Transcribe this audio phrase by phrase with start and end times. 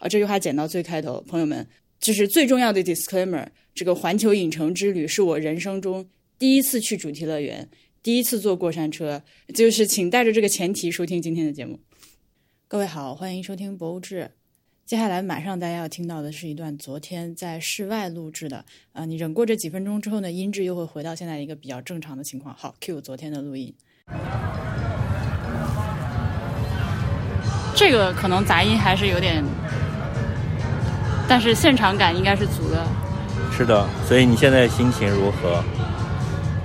[0.00, 1.66] 啊，这句话剪到最开头，朋友们，
[2.00, 3.46] 就是最重要的 disclaimer。
[3.74, 6.04] 这个环球影城之旅是我人生中
[6.38, 7.68] 第一次去主题乐园，
[8.02, 9.22] 第一次坐过山车，
[9.54, 11.78] 就是请带着这个前提收听今天的节目。
[12.66, 14.30] 各位好，欢迎收听博物志。
[14.86, 22.56] 接下来马上大家要听到的是一段昨天在室外录制的，啊，你忍过这几分钟之后呢，音质又会回到现在一个比较正常的情况。
[22.56, 23.74] 好，Q 昨天的录音。
[27.76, 29.42] 这个可能杂音还是有点，
[31.30, 32.84] 但是现场感应该是足的。
[33.56, 35.62] 是的，所以你现在心情如何？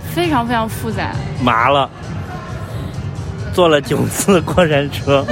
[0.09, 1.11] 非常非常复杂。
[1.39, 1.87] 麻了，
[3.53, 5.23] 坐了九次 过山车。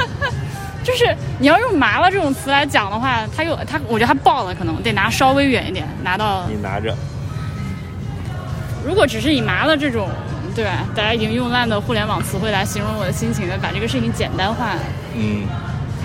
[0.83, 6.45] 就是你要用“麻了”这种词来讲的话，它又它，我觉得它爆了，可能得拿稍微远一点，拿到。
[6.47, 6.95] 你拿着。
[8.85, 10.07] 如果只是以“麻了”这种，
[10.53, 10.85] 对吧？
[10.93, 14.75] 大家已经用烂的互联网词汇来形容我的心情的，把这个事情简单化。
[15.15, 15.47] 嗯。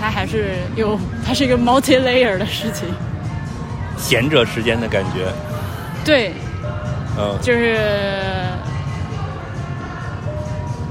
[0.01, 2.87] 它还是有，它是一个 multi layer 的事情。
[3.99, 5.27] 闲者时间的感觉。
[6.03, 6.33] 对。
[7.17, 7.37] 嗯。
[7.41, 7.77] 就是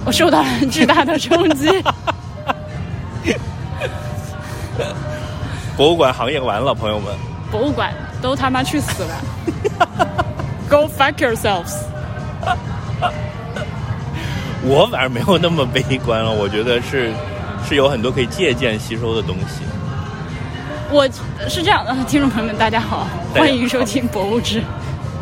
[0.04, 1.68] 我受到了巨大的冲击。
[5.76, 7.14] 博物馆行业完了，朋友们。
[7.50, 9.14] 博物馆都他妈去死了！
[10.68, 11.74] Go fuck yourselves！
[14.64, 17.12] 我反而没有那么悲观了，我觉得是
[17.66, 19.62] 是有很多可以借鉴吸收的东西。
[20.90, 21.06] 我
[21.48, 24.62] 是这样的，听众朋友们，大家好，欢迎收听博物志。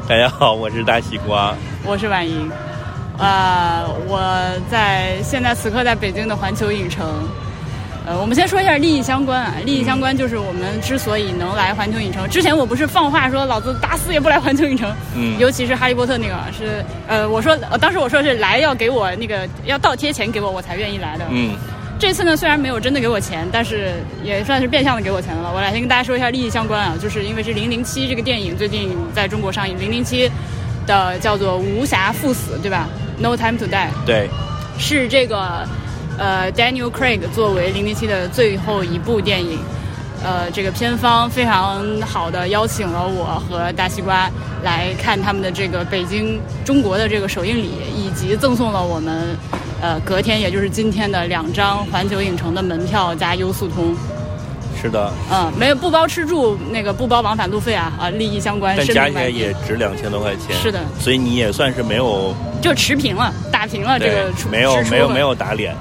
[0.09, 2.49] 大家好，我是大西瓜，我是婉莹。
[3.19, 4.21] 啊，我
[4.71, 7.05] 在现在此刻在北京的环球影城。
[8.07, 9.55] 呃，我们先说一下利益相关啊。
[9.65, 14.95] 利益相关就是我们之所以能来环球影城，之前我不是放话说老子打死也不来环球影城。
[15.17, 15.37] 嗯。
[15.41, 21.25] 尤其是哈利波特那个，是呃，我说当时我说是来要给我那个要倒贴钱给我，我才愿意来的。
[21.31, 21.57] 嗯。
[21.99, 25.53] 这次呢，虽然没有真的给我钱，但是也算是变相的给我钱了。
[25.55, 30.31] 我来先跟大家说一下利益相关啊，就是因为是零零七这个电影最近在中国上映，零零七
[30.87, 32.89] 的叫做无暇赴死，对吧
[33.19, 33.89] ？No time to die。
[34.05, 34.29] 对。
[34.79, 35.67] 是这个。
[36.19, 39.59] 呃，Daniel Craig 作为《零零七》的最后一部电影，
[40.25, 44.29] 呃，这个片方非常好的邀请了我和大西瓜
[44.65, 49.37] 来看他们的这个北京中国的这个首映礼，以及赠送了我们
[49.81, 53.95] 呃隔天也就是今天的两张环球影城的门票加优速通。
[54.81, 55.13] 是的。
[55.31, 58.75] 嗯，没有不包吃住，那个不包往返路费啊啊，利益相关。
[58.77, 60.55] 但加起来也值两千多块钱。
[60.61, 60.81] 是的。
[60.99, 62.35] 所以你也算是没有。
[62.61, 64.31] 就持平了，打平了这个。
[64.51, 65.75] 没有没有没有打脸。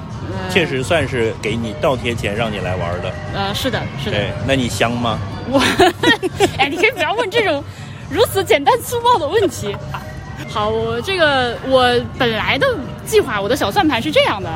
[0.50, 3.12] 确实算是给你倒贴钱让你来玩的。
[3.34, 4.16] 呃，是的，是的。
[4.16, 5.18] 对，那你香吗？
[5.50, 5.60] 我，
[6.58, 7.62] 哎，你可以不要问这种
[8.10, 9.76] 如此简单粗暴的问题。
[10.48, 12.66] 好，我这个我本来的
[13.04, 14.50] 计划，我的小算盘是这样的。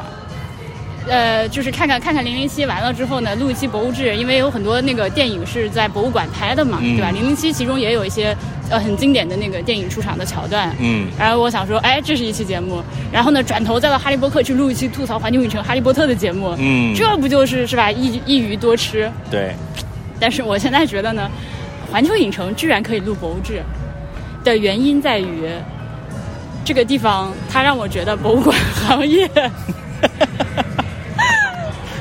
[1.09, 7.11] 呃，就是看看看看零零七完了之后呢，录一期博物志，因为有很多那个电影是在博物馆拍的嘛，对吧？
[7.11, 8.37] 零零七其中也有一些
[8.71, 11.09] 呃很经典的那个电影出场的桥段，嗯。
[11.19, 12.83] 然后我想说，哎，这是一期节目。
[13.13, 16.95] 然后呢，转头再到哈利波特去录一期吐槽环球影城哈利波特的节目，嗯。
[16.95, 17.91] 这不就是是吧？
[17.91, 19.11] 一一鱼多吃。
[19.31, 19.55] 对。
[20.19, 21.31] 但是我现在觉得呢，
[21.91, 23.63] 环球影城居然可以录博物志
[24.45, 25.49] 的原因在于，
[26.65, 29.29] 这个地方它让我觉得博物馆行业。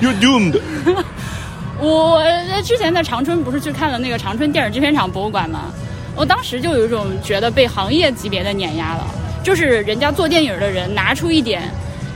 [0.02, 0.58] You doomed。
[1.82, 2.22] 我
[2.64, 5.72] 之前在长春不是去看了那个长春电影制片厂博物馆吗？
[6.20, 9.08] 我当时就有一种觉得被行业级别的碾压了，
[9.42, 11.62] 就是人家做电影的人拿出一点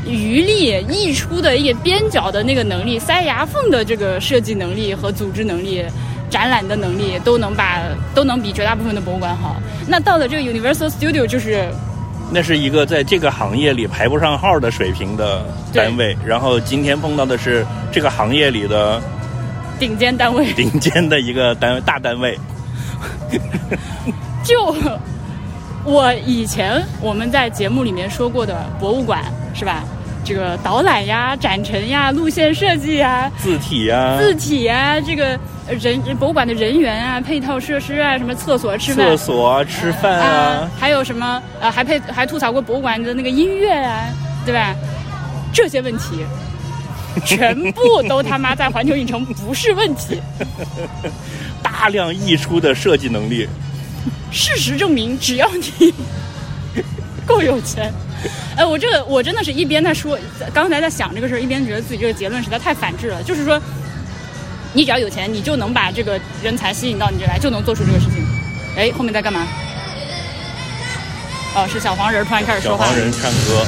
[0.06, 5.86] 余力、溢出的一点边角的那个能力、塞牙缝的这个设计能力和组织能力、
[6.30, 7.80] 展览的能力，都能把
[8.14, 9.56] 都能比绝大部分的博物馆好。
[9.88, 11.66] 那到了这个 Universal Studio 就是。
[12.30, 19.02] 那是一个在这个行业里排不上号的水平的单位，然后今天碰到的是这个行业里的
[19.80, 22.38] 顶尖单位，顶尖的一个单位大单位。
[24.44, 24.76] 就
[25.84, 29.24] 我以前我们在节目里面说过的博物馆
[29.54, 29.84] 是吧？
[30.26, 35.40] 这个导览呀、展陈呀、路线设计呀、字体呀、字体呀，这个。
[35.80, 44.04] 人博物馆的人员啊，配套设施啊，什么厕所吃饭，厕所吃饭啊，还有什么呃，还配还吐槽过博物馆的那个音乐啊，
[44.46, 44.76] 对吧？
[45.54, 46.26] 这些问题
[47.26, 50.22] 全部都他妈在环球影城不是问题。
[51.84, 53.46] 大量溢出的设计能力，
[54.32, 55.94] 事实证明，只要你
[57.26, 57.92] 够有钱，
[58.56, 60.18] 哎，我这个我真的是一边在说，
[60.54, 63.62] 刚才在想这个事儿，一边觉得自己这个结论实在太反智了，就是说。
[64.76, 68.26] 你只要有钱，你就能把这个人才吸引到你这来，就能做出这个事情。
[68.78, 69.46] 哎，后面在干嘛？
[71.54, 72.86] 哦，是小黄人突然开始说话。
[72.86, 73.66] 小黄人唱歌。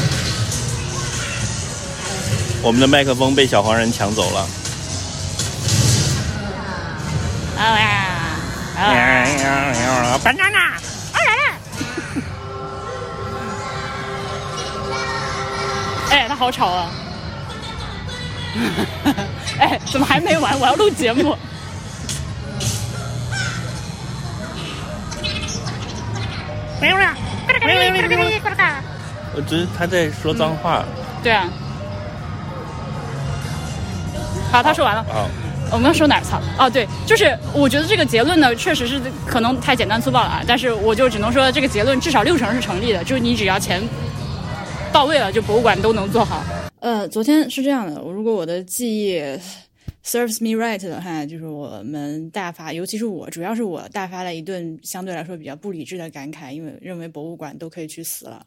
[2.64, 4.48] 我们的麦克风被小黄人抢走了。
[7.58, 7.86] 啊呀！
[8.78, 8.80] 啊
[10.24, 10.76] ！banana！
[16.12, 16.90] 哎，他好吵啊！
[19.60, 20.60] 哎，怎么还没完？
[20.60, 21.38] 我要录节目。
[26.82, 27.16] 没有了，
[29.34, 30.84] 我觉得他在说脏话。
[31.24, 31.48] 对啊。
[34.52, 35.04] 好，他说完了。
[35.12, 35.28] 好。
[35.72, 36.24] 我们刚说哪儿？
[36.24, 36.42] 操！
[36.58, 40.44] 哦，对，就是我觉得这个结论呢，确实是可能太简单粗暴了啊。
[40.48, 43.04] 但是我就只能说，这个结论至少六成是成立的。
[43.04, 43.82] 就是你只要钱
[44.94, 46.44] 到位了，就博物馆都能做好。
[46.80, 49.20] 呃，昨天是这样的，如果我的记忆
[50.04, 58.46] serves me right 的话，就是我们大发，尤其是我，主要是我大发了一顿相对来说比较不理智的感慨，因为认为博物馆都可以去死了。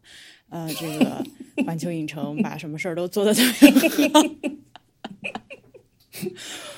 [0.51, 1.23] 呃，这个
[1.67, 3.43] 环球影城把什么事儿都做得特
[3.97, 4.23] 别好。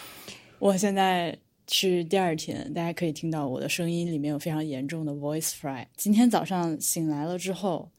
[0.61, 1.35] 我现在
[1.67, 5.87] 是第二天，大家可以听到我的声音里面有非常严重的 voice fry。
[5.97, 7.91] 今天早上醒来了之后，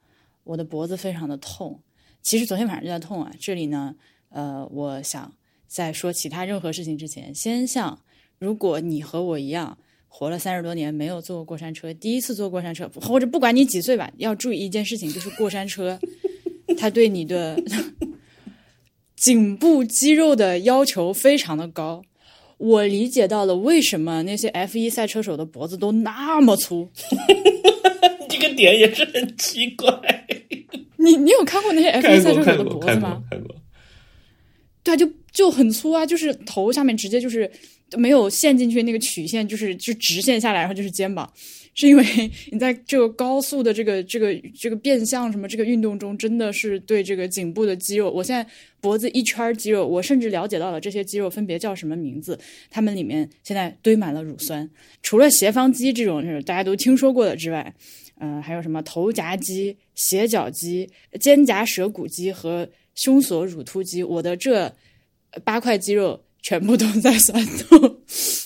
[0.43, 1.79] 我的脖子非常的痛，
[2.21, 3.31] 其实昨天晚上就在痛啊。
[3.39, 3.95] 这里呢，
[4.29, 5.33] 呃，我想
[5.65, 7.99] 在说其他任何事情之前，先向
[8.37, 9.75] 如果你和我一样
[10.07, 15.99] 活了三十多年没有坐过过山车，第一次坐过山车，或者不管你几岁吧，要注意一件事情，就是过山车，
[16.77, 17.59] 它对你的
[19.15, 22.03] 颈部肌肉的要求非常的高。
[22.61, 26.87] 我理解到了为什么那些 F 一赛车手的脖子都那么粗，
[28.29, 29.89] 这个点也是很奇怪。
[30.97, 33.23] 你你有看过那些 F 一赛车手的脖子吗？
[33.31, 33.55] 看过。
[34.83, 37.49] 对啊，就就很粗啊，就是头下面直接就是
[37.97, 41.27] 没有陷进去那个曲线，就是就直线下来，然后就是肩膀。
[41.73, 42.03] 是因为
[42.51, 48.11] 你在这个高速的这个这个这个变相什么这个运动中，真的是对这个颈部的肌肉。
[48.11, 48.45] 我现在
[48.79, 52.37] 脖子一圈肌肉，我甚至了解到了这些肌肉分别叫什么名字。
[52.69, 54.69] 它们里面现在堆满了乳酸。
[55.01, 57.73] 除了斜方肌这种是大家都听说过的之外，
[58.19, 60.89] 嗯，还有什么头夹肌、斜角肌、
[61.19, 64.03] 肩胛舌骨肌和胸锁乳突肌。
[64.03, 64.75] 我的这
[65.45, 68.01] 八块肌肉全部都在酸痛。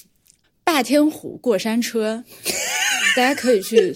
[0.63, 2.23] 霸天虎过山车。
[3.15, 3.93] 大家可以去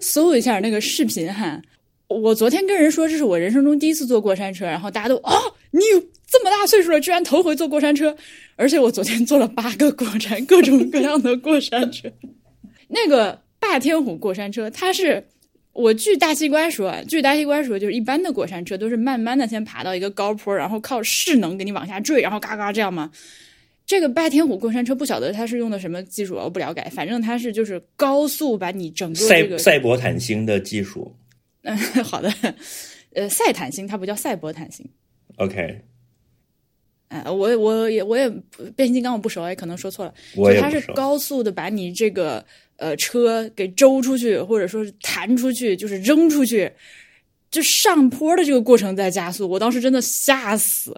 [0.00, 1.60] 搜一下那个视频哈。
[2.08, 5.32] 我昨天跟人说这是我人生中第一次坐过山车，然后大家都哦，
[5.70, 8.16] 你有这么大岁数了，居然头回坐过山车，
[8.56, 12.10] 而且我昨天坐了八个过山，各种各样的过山车。
[12.88, 15.22] 那个霸天虎过山车，它是
[15.72, 23.10] 我据大西瓜说，据大西瓜说，就是一般的过山车都是慢慢的先爬到一个高坡，然后靠势能给你往下坠，然后嘎嘎这样嘛？
[23.88, 26.86] 这个霸天虎过山车不晓得它是用的什么技术，我不了解。
[26.92, 31.16] 反正它是就是高速把你整个这个赛博坦星的技术。
[31.62, 31.74] 嗯，
[32.04, 32.30] 好的。
[33.14, 34.86] 呃，赛坦星它不叫赛博坦星。
[35.36, 35.80] OK。
[37.08, 38.28] 哎，我我也我也
[38.76, 40.12] 变形金刚我不熟，也可能说错了。
[40.36, 42.44] 我它是高速的把你这个
[42.76, 46.70] 呃车给周出去，或者说是弹出去，就是扔出去，
[47.50, 49.48] 就上坡的这个过程在加速。
[49.48, 50.94] 我当时真的吓死。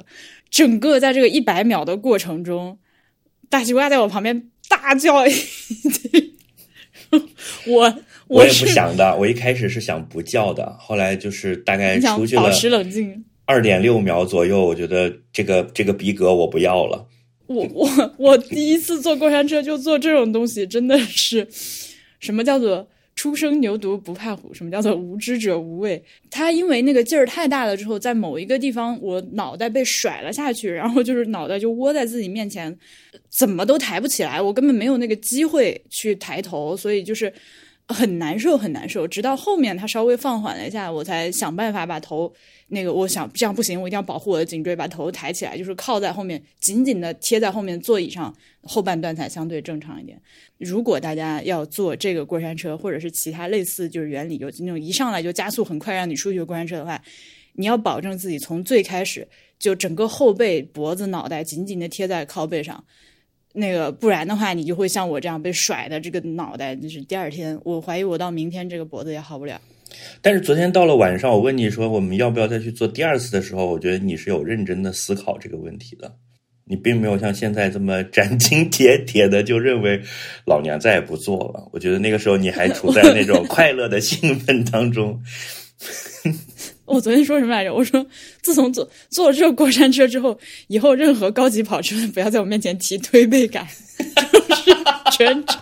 [0.51, 2.79] 整个在这个一百秒的过程中，
[3.49, 6.35] 大西瓜在我旁边大叫 一句
[7.67, 7.95] ：“我
[8.27, 17.07] 我也不想的，我一开始是想不叫的，后来就是大概出去了，保持冷静，二点六秒左右，我觉得这个这个逼格我不要了。
[17.47, 21.49] 我我我第一次坐过山车就坐这种东西，真的是
[22.19, 22.89] 什么叫做？”
[23.21, 26.03] 初生牛犊不怕虎，什么叫做无知者无畏？
[26.31, 32.75] 他因为那个劲儿太大了，之后在某一个地方，我脑袋被甩了下去，然后就是脑袋就窝在自己面前，
[33.29, 37.31] 怎么都抬不起来，我根本没有那个机会去抬头，所以就是
[37.93, 39.07] 很难受，很难受。
[39.07, 42.33] 直到后面他稍微放缓了一下，我才想办法把头。
[42.73, 48.33] 那个，我想这样不行，我一定要保护我的颈椎，把头抬起来，就是靠在后面，紧紧的贴在后面座椅上，
[48.63, 50.17] 后半段才相对正常一点。
[50.57, 57.03] 如果大家要坐这个过山车，或者是其他类似就是原理，有那种一上来就加速很快让你出去过山车的话，
[57.55, 59.27] 你要保证自己从最开始
[59.59, 62.85] 就整个后背、脖子、脑袋紧紧的贴在靠背上，
[63.53, 69.61] 那个不然的话，你就会像我这样被甩的这个脑袋，就是第二天，我怀疑我到明天这个脖子也好不了。
[70.23, 76.15] 但是昨天到了晚上，我问你说我们要不要再去做第二次的时候，我觉得你是有认真的思考这个问题的，
[76.65, 80.01] 你并没有像现在这么斩钉 截铁的就认为
[80.47, 81.69] 老娘再也不做了。
[81.73, 85.21] 我觉得那个时候你还处在那种快乐的兴奋当中。
[86.91, 87.73] 我昨天说什么来着？
[87.73, 88.05] 我说
[88.43, 93.67] 自从坐坐这个过山车之后，以后任何高级跑车不要在我面前提推背感，
[93.97, 94.77] 就是
[95.17, 95.61] 全程。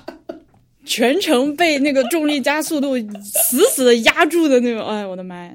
[0.84, 5.52] 全程被那个重力加速度死死的压住的那种，哎，我的妈呀！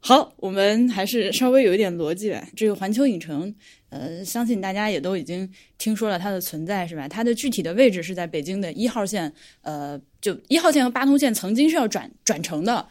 [0.00, 2.42] 好，我们还是稍微有一点逻辑吧。
[2.56, 3.54] 这个环球影城
[3.90, 7.06] 呃，相信大家也都已经听说了它的存在，是吧？
[7.06, 12.84] 它的具体的位置是在北京的一号线，呃，就一号线和八通线曾经是要转转乘的，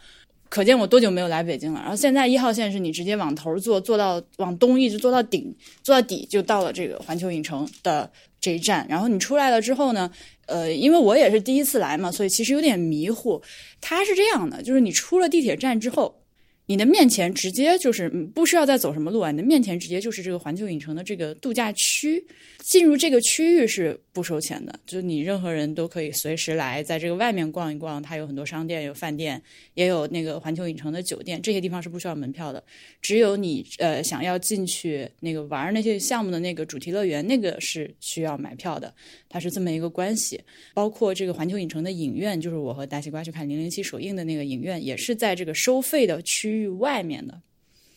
[0.49, 1.79] 可见我多久没有来北京了。
[1.81, 8.85] 然后现在一号线是你直接往头坐，坐到往东一直坐到顶，坐到底就到了这个环球影城的这一站。
[8.89, 10.11] 然后你出来了之后呢，
[10.45, 13.41] 呃，因为我也是第一次来嘛，所以其实有点迷糊。
[13.81, 16.21] 它是这样的，就是你出了地铁站之后。
[16.69, 22.21] 你的面前直接就是不需要再走什么路啊，你的面前直接就是这个环球影城的这个度假区。
[22.61, 28.01] 进入这个区域是不收钱的，就你任何人都可以随时来，在这个外面逛一逛。
[28.01, 29.39] 它有很多商店，有饭店，
[29.75, 32.63] 也有那个环球影城的酒店，这些地方是不需要门票的。
[32.99, 38.91] 只有你呃想要进去那个玩那些项目的那个主题乐园，那个是需要买票的。
[39.29, 40.41] 它是这么一个关系。
[40.73, 47.39] 包括这个环球影城的影院，就是我和大西瓜去看《零零七》首映的那个影院，也是在这个收费的区域外面的。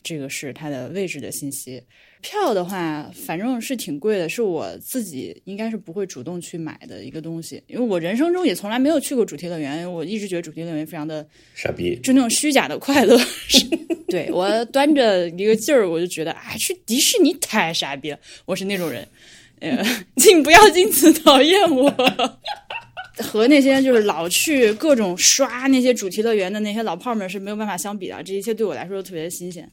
[0.02, 1.82] 这个是它的位置的信息。
[2.22, 13.18] 票的话，反正是挺贵的，是我自己应该是不会主动去买的一个东西，因为我人生中也从来没有去过主题乐园，我一直觉得主题乐园非常的傻逼，就那种虚假的快乐。
[14.06, 19.08] 对我端着一个劲儿，我就觉得啊，去迪士尼太傻逼了，我是那种人。
[19.60, 19.82] 呃，
[20.16, 21.90] 请不要因此讨厌我。
[23.20, 29.70] 和那些就是老去各种刷那些主题乐园的那些老炮们是没有办法相比的，这一切对我来说都特别的新鲜。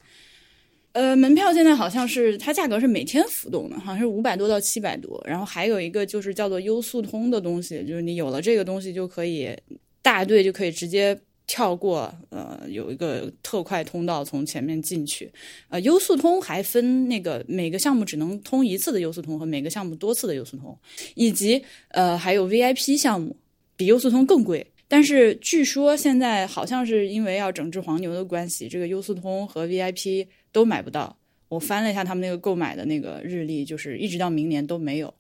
[0.97, 5.23] 呃，门票现在好像是它价格是每天浮动的，好像是五百多到七百多。
[5.27, 9.55] 然后还有一个就是叫做优速通的东西，就是你有了这个东西就可以
[10.01, 15.31] 大队就可以直接跳过，呃，有一个特快通道从前面进去。
[15.69, 20.75] 呃，优速通还分那个每个项目只能通一次的优速通和每个项目多次的优速通，
[21.13, 23.37] 以及呃还有 VIP 项目
[23.75, 24.65] 比优速通更贵。
[24.87, 30.25] 但是据说现在好像是因为要整治黄牛的关系，这个优速通和 VIP。
[30.51, 31.17] 都买不到。
[31.49, 35.13] 我翻了一下他们那个购买的那个日历，就是一直到明年都没有，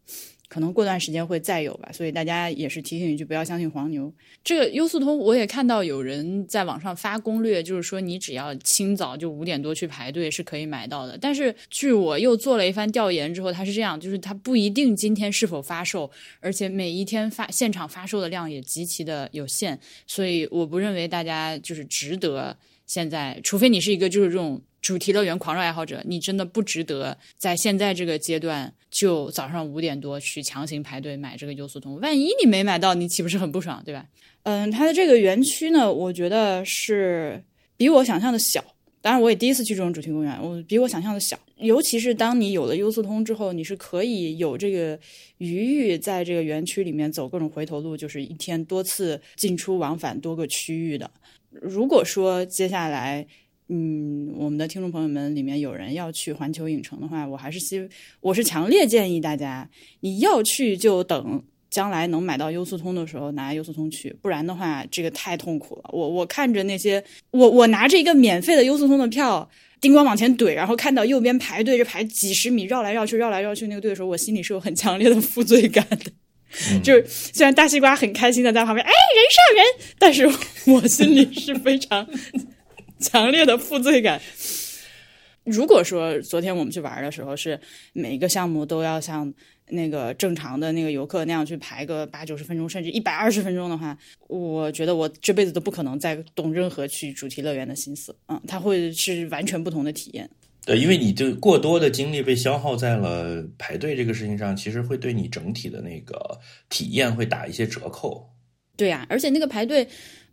[0.49, 1.89] 可能过段时间会再有吧。
[1.93, 4.13] 所以大家也是提醒一句，不要相信黄牛。
[4.43, 11.17] 这个优速通我也看到有人在网上发攻略，就是说你只要清早就五点多去排队是可以买到的。
[11.17, 24.61] 但是据我又做了一番调研之后，它是这样，就是它不一定今天是否发售，而且每一天发现场发售的量也极其的有限，所以我不认为大家就是值得现在，除非你是一个就是这种。
[24.81, 31.99] 主题乐园狂热爱好者，你真的不值得在现在这个阶段就早上五点多去强行排队买这个优速通。
[31.99, 34.05] 万一你没买到，你岂不是很不爽，对吧？
[34.43, 37.43] 嗯，它的这个园区呢，我觉得是
[37.75, 38.63] 比我想象的小。
[39.01, 41.37] 当然，我也第一次去这种主题公园，我比我想象的小。
[41.57, 44.99] 尤其是当你有了优速通之后，你是可以有这个
[45.37, 51.09] 余裕在这个园区里面走各种回头路，就是一天多次进出往返多个区域的。
[51.49, 53.25] 如果说接下来，
[53.69, 57.87] 嗯，我们的听众朋友们里面有人要去环球影城的话，我还是希，
[58.21, 59.69] 我是强烈建议大家，
[59.99, 65.89] 你要去就等将来能买到优速通的时候拿优速通去，不然的话这个太痛苦了。
[65.91, 69.49] 我我看着那些，我我拿着一个免费的优速通的票，
[69.81, 76.79] 叮咣往前怼，然后看到右边排队，这排几十米绕来绕去绕来绕去那个队的时候，我心里是有很强烈的负罪感的。
[76.81, 80.25] 就是虽然大西瓜很开心的在旁边，哎，人上人，但是
[80.71, 82.07] 我心里是非常。
[83.01, 84.21] 强烈的负罪感。
[85.43, 87.57] 如果说昨天我们去玩的时候是
[87.93, 89.33] 每一个项目都要像
[89.69, 98.13] 那个正常的那个游客那样去排个八九十分钟，甚至一百二十分钟的话，我觉得我这辈子都不可能再动任何去主题乐园的心思。
[98.27, 100.29] 嗯，它会是完全不同的体验。
[100.65, 106.37] 对，因为你就过多的精力被消耗在了排队这个事情上，其实会对你整体的那个
[106.67, 108.29] 体验会打一些折扣。
[108.75, 109.87] 对呀，而且那个排队。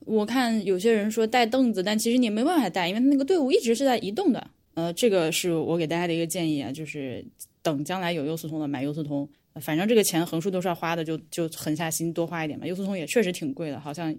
[0.07, 4.51] 我看有些人说带凳子，但其实你没办法带，因为那个队伍一直是在移动的。
[4.75, 7.25] 呃，这个是我给大家的一个建议啊，就是
[7.63, 9.29] 等将来有优速通的买优速通，
[9.61, 12.67] 反正这个钱横竖都是要花的，就就狠下心多花一点吧。
[12.67, 14.15] 优速通也确实挺贵的，好像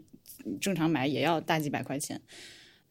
[0.62, 2.20] 正常买也要大几百块钱。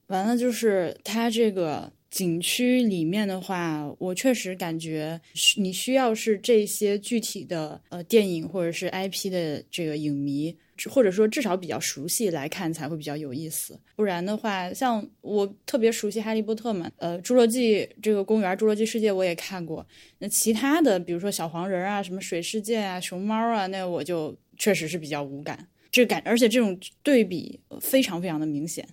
[0.08, 5.18] 完了就是它这个景区里面的话，我确实感觉
[5.56, 10.54] 你需要是这些具体的呃电影或者是 IP 的这个影迷。
[10.90, 19.86] 或者说至少比较熟悉来看才会比较有意思，不然的话，像我特别熟悉《哈利波特》嘛，呃，《侏罗纪》这个公园，《侏罗纪世界》我也看过。
[20.18, 25.68] 那其他的，比如说小黄人啊，什么水世界啊，熊猫啊，那我就确实是比较无感。
[25.90, 28.86] 这感，而且这种对比非常非常的明显。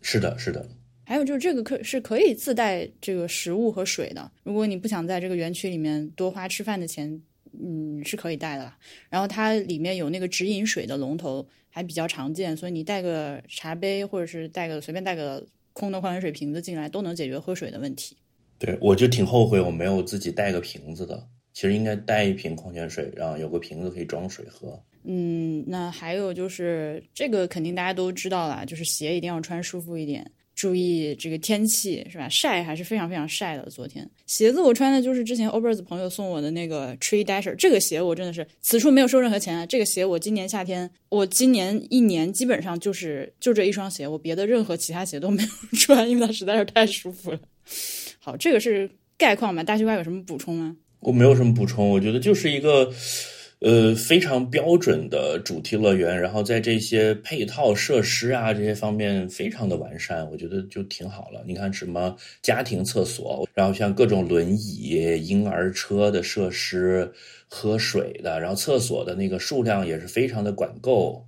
[0.00, 0.68] 是的，是的。
[1.04, 7.20] 还有就是这个可是可以自带这个食物和水的，如果你不想在这个园区里面多花吃饭的钱。
[7.62, 8.72] 嗯，是可以带的，
[9.08, 18.16] 然后它里面有那个直饮水的龙头，还比较常见，所以你带个茶杯或者是带个随便带个空的矿泉水瓶子进来，都能解决喝水的问题。
[18.58, 21.28] 对，我就挺后悔我没有自己带个瓶子的。
[21.52, 24.82] 其实应该带一瓶矿泉水，然后有个瓶子可以装水喝。
[25.04, 32.28] 嗯，那还有就是这个肯定大家都知道啦，就是鞋一定要穿舒服一点，注意这个天气是吧？
[32.28, 33.64] 晒还是非常非常晒的。
[33.70, 39.66] 昨天鞋子我穿的就是之前 o b e r s 朋友送我的那个 Tree Dasher，这个鞋我真的是此处没有收任何钱啊！
[39.66, 47.40] 这个鞋我今年夏天，我今年一年基本上就是就这一双鞋，我别的任何其他鞋都没有穿，因为它实在是太舒服了。
[48.20, 49.62] 好，这个是概况吧？
[49.62, 50.76] 大西瓜有什么补充吗？
[51.00, 52.92] 我没有什么补充，我觉得就是一个。
[53.60, 61.42] 呃，非常标准的主题乐园，然后在这些配套设施啊这些方面非常的完善，我觉得就挺好了。
[61.46, 67.10] 你看什么家庭厕所，然后像各种轮椅、婴儿车的设施、
[67.48, 71.24] 喝水的，然后厕所的那个数量也是非常的管够，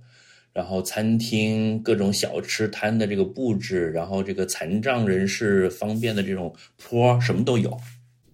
[0.53, 7.75] 然后餐厅各种小吃摊的这个布置，然后这个残障人士方便的这种坡，什么都有。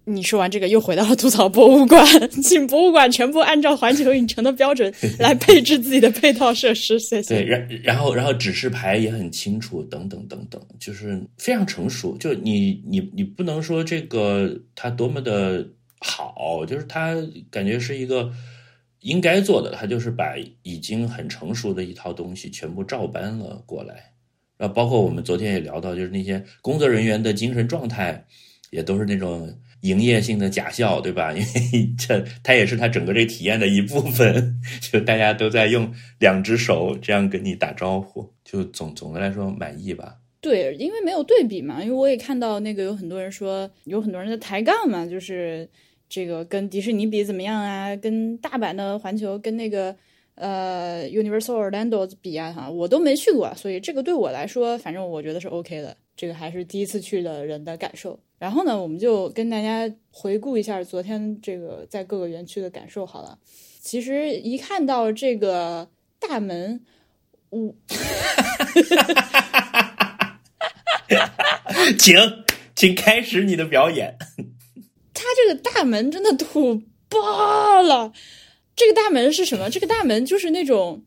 [0.06, 2.06] 你说完这个，又回到了吐槽博物馆，
[2.42, 6.98] 请博物馆全部按照环球影城的标准来配置自己的配套设施。
[6.98, 7.36] 谢谢。
[7.36, 12.16] 对，然然后然后指示牌也很清楚，等等等等，就是非常成熟。
[12.18, 15.66] 就你你你不能说这个它多么的
[16.00, 17.16] 好，就是它
[17.50, 18.30] 感觉是一个
[19.00, 24.12] 应该做的，它就是把已经很成熟的一套东西全部照搬了过来。
[24.58, 28.22] 然后包括我们昨天也聊到，就是那些工作人员的精神状态，
[28.70, 29.50] 也都是那种。
[29.84, 31.32] 营业性的假笑，对吧？
[31.36, 40.16] 因为这它也是它整个这体验的一部分， 就大家都在用两只手这样跟你打招呼，就总总的来说满意吧。
[40.40, 45.68] 对，因为没有对比嘛，因为我也看到那个有很多人说，有很多人在抬杠嘛，就是
[46.08, 47.94] 这个跟迪士尼比怎么样啊？
[47.96, 49.94] 跟大阪的环球跟那个
[50.34, 55.96] 呃 Universal Orlando 比啊，哈，我都没去过，所以这个对我来说，反正我觉得是 OK 的。
[56.16, 58.18] 这个还是第一次去的人的感受。
[58.38, 63.38] 然后呢，我们就跟大家回顾一下昨天这个在各个园区的感受好了。
[63.80, 66.84] 其实一看到这个大门，
[67.50, 67.74] 我，
[71.98, 72.16] 请
[72.74, 74.18] 请开始你的表演。
[75.14, 78.12] 他这个大门真的土爆了。
[78.76, 79.70] 这个大门是什么？
[79.70, 81.04] 这个大门就是那种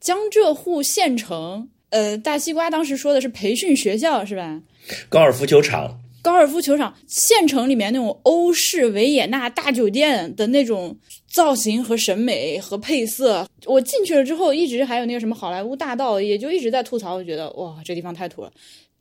[0.00, 1.70] 江浙沪县城。
[1.90, 4.60] 呃，大西瓜当时说的是培训学校是吧？
[5.08, 6.00] 高尔夫球场。
[6.20, 10.94] 高尔夫球场，县城里面那种欧式维也纳大酒店的那种
[11.26, 18.52] 造型和审美和配色，我进去了之后，一直还有那个什么好莱坞大道，也就一直在吐槽，我觉得哇，这地方太土了。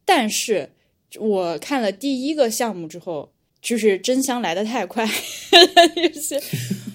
[0.06, 0.70] 但是
[1.20, 3.30] 我看了第一个项目之后，
[3.68, 5.04] 就是真香来的太快，
[5.96, 6.42] 有 些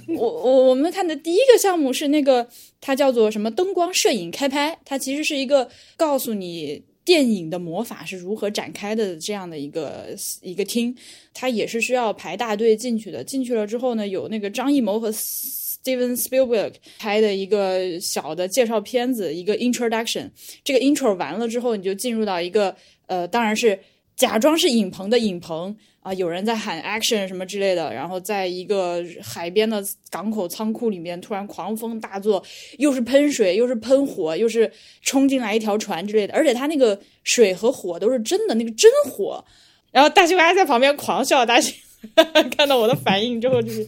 [0.09, 2.49] 我我我们看的第一个项目是那个，
[2.81, 6.83] 它叫做什么灯光摄影开拍，它其实是一个告诉你。
[7.05, 9.17] 电影的魔法是如何展开的？
[9.17, 10.95] 这样的一个一个厅，
[11.35, 13.25] 它也是需要排大队进去的。
[13.25, 20.31] 进去了之后呢，有那个张艺谋和 Steven Spielberg 拍的一个小的介绍片子，一个 introduction。
[20.63, 22.77] 这个 intro 完了之后，你就进入到一个
[23.09, 23.77] 呃，当然是
[24.17, 25.77] 假装是影棚的影棚。
[26.03, 32.45] 啊，有人在喊 action 什么之类的，然后在一个海边的港口仓库里面，突然狂风大作，
[32.79, 34.69] 又是喷水，又是喷火，又是
[35.01, 39.45] 冲进来一条船之类的，而且他那个水和火都是真的，那个真火。
[39.93, 41.77] 然后大西瓜在旁边狂笑，大西
[42.17, 43.87] 瓜 看到我的反应之后，就是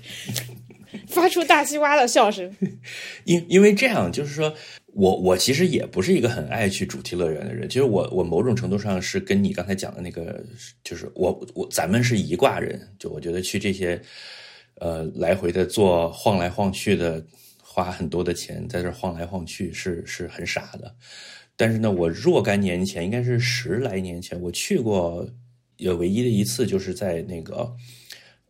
[1.09, 2.49] 发出大西瓜的笑声。
[3.27, 4.55] 因因为这样，就是说。
[4.95, 10.45] 我我其实也不是一个很爱去主题乐园的人，其实我我某种程度上是跟你刚才讲的那个，
[10.85, 14.01] 就是我我咱们是一挂人，就我觉得去这些，
[14.77, 17.21] 呃，来回的坐晃来晃去的，
[17.61, 20.95] 花很多的钱在这晃来晃去是是很傻的。
[21.57, 25.29] 但是呢，我若干年前，应该是十来年前，我去过，
[25.77, 27.75] 也唯一的一次就是在那个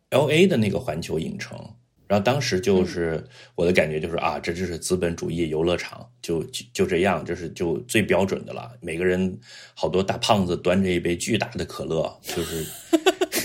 [0.09, 1.59] L A 的那个环球影城。
[2.07, 3.23] 然后当时就是
[3.55, 8.71] 我的感觉就是啊，这就是资本主义游乐场，就就就这样，就是就最标准的了。
[8.79, 9.39] 每个人
[9.73, 12.63] 好多大胖子端着一杯巨大的可乐，就是，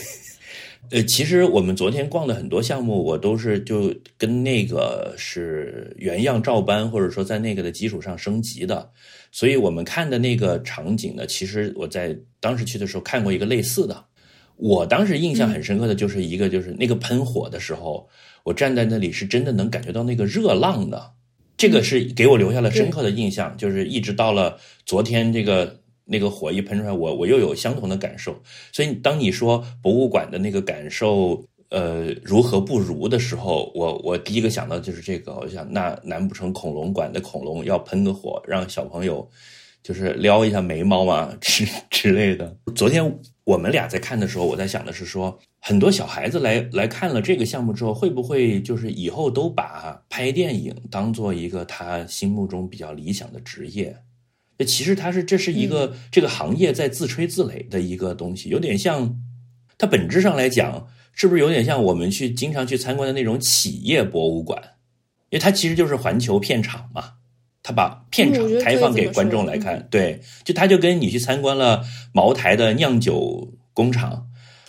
[0.92, 8.90] 呃，其实我们昨天逛的很多项目，我都是就跟那个是原样照搬，或者说在那个的基础上升级的。
[9.32, 14.04] 所以我们看的那个场景呢，其实我在当时去的时候看过一个类似的。
[14.56, 18.06] 我当时印象很深刻的就是一个就是那个喷火的时候。
[18.44, 21.12] 我站在那里是真的能感觉到那个热浪的，
[21.56, 23.56] 这个是给我留下了深刻的印象。
[23.56, 28.34] 就是一直到了昨天，这个那个火一喷出来，我我又有相同的感受。
[28.72, 35.34] 所以当你说博物馆的那个感受，呃，如何不如的时候，我我第一个想到就是这个。
[35.34, 39.28] 我想，那难不成恐龙馆的恐龙要喷个火，让小朋友
[39.82, 42.56] 就是撩一下眉毛嘛 之之类的？
[42.74, 43.18] 昨天。
[43.50, 53.96] 我们俩在看的时候，我在想的是说，很多小孩子来来看了这个项目之后，会不会就是以后都把拍电影当做一个他心目中比较理想的职业？
[54.56, 59.16] 那其实他是这是一个这个行业在自吹自擂的一个东西，有点像，
[59.76, 64.62] 它本质上来讲，是不是有点像我们去经常去参观的那种企业博物馆？
[65.30, 67.14] 因为它其实就是环球片场嘛。
[67.62, 74.26] 他把片场开放给观众来看，对，就他就跟你去参观了茅台的酿酒工厂，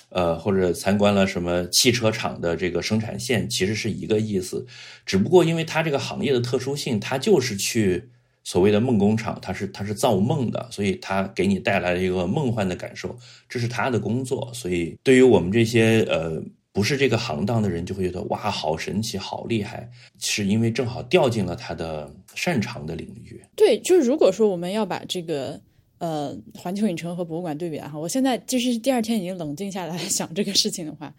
[0.10, 4.66] 呃，或者参观了什么汽车厂的这个生产线，其实是一个意思。
[5.06, 8.10] 只不过因为他这个行业的特殊性，他就是去
[8.44, 14.52] 所谓的梦工厂，他是他是造梦的，所以他给你带来了一个梦幻的感受，这是他的工作。
[14.54, 16.44] 所以对于我们这些呃。
[16.74, 23.44] 不是这个行当的人就会觉得哇，好神奇，好厉害，是因为正好掉进了他的擅长的领域。
[23.56, 25.60] 对，就是如果说我们要把这个
[25.98, 31.14] 呃环球影城和博物馆对比哈，我现在就是第二天已经冷静下来想这个事情的话，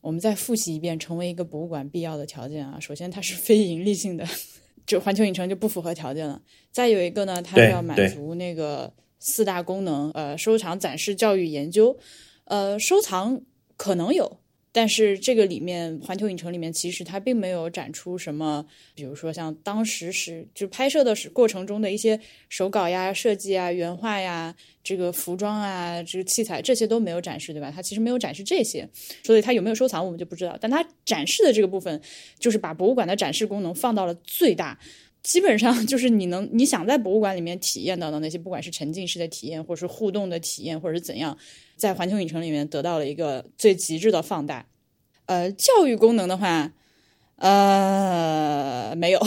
[0.00, 2.80] 我们再复习一遍成为一个博物馆必要的条件啊。
[2.80, 4.26] 首先它是非盈利性的，
[4.86, 6.40] 就环球影城就不符合条件了。
[6.70, 11.94] 再有一个呢，它要满足那个四大功能，呃，收藏、展示、教育、研究，
[12.44, 13.38] 呃，收藏
[13.76, 14.38] 可能有。
[14.74, 27.70] 但是这个里面，环球影城里面其实它并没有展出什么，比如说像当时是就拍摄的是过程中的一些手稿呀、设计啊、原画呀、这个服装啊、这个器材这些都没有展示，对吧？
[27.70, 28.88] 它其实没有展示这些，
[29.22, 30.56] 所以它有没有收藏我们就不知道。
[30.58, 32.00] 但它展示的这个部分，
[32.38, 34.78] 就是把博物馆的展示功能放到了最大，
[35.22, 41.36] 基本上就是你能你想在博物馆里面体验到的那些，不管是沉浸式的体验，或者是互动的体验，或者是怎样。
[41.82, 44.64] 在环球影城里面得到了一个最极致的放大，
[45.26, 46.70] 呃，教育功能的话，
[47.38, 49.18] 呃，没有，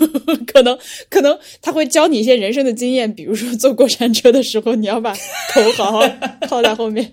[0.50, 0.78] 可能
[1.10, 5.12] 可能他会教你一些人生的经验，比如说坐过山车的时候，你要把
[5.52, 6.00] 头好好
[6.48, 7.12] 靠在后面，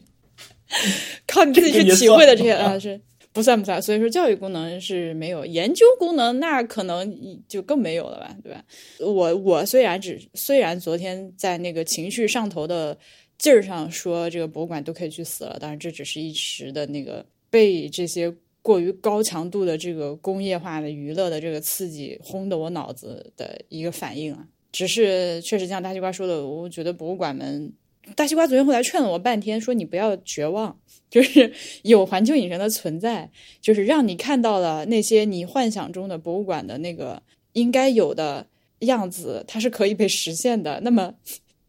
[1.27, 3.01] 靠你自己去体会的这些啊，是
[3.33, 3.81] 不算不算。
[3.81, 7.13] 所以说教育功能是没有，研究功能那可能
[7.49, 8.63] 就更没有了吧，对吧？
[8.99, 12.97] 我我虽然只虽然昨天在那个情绪上头的。
[13.37, 24.47] 劲儿上说这个博物馆都可以去死了，当然这只是一时的那个被这些过于高强度的这个工业化的娱乐的这个刺激轰的我脑子的一个反应啊。
[24.71, 27.71] 只是确实像大西瓜说的，我觉得博物馆们，
[28.15, 31.51] 大西瓜昨天后来劝了我半天，说你不要绝望，就是
[31.83, 33.29] 有环球影城的存在，
[33.61, 37.21] 就是让你看到了那些你幻想中的博物馆的那个
[37.53, 38.47] 应该有的
[38.79, 40.79] 样子，它是可以被实现的。
[40.81, 41.13] 那么。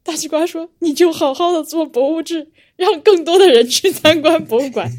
[0.07, 4.91] 大西瓜说：“你就好好的做博物志，让更多的人去参观博物馆。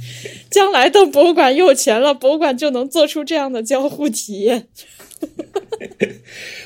[0.52, 4.68] 将来等博物馆有钱了，博物馆就能做出这样的交互体验。”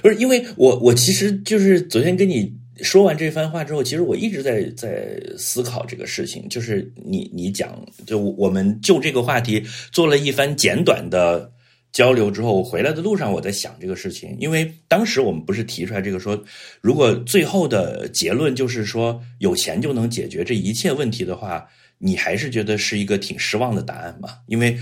[0.02, 2.52] 不是，因为我我其实就是昨天跟你
[2.82, 6.50] 说完这番话之后，其实我一直在在思考这个事情。
[6.50, 11.52] 就是你你讲，就我们就这个话题做了一番简短的。
[11.92, 16.42] 交流之后，我回来的路上，我在想这个事情，因为当时我们不是提出来这个说，
[16.80, 24.30] 如果最后的结论就是说有钱就能解决这一切问题的话，你还是觉得是一个挺失望的答案嘛？
[24.48, 24.78] 因为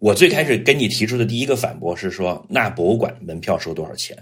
[0.00, 4.16] 我最开始跟你提出的第一个反驳是说，那博物馆门票收多少钱？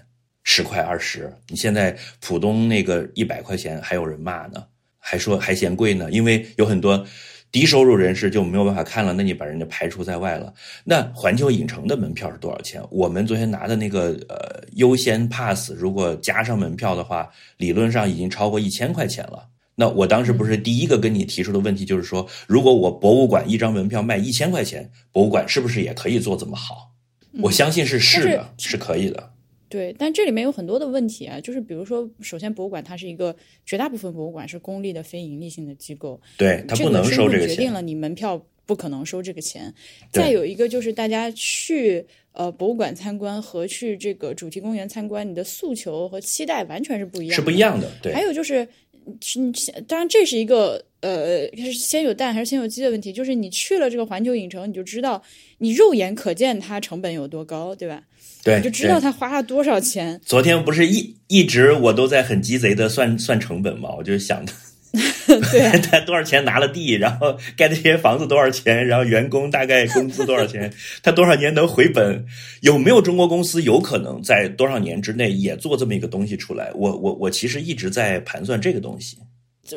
[0.44, 1.32] 十块二十？
[1.48, 4.62] 你现在浦东那个一百块钱还有人骂呢，
[4.98, 7.06] 还说还嫌贵呢，因为有很多。
[7.56, 10.52] 低收入人士就没有办法看了，那你把人家排除在外了。
[10.84, 12.82] 那环球影城的门票是多少钱？
[12.90, 19.48] 我们昨天拿的那个呃优先 pass，如果加上门票的话，理论上已经超过一千块钱了。
[19.74, 26.92] 那我当时不是第一个跟你提出的问题，就是说，如果我博物馆一张门票卖一千块钱，博物馆是不是也可以做这么好？
[27.40, 29.30] 我相信是是的，是可以的。
[29.68, 39.74] 对，但这里面有很多的问题啊，就是比如说，首先，博物馆它是一个绝大部分博物馆是公立的非盈利性的机构，对，它不能收这个钱，决定了你门票不可能收这个钱。
[40.12, 47.90] 再有一个就是大家去呃博物馆参观和去这个主题公园参观，你的诉求和期待完全是不一样，是不一样的。
[48.00, 48.66] 对，还有就是，
[49.04, 49.52] 嗯，
[49.88, 55.20] 当然这是一个呃是先有蛋还是先有鸡的问题，就是你去了这个环球影城，你就知道
[55.58, 58.04] 你肉眼可见它成本有多高，对吧？
[58.46, 60.20] 对，就知道他花了多少钱。
[60.24, 64.46] 昨天不是一一直我都在很鸡贼的算算成本嘛，我就想，
[65.26, 72.24] 对， 他多少钱拿了地，然后盖这些房子多少钱，然后员工大概工资多少钱，他多少年能回本？
[72.60, 76.70] 有没有中国公司有可能在多少年之内也做这么一个东西出来？
[76.76, 79.18] 我我我其实一直在盘算这个东西。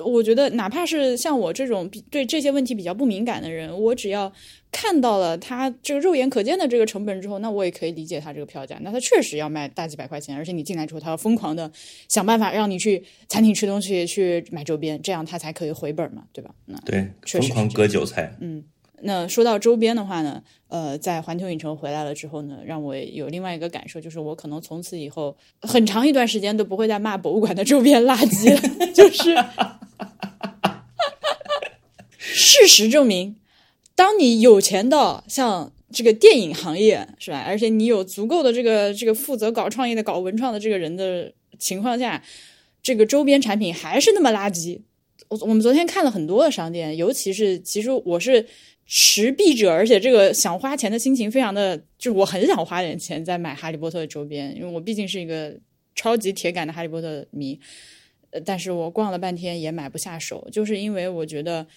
[0.06, 4.32] 我觉得，哪怕是像我这种对这些问题比较不敏感的人，我只要
[4.72, 8.78] 看到了它这个肉眼可见的这个成本之后，那我也可以理解它这个票价。
[8.82, 11.72] 那它确实要卖大几百块钱，而且你进来之后，它要疯狂的
[12.08, 16.52] 想办法让你去餐厅吃东西，去买周边，这样它才可以回本嘛，对吧？
[16.66, 18.36] 那对，确实疯狂割韭菜。
[18.40, 18.64] 嗯。
[19.02, 28.60] 那说到周边的话呢，呃，在环球影城回来了之后呢，让我有另外一个感受，就是我可能从此以后很长一段时间都不会再骂博物馆的周边垃圾了。
[28.92, 29.34] 就是
[32.18, 33.38] 事实证明，
[34.00, 42.24] 当你有钱到像这个电影行业是吧，而且你有足够的这个这个负责搞创意的、搞文创的这个人的情况下，
[42.82, 44.80] 这个周边产品还是那么垃圾。
[45.28, 48.46] 我我们昨天看了很多的商店，尤其是其实我是。
[48.92, 55.56] 持币者，而且这个想花钱的心情非常的，就是我很想花点钱在买哈利波特的周边，因为我毕竟是一个
[55.94, 57.60] 超级铁杆的哈利波特迷。
[58.32, 61.68] 呃，但是我逛了半天也买不下手，就是因为我觉得，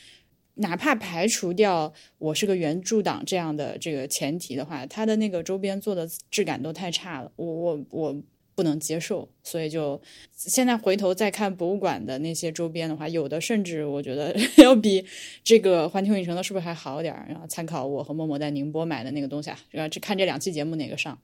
[0.62, 8.22] 哪怕排除掉我是个原著党这样的这个前提的话，它的那个周边做的质感都太差了，我我我。
[8.54, 9.98] 不能接受，所以就
[10.36, 15.02] 现在回头再看博物馆的那些周边的话，有的甚至我觉得 要比
[15.42, 17.24] 这个环球影城的是不是还好点儿？
[17.30, 21.18] 然后参考我和默默在宁波买的那个东西啊，然后去看这两期节目哪个上。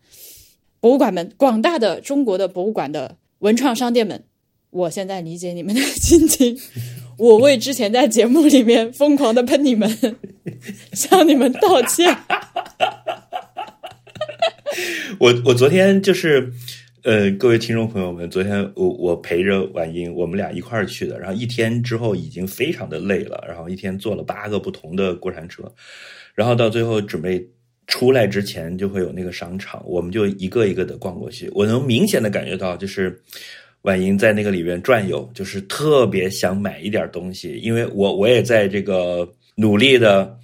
[0.80, 4.24] 博物馆们，广大的中国的博物馆的文创商店们，
[4.70, 6.58] 我现在理解你们的心情，
[7.18, 9.90] 我为之前在节目里面疯狂的喷你们，
[10.94, 12.16] 向你们道歉。
[15.20, 16.50] 我我昨天就是。
[17.04, 25.72] 呃，各位听众朋友们，昨天我我陪着婉英，我们俩一块儿去的，然后一天之后已经非常的累了，然后一天坐了八个不同的过山车，
[26.34, 27.48] 然后到最后准备
[27.86, 33.22] 出来之前就会有那个商场，我们就一个一个的逛过去，我能明显的感觉到，就是
[33.82, 40.38] 婉莹在那个里边转悠，就是特别想买一点东西，因为我我也在这个努力的。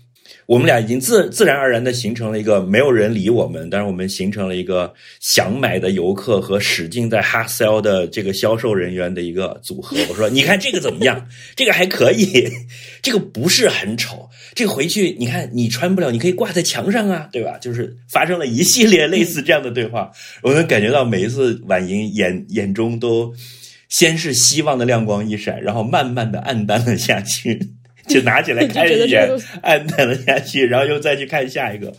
[0.47, 9.97] 我们俩已经自自然而然的形成了一个没有人理我们，但是我们形成了一个想买的游客和使劲在哈 sell 的这个销售人员的一个组合。
[10.09, 11.27] 我说：“你看这个怎么样？
[11.57, 12.47] 这个还可以，
[13.01, 14.29] 这个不是很丑。
[14.55, 20.11] 这个回去你看你穿不了，你可以挂在墙上啊，对吧？”就是发生了一系列类似这样的对话，
[20.43, 23.33] 我能感觉到每一次婉莹眼眼中都
[23.89, 27.71] 先是希望的亮光一闪，然后慢慢的暗淡了下去。
[28.07, 29.29] 就拿起来 看一眼，
[29.63, 31.93] 按淡了下去，然后又再去看下一个，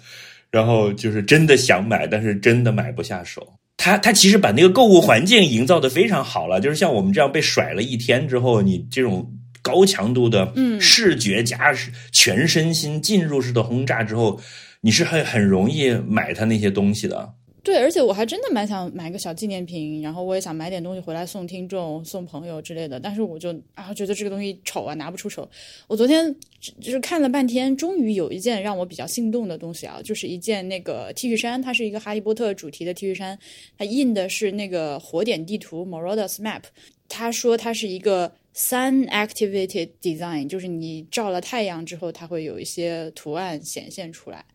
[0.52, 3.48] 然后就是真的想买，但是真的买不下手。
[3.78, 9.30] 他他其实把那个购物环境营造的非常好了，就是像我们这样被甩了一天之后，你这种
[9.62, 11.74] 高强度的视觉加
[12.12, 14.40] 全身心进入式的轰炸之后，
[14.82, 17.30] 你是很很容易买他那些东西的。
[17.66, 23.00] 对，而且我还真的蛮想买个小纪念品，然后我也想买点东西回来送听众、送朋友之类的。
[23.00, 25.50] 但是我就啊，觉得这个东西丑啊，拿不出手。
[25.88, 26.34] 我昨天
[26.80, 33.36] 就是看了半天，终于有一件让我比较心动的东西啊，就是一件那个 T 恤衫，它是一个哈利波特主题的 T 恤衫，
[33.80, 36.62] 它印的是那个火点地图 Marauders Map。
[37.10, 44.46] 他说它是一个 Sun Activated Design，就是你照了太阳之后，它会有一些图案显现出来。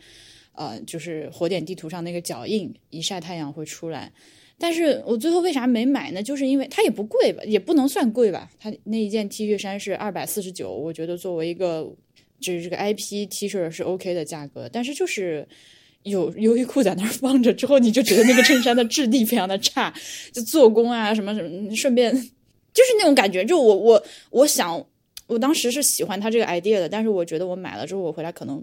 [0.60, 4.12] 呃，就是火点地图上那个脚印，一晒太阳会出来。
[4.58, 6.22] 但是我最后为啥没买呢？
[6.22, 8.50] 就是因为它也不贵吧，也不能算贵吧。
[8.60, 11.90] 它那一件 T 恤衫是二百四十九，我觉得作为一个
[12.38, 14.68] 就是这个 IP T 恤是 OK 的价格。
[14.70, 15.48] 但是就是
[16.02, 19.90] 有优衣库在那儿放着之后，你就觉得那个衬衫的质地非常的差，
[20.30, 23.42] 就做工啊什么什么，顺便就是那种感觉。
[23.42, 24.86] 就我我我想，
[25.26, 28.62] 我当时是喜欢它这个 idea 的，但是我觉得我买了之后，我回来可能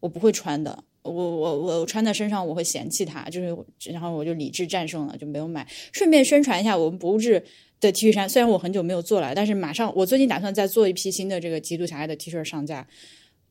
[0.00, 0.84] 我不会穿的。
[1.02, 3.56] 我我我穿在身上我会嫌弃它，就是
[3.90, 5.66] 然后我就理智战胜了，就没有买。
[5.92, 7.42] 顺便宣传一下我们博物志
[7.80, 12.86] 的 T 恤衫，虽然我很久没有做了，但是马上我最近打算再做一批新的这个极度狭隘的 T 恤上架。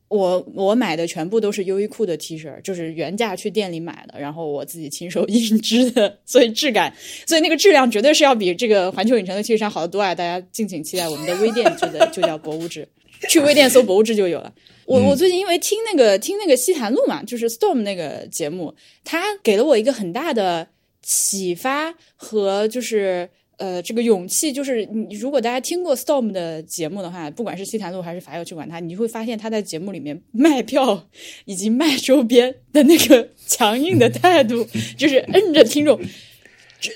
[0.07, 6.91] 我我买的全部都是优衣库的 T 恤，就是原价去店里买的，然后我自己亲手 印制的，所以质感，
[7.27, 10.15] 所以那个质量绝对是要比这个环球影城的 T 恤衫好得多啊！
[10.15, 12.87] 大家敬请期待我们的微店，就的就叫博物志，
[13.29, 14.51] 去微店搜博物志就有了。
[14.89, 18.73] 我我最近因为听那个听那个西坛路嘛，就是 Storm 那个节目，
[19.03, 20.67] 他给了我一个很大的
[21.03, 31.07] 启发和就是呃这个勇气，就是你如果大家听过 Storm 的节目的话，不管是西坛路还是法友去管他，你会发现他在节目里面卖票
[31.45, 35.99] 以及卖周边的那个强硬的态度， 就是摁着听众，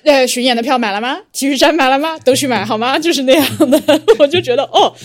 [0.04, 1.22] 呃巡演的票买了吗？
[1.32, 2.18] 体育衫买了吗？
[2.18, 2.98] 都去买好吗？
[2.98, 3.80] 就是那样的，
[4.18, 4.96] 我就觉得哦。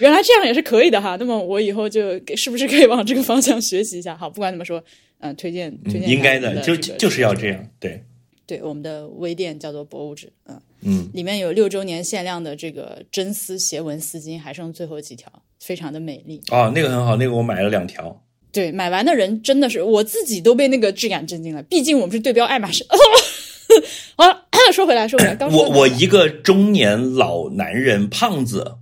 [0.00, 4.16] 原来这样也是可以的哈，那么我以后就是不是可以往这个方向学习一下？
[4.16, 4.82] 好，不管怎么说，
[5.20, 8.02] 嗯，推荐推荐应该的，就就是要这样，对
[8.46, 16.40] 对，我们的微店叫做博物志，嗯，嗯，里面有六周年限量的这个真丝斜纹丝巾，还剩最后几条，非常的美丽。
[16.50, 18.20] 哦，那个很好，那个我买了两条。
[18.52, 21.62] 对，买完的人真的是我自己都被那个质感震惊了。
[21.62, 22.84] 毕竟我们是对标爱马仕。
[24.16, 24.24] 好，
[24.74, 28.78] 说回来，说回来，刚我我一个中年老男人胖子，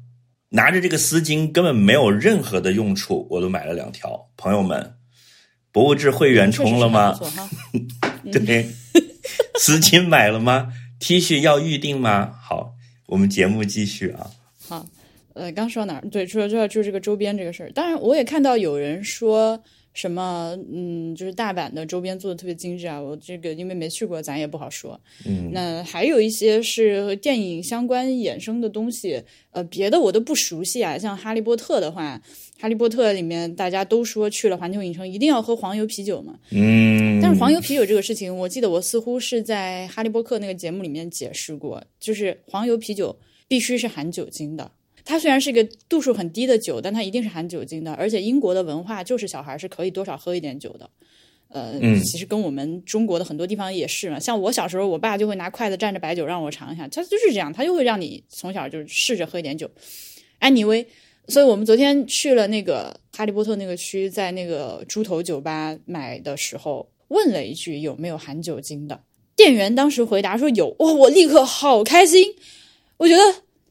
[0.51, 4.31] 拿着这个丝巾根本没有任何的用处，我都买了两条。
[4.37, 4.95] 朋友们，
[5.73, 7.19] 博物志会员充了吗？
[8.33, 8.67] 对，
[9.59, 12.35] 丝巾买了吗？T 恤要预定吗？
[12.43, 12.75] 好，
[13.07, 14.31] 我们节目继续啊。
[14.69, 14.87] 好，
[15.35, 16.09] 呃，刚说哪儿？
[16.11, 17.71] 对，说说就是这个周边这个事儿。
[17.73, 19.63] 当然，我也看到有人说。
[19.99, 20.57] 什么？
[20.73, 23.01] 嗯，就是大阪的周边做的特别精致啊！
[23.01, 24.99] 我这个因为没去过，咱也不好说。
[25.27, 30.97] 嗯，那还有一些是和电影相关衍生的东西，呃，别的我都不熟悉啊。
[30.97, 32.17] 像《哈利波特》的话，
[32.63, 36.39] 《哈利波特》里面大家都说去了环球影城一定要喝黄油啤酒嘛。
[36.53, 44.71] 嗯，但是黄油啤酒这个事情，我记得我似乎是在《哈利波特》那个节目里面解释过，就是黄油啤酒必须是含酒精的。
[45.09, 47.95] 它虽然是一个度数很低的酒，但它一定是含酒精的。
[47.95, 50.91] 而且英国的文化就是小孩是可以多少喝一点酒的。
[51.49, 54.21] 呃，其实跟我们中国的很多地方也是嘛。
[54.21, 59.71] 像我小时候，我爸就会拿筷子蘸着白酒让我尝一下，他就是这样，他就会让你从小就试着喝一点酒。
[60.41, 60.85] Anyway，
[61.29, 69.01] 所以我们昨天去了那个哈利波特那个区，在那个猪头酒吧买的时候，问了一句有没有含酒精的，
[69.35, 72.35] 店员当时回答说有，哇，我立刻好开心，
[72.99, 73.23] 我觉得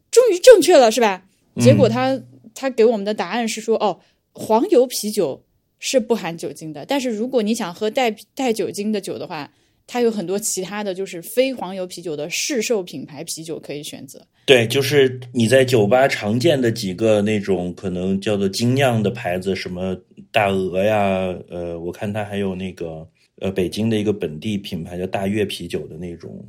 [0.10, 1.26] 终于正确了，是吧？
[1.60, 2.20] 结果他
[2.54, 4.00] 他给我们的答案是说，哦，
[4.34, 5.44] 黄油啤酒
[5.80, 9.52] 是不含酒精的，但是如果你想喝带带酒精的酒的话，
[9.86, 14.26] 它有很多其他的就是非黄油啤酒的市售品牌啤酒可以选择。
[14.46, 19.96] 对，就是你在酒吧常见的几个那种可能叫做精酿的牌子，什么
[20.32, 23.08] 大鹅呀，呃，我看它还有那个
[23.40, 26.46] 呃北京的一个本地品牌叫大悦啤酒的那种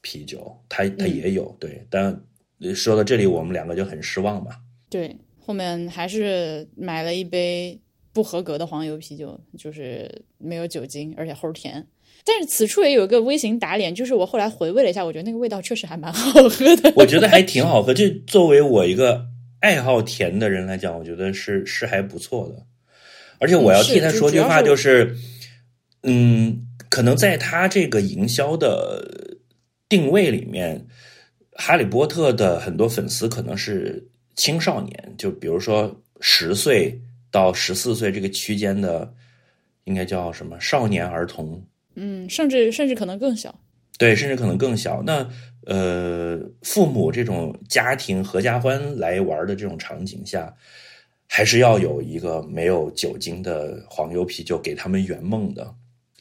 [0.00, 1.54] 啤酒，它它也有。
[1.60, 2.20] 对，但。
[2.74, 4.52] 说到这里，我们两个就很失望嘛。
[4.88, 7.80] 对，后面还是买了一杯
[8.12, 11.86] 不合格的黄油啤酒，就是没有酒精，而且齁甜。
[12.24, 16.92] 但是此处也有一个微型打脸，就是我后来回味了一下，我觉得那个味道确实还蛮好喝的。
[16.96, 19.26] 我觉得还挺好喝，就作为我一个
[19.60, 22.66] 爱好甜的人来讲，我觉得是是还不错的。
[23.38, 25.16] 而且我要替他说句话，就是，
[26.04, 29.38] 嗯，可能在他这个营销的
[29.88, 30.86] 定位里面。
[31.54, 34.02] 哈利波特的很多粉丝可能是
[34.36, 36.98] 青少年，就比如说十岁
[37.30, 39.12] 到十四岁这个区间的，
[39.84, 41.62] 应该叫什么少年儿童？
[41.94, 43.54] 嗯，甚至甚至可能更小。
[43.98, 45.02] 对，甚至可能更小。
[45.04, 45.28] 那
[45.66, 50.52] 呃，父母这种家庭合家欢来玩的这种场景下，
[51.28, 55.72] 还是要有一个没有酒精的黄油啤酒给他们圆梦的，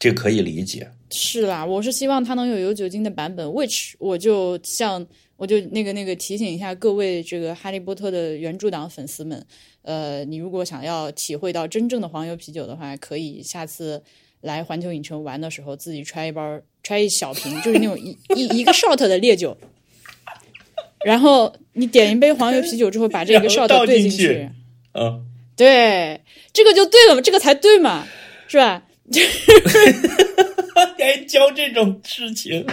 [0.01, 0.89] 这可以理解。
[1.11, 5.05] 是啦，我是希望它能有有酒精的版本，which 我就像
[5.37, 9.45] 我就那个那个提醒一下各位这个哈利波特的原著党粉丝们，
[9.83, 14.01] 呃，你如果想要体会到真正的黄油啤酒的话，可以下次
[14.41, 19.55] 来环球影城玩的时候自己揣一包，揣一小瓶，就是那种一一一个 shot 的烈酒，
[21.05, 24.49] 然后你点一杯黄油啤酒之后，把这个 shot 兑进去，
[24.93, 25.23] 嗯，
[25.55, 28.07] 对，这个就对了嘛，这个才对嘛，
[28.47, 28.81] 是吧？
[30.97, 32.65] 该教这种事情，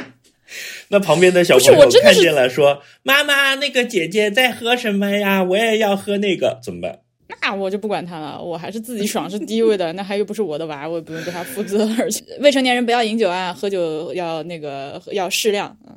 [0.89, 5.43] 那旁边的小朋友看见了，说：“妈妈，那个姐姐在喝什么呀？
[5.43, 7.01] 我也要喝那个，怎么办？”
[7.43, 9.93] 那我就不管他了，我还是自己爽是第一位的。
[9.93, 11.89] 那还又不是我的娃，我也不用对他负责。
[11.99, 15.77] 而且未成年人不要饮酒啊，喝酒要那个要适量。
[15.87, 15.95] 嗯，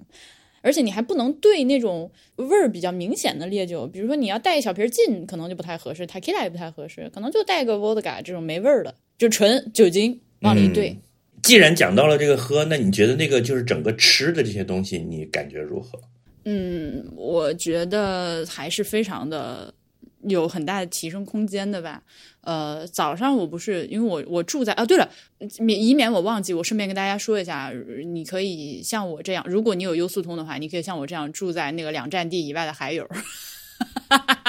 [0.61, 6.05] 而且你还不能兑那种味儿比较明显的烈酒，比如说你要带一小瓶劲，可能就不太合适。
[6.05, 10.95] t a k i l a 也不太合适，可能就带个 Vodka 这种没味儿的，就纯酒精往里一兑。
[11.41, 15.99] 既然讲到了这个喝，那你觉得那个就是整个吃的这些东西，你感觉如何？
[16.45, 19.73] 嗯，我觉得还是非常的
[20.23, 22.03] 有很大的提升空间的吧。
[22.41, 25.09] 呃，早上我不是因为我我住在啊，对了，
[25.59, 27.71] 免以免我忘记，我顺便跟大家说一下，
[28.05, 33.07] 你可以像我这样，如果你有优速通的话，你可以像我这样住在那个两站地以外的海友。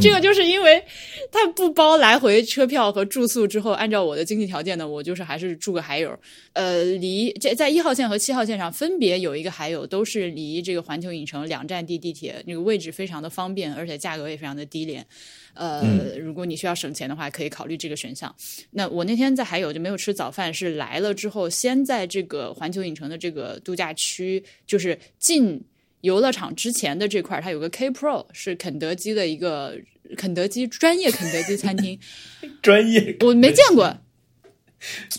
[0.00, 0.82] 这个就是因为
[1.30, 6.18] 它不包来回车票和住宿，之后按照我的经济条件呢，我就是还是住个海友。
[6.52, 15.06] 呃，离在在一号线和七号线上分别有一个海友，都是离这个环球影城两站地地铁那个位置非常的方便，而且价格也非常的低廉。
[15.54, 15.82] 呃，
[16.18, 18.34] 如果你需要省钱的话，可以考虑这个选项。
[18.70, 25.62] 那我那天在海友就没有吃早饭，是来了之后先在这个环球影城的这个度假区，就是进。
[26.02, 29.76] 游乐场之前的这块，它有个 K Pro，是肯德基的一个
[30.16, 31.98] 肯德基专业肯德基餐厅。
[32.62, 33.96] 专业，我没见过。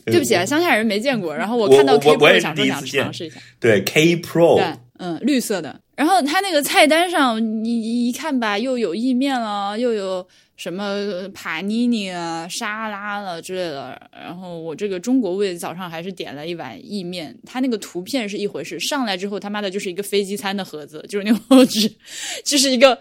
[0.05, 1.35] 对不起啊，乡下人没见过。
[1.35, 3.39] 然后我看到 K Pro，想说想尝试一下。
[3.59, 5.79] 对 K Pro，嗯，绿色的。
[5.95, 14.09] 然后它那个菜单上，你一看吧，又有意面了，又有什么帕尼尼啊、沙拉了之类的。
[14.11, 17.35] 然后我这个中国胃早上还是点了一碗意面。
[17.45, 21.91] 它那个图片是一回事，上来之后他妈的就是一个飞机餐的盒子，就是那种纸，
[22.45, 22.97] 就是一个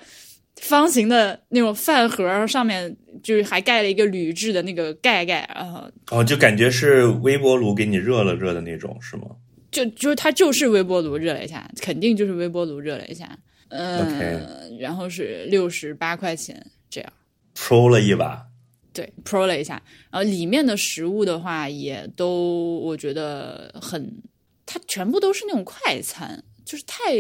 [0.57, 5.49] 方形的那种饭盒，上面就是还盖了一个铝制的那个盖盖。
[5.55, 9.25] 然后哦，就感觉是微波炉给你热了热的那种，是吗？
[9.71, 13.39] 就就是它就是微波炉热了一下，肯定就是微波炉热了一下，
[13.69, 17.13] 呃，然后是六十八块钱这样
[17.55, 18.47] ，pro 了一把，
[18.93, 24.23] 对，pro 了一下，然后里面的食物的话也都我觉得很，
[24.67, 27.15] 它全部都是那种快餐，就是太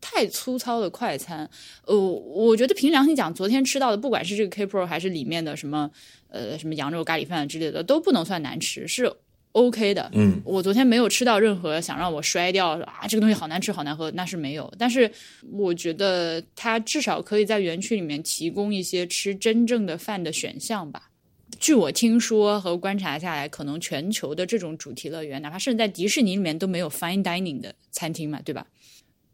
[0.00, 1.48] 太粗糙的快餐，
[1.84, 5.90] 呃，我觉得凭良心讲，昨天吃到的不管是这个 K pro 还是里面的什么
[6.28, 9.12] 呃什么羊肉咖喱饭之类的，都不能算难吃，是。
[9.52, 14.72] OK 的，嗯，我昨天没有吃到任何想让我摔掉啊，这个东西好难吃好难喝，那是没有。
[14.78, 15.10] 但是
[15.50, 21.10] 我觉得它至少可以在园区里面提供一些吃真正的饭的选项吧。
[21.58, 28.66] 据我听说和观察下来，可能全球的这种主题乐园，哪怕甚至在迪士尼里面都没有 Fine Dining 的餐厅嘛，对吧？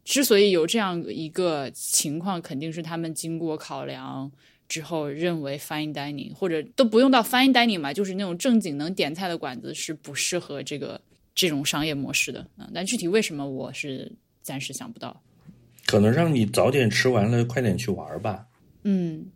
[0.05, 4.31] 之所以有这样一个情况，肯定是他们经过考量。
[4.75, 11.01] 之后认为 fine dining 或者都不用到 fine dining 嘛，就是那种正经能点菜的馆子是不适合这个
[11.33, 12.69] 这种商业模式的啊。
[12.75, 14.11] 但具体为什么，我是
[14.43, 15.23] 暂时想不到。
[15.87, 18.49] 可能让你早点吃完了，快点去玩吧。
[18.83, 19.27] 嗯，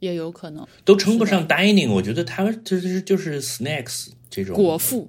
[0.00, 5.08] 也有可能都称不上 dining，我觉得它就是就是 snacks 这种果腹。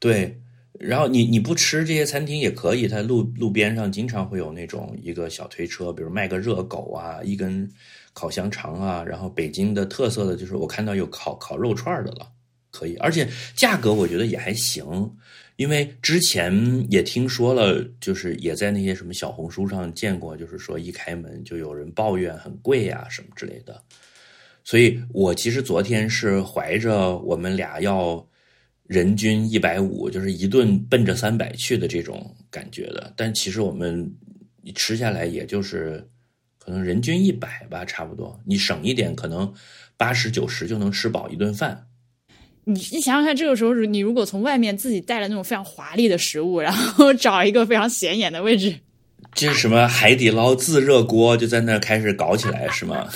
[0.00, 0.40] 对，
[0.72, 7.70] 然后你你不吃这些餐厅也可以，它路路边上经常会有那种一个小推车，比如卖个热狗啊，一根。
[8.18, 12.28] 烤香肠啊，然后北京的特色的就是我看到有烤烤肉串的了，
[12.72, 14.84] 可以，而且价格我觉得也还行，
[15.54, 23.80] 因为之前也听说了，就是也在那些什么小红书上见过，就是说一开门就有人抱怨很贵呀什么之类的，
[24.64, 28.26] 所以我其实昨天是怀着我们俩要
[28.88, 34.12] 人均一百五，就是一顿奔着三百去的这种感觉的，但其实我们
[34.74, 36.04] 吃下来也就是。
[36.68, 38.38] 可能人均一百吧，差不多。
[38.44, 39.50] 你省一点，可能
[39.96, 41.86] 八十九十就能吃饱一顿饭。
[42.64, 48.74] 你你想想看，这个时候你如果从外面自己带了那种非常华丽的食物，然后找一个非常显眼的位置，
[49.32, 53.08] 这是什么海底捞自热锅，就在那开始搞起来，是吗？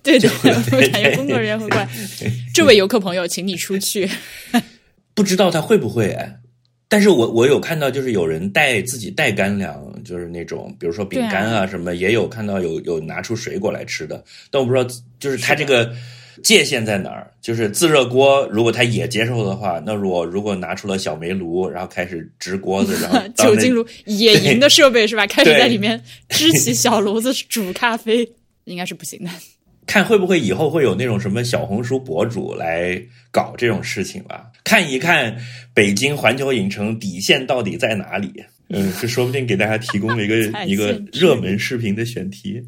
[0.00, 1.88] 对 对，感觉工作人员会怪
[2.54, 4.08] 这位游客朋友，请你出去。
[5.14, 6.36] 不知道他会不会哎。
[6.88, 14.22] 但是我我有看到，就是有人带自己带干粮，就是那种，比如说饼干啊什么，也有看到有有拿出水果来吃的。
[14.50, 14.88] 但我不知道，
[15.18, 15.92] 就是它这个
[16.42, 17.30] 界限在哪儿？
[17.40, 25.26] 就是自热锅，如果他也接受的话，那我如果拿出了小煤炉，然后开始支锅子，然后 酒精炉、野营的设备是吧？
[25.28, 28.30] 开始在里面支起 小炉子煮咖啡，
[28.64, 29.30] 应该是不行的。
[29.86, 34.46] 看会不会以后会有那种什么小红书博主来搞这种事情吧？
[34.62, 35.36] 看一看
[35.74, 38.32] 北京环球影城底线到底在哪里？
[38.72, 42.62] 嗯，这说不定给大家提供了一个 一个热门视频的选题。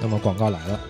[0.00, 0.80] 那么广告来了。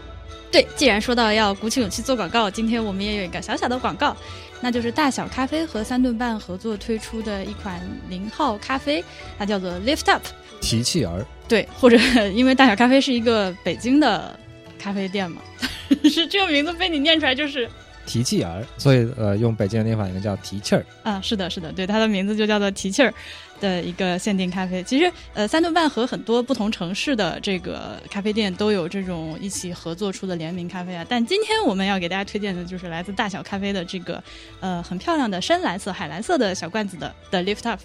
[0.51, 4.17] 对，既然说到要鼓起勇气做广告，今天我们也有一个小小的广告，
[4.63, 7.79] 那就是大小咖啡和三顿半合作推出的一款
[8.09, 9.05] 零号咖啡，
[9.39, 10.23] 它叫做 Lift Up
[10.63, 11.27] 提气儿。
[11.47, 11.99] 对，或者
[12.33, 14.40] 因为大小咖啡是一个北京的
[14.81, 15.43] 咖啡店嘛，
[16.11, 17.69] 是这个名字被你念出来就是
[18.07, 20.85] 提气儿，所以呃，用北京的念法应该叫提气儿。
[21.03, 23.13] 啊，是的，是的，对，它的名字就叫做提气儿。
[23.61, 31.05] 的一个限定咖啡，其实呃，三顿半和很多不同城市的这个咖啡店都有这种一起合作出的联名咖啡啊。
[31.07, 34.25] 但今天我们要给大家推荐的就是来自大小咖啡的这个
[34.61, 37.79] 呃很漂亮的深蓝色、海蓝色的小罐子的的 Lift Up。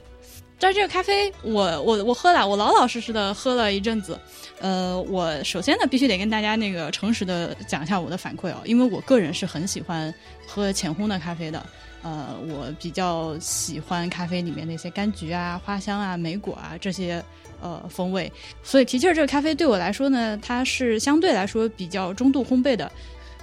[0.59, 4.19] 但是这个咖啡，我我我喝了，我老老实实的喝了一阵子。
[4.59, 10.13] 呃，我首先呢必须得跟大家那个诚实的讲一下我的反馈哦，因为我个人是很喜欢
[10.47, 11.63] 喝浅烘的咖啡的。
[12.03, 17.21] 呃，我比较喜欢咖啡里面那些柑橘啊、花香啊、莓果啊这些
[17.61, 18.31] 呃风味，
[18.63, 22.89] 所以提气儿这个咖啡对我来说呢，它是相对来说比较中度烘焙的。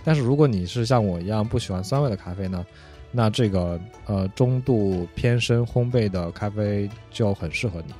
[0.05, 2.65] 但是如果你是像我一样不喜欢酸味的咖啡呢，
[3.13, 7.93] 那这个呃中度偏深烘焙的咖啡就很适合你，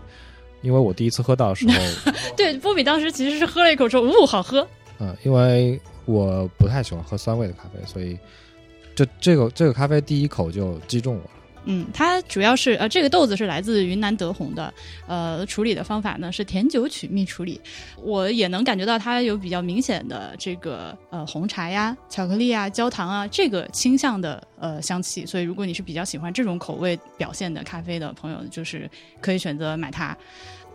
[0.63, 4.67] 因为我第一次喝到的时候， 对波比当时其实是喝了一口说，呜，好喝。
[4.99, 8.19] 嗯，因为我不太喜欢喝酸味的咖啡，所以。
[8.95, 11.31] 这这个这个咖啡第一口就击中我了，
[11.65, 14.73] 嗯，它主要是呃，这个豆子是来自云南德宏的，
[15.07, 17.61] 呃，处理的方法呢是甜酒曲蜜处理，
[18.03, 28.91] 我也能感觉到它有比较明显的这个呃红茶呀、巧克力啊、焦糖啊这个倾向的呃香气，所以如果你是比较喜欢这种口味表现的咖啡的朋友，就是
[29.21, 30.17] 可以选择买它。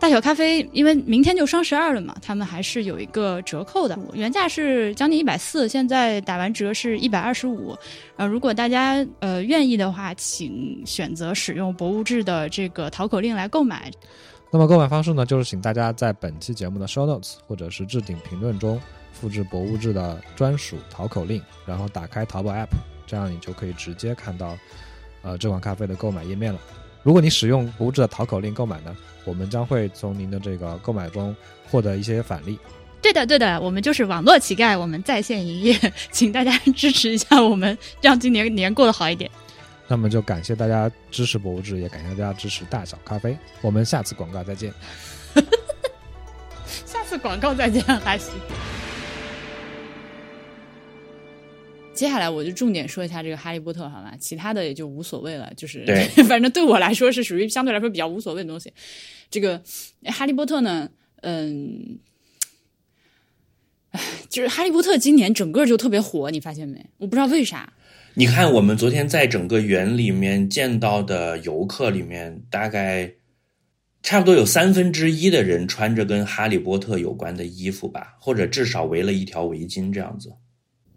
[0.00, 7.76] 大小咖啡，因为明天就双十二了嘛，他们还是有一个折扣的，原价是将近一百四，现在打完折是一百二十五。
[8.16, 13.90] 呃，如果大家呃愿意的话，请选择使用博物志的这个淘口令来购买。
[14.50, 18.80] 那么购买方式呢，就是请大家在本期节目的 show notes 或者是置顶评论中
[19.12, 22.68] 复制博物志的专属淘口令，然后打开淘宝 app，
[23.04, 24.56] 这样你就可以直接看到
[25.22, 26.60] 呃这款咖啡的购买页面了。
[27.08, 28.94] 如果你使用博物志的淘口令购买呢？
[29.24, 31.34] 我们将会从您的这个购买中
[31.70, 32.58] 获得一些返利。
[33.00, 39.30] 对的，对的，我们就是网络乞丐，我们在线营业，请大家支持一下我们，让今年年过得好一点。
[39.86, 43.34] 那么就感谢大家支持博物志，也感谢大家支持大小咖啡。
[43.62, 44.70] 我们下次广告再见。
[46.84, 48.34] 下次广告再见，还行。
[51.98, 54.14] 接下来我就重点说一下这个《哈利波特》好吗？
[54.20, 58.72] 其他的也就无所谓了，就是对 反正对我来说是属于相对来说比较无所谓的东西。
[59.28, 59.58] 这个
[60.12, 60.88] 《哈利波特》呢，
[61.22, 61.98] 嗯，
[63.90, 66.86] 唉，就是《哈利波特》 今年整个就特别火，你发现没？
[66.98, 67.72] 我不知道为啥。
[68.14, 73.12] 你看，我们昨天在整个园里面见到的游客里面，大概
[74.04, 80.32] 差不多有三分之一的人穿着跟哈利波特有关的衣服吧，或者至少围了一条围巾这样子。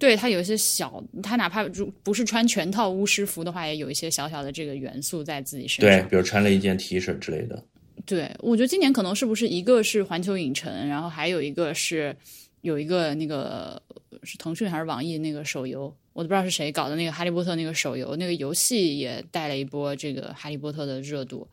[0.02, 7.64] 对他有一些小，他哪怕如不是穿全套巫师服的话，也有一些小小的这个元素在自己身上对，比如穿了一件 T 恤之类的。
[8.04, 12.16] 对，我觉得今年可能是不是一个是环球影城，然后还有一个是
[12.62, 13.80] 有一个那个
[14.24, 21.48] 是腾讯还是网易那个手游，我都不知道是谁搞的那个哈利波特那个手游，那个游戏也带了一波这个哈利波特的热度。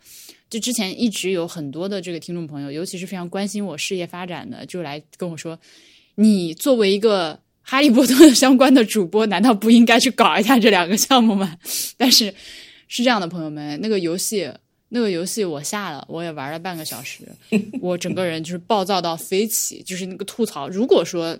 [0.48, 5.60] 就之前一直有很多的这个听众朋友，尤其是非常关心我事业发展的，就来跟我说，
[6.14, 7.38] 你作为一个
[7.70, 11.58] 哈利波特相关的主播， 难道不应该去搞一下这两个项目吗？
[11.98, 12.32] 但是
[12.86, 14.50] 是这样的，朋友们，那个游戏。
[14.90, 17.24] 那个游戏我下了，我也玩了半个小时，
[17.82, 20.66] 我整个人就是暴躁到飞起，就是那个吐槽。
[20.66, 21.38] 如果说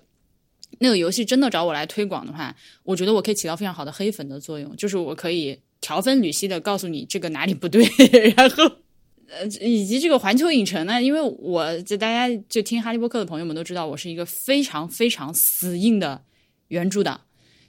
[0.81, 7.83] 那个游戏真的找我来推广的话，我觉得我可以起到非常好的黑粉的作用，就是我可以条分缕析的告诉你这个哪里不对，
[8.37, 8.71] 然后
[9.29, 16.23] 呃，以及这个环球影城呢，因为我就大家就听哈利波特的朋友们都知道，我是一个非常非常死硬的
[16.69, 17.21] 原著党。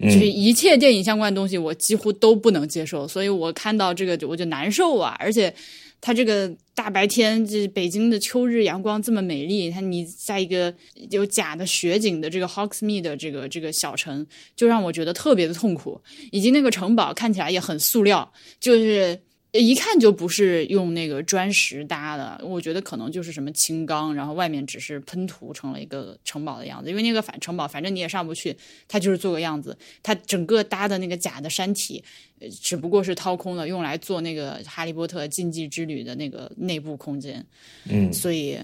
[0.01, 5.13] 就是一切电影相关的东西，我几乎都不能接受，所以我看到这个我就难受啊！
[5.19, 5.53] 而且，
[5.99, 10.73] 它这个大白天，这北京的秋日阳光这么美丽，它你在一个
[11.09, 16.01] 有假的雪景的这个 Hogsmeade 的这个这个小城，就让我觉得特别的痛苦，
[16.31, 18.31] 以及那个城堡看起来也很塑料，
[18.61, 19.19] 就是。
[19.51, 26.89] 一看就不是用那个砖石搭的，我觉得可能就是什么青钢，然后外面只是喷涂成了一个城堡的样子。
[26.89, 28.55] 因为那个反城堡，反正你也上不去，
[28.87, 29.75] 它就是做个样子。
[30.03, 32.03] 它整个搭的那个假的山体，
[32.39, 37.43] 呃只不过是掏空了，用来做那个哈利波特禁忌之旅的那个内部空间。
[37.85, 38.59] 嗯，所以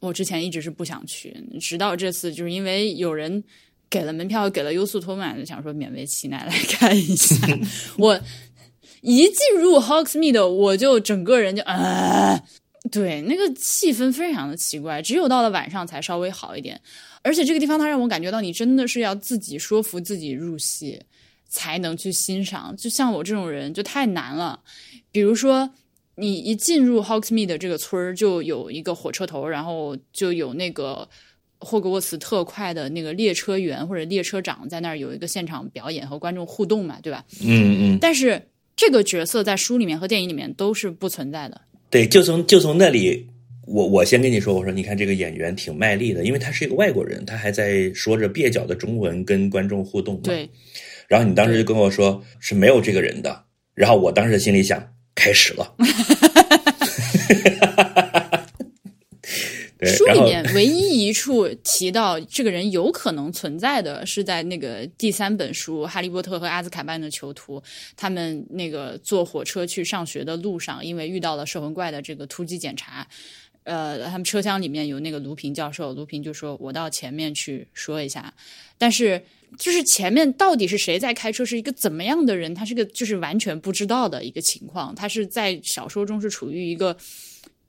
[0.00, 3.44] 我之前一直是不想去，直到这次，就是因为有人
[3.90, 7.36] 给了门票，给了优速托嘛，就想说勉为其难来看一下。
[7.98, 8.18] 我
[9.02, 12.42] 一进入 Hogsmeade，我就整个人就啊、
[12.90, 16.80] 对，那个气氛非常的奇怪，只有到了晚上才稍微好一点。
[17.22, 21.02] 而且这个地方它让我感觉到，你真的是要自己说服自己入戏，
[21.48, 22.74] 才能去欣赏。
[22.76, 24.60] 就像我这种人，就太难了。
[25.12, 25.70] 比如说，
[26.14, 31.06] 你一进入 Hogsmeade 这个村儿，就有一个火车头，然后就有那个
[31.58, 37.22] 霍格沃茨特快的那个列车员或者列车长在那儿有一个现场表演和观众互动嘛，对吧？
[37.42, 38.49] 嗯嗯，但是
[38.80, 41.60] 这个角色在书里面和电影里面都是不存在的。
[41.90, 43.28] 对，就从就从那里，
[43.66, 50.18] 我我先跟你说，我说你看这个演员挺卖力的，因为他是一个外国人，他还在说着蹩脚的中文跟观众互动。
[50.22, 50.48] 对，
[51.06, 54.82] 然后你当时就跟我说是没有这个人的，然后我当时心里想，
[55.14, 55.70] 开始了。
[59.80, 67.58] 对，书里面唯一一处提到这个人有可能存在的是在那个第三本书《哈利波特和阿兹卡班的囚徒》，
[67.96, 73.06] 他们那个坐火车去上学的路上，因为遇到了摄魂怪的这个突击检查，
[73.64, 78.34] 呃，他们车厢里面有那个卢平教授，卢平就说：“我到前面去说一下。”
[78.76, 79.22] 但是
[79.58, 86.94] 就是前面到底是谁在开车，是一个怎么样的人，他是个就是完全不知道的一个情况，他是在小说中是处于一个。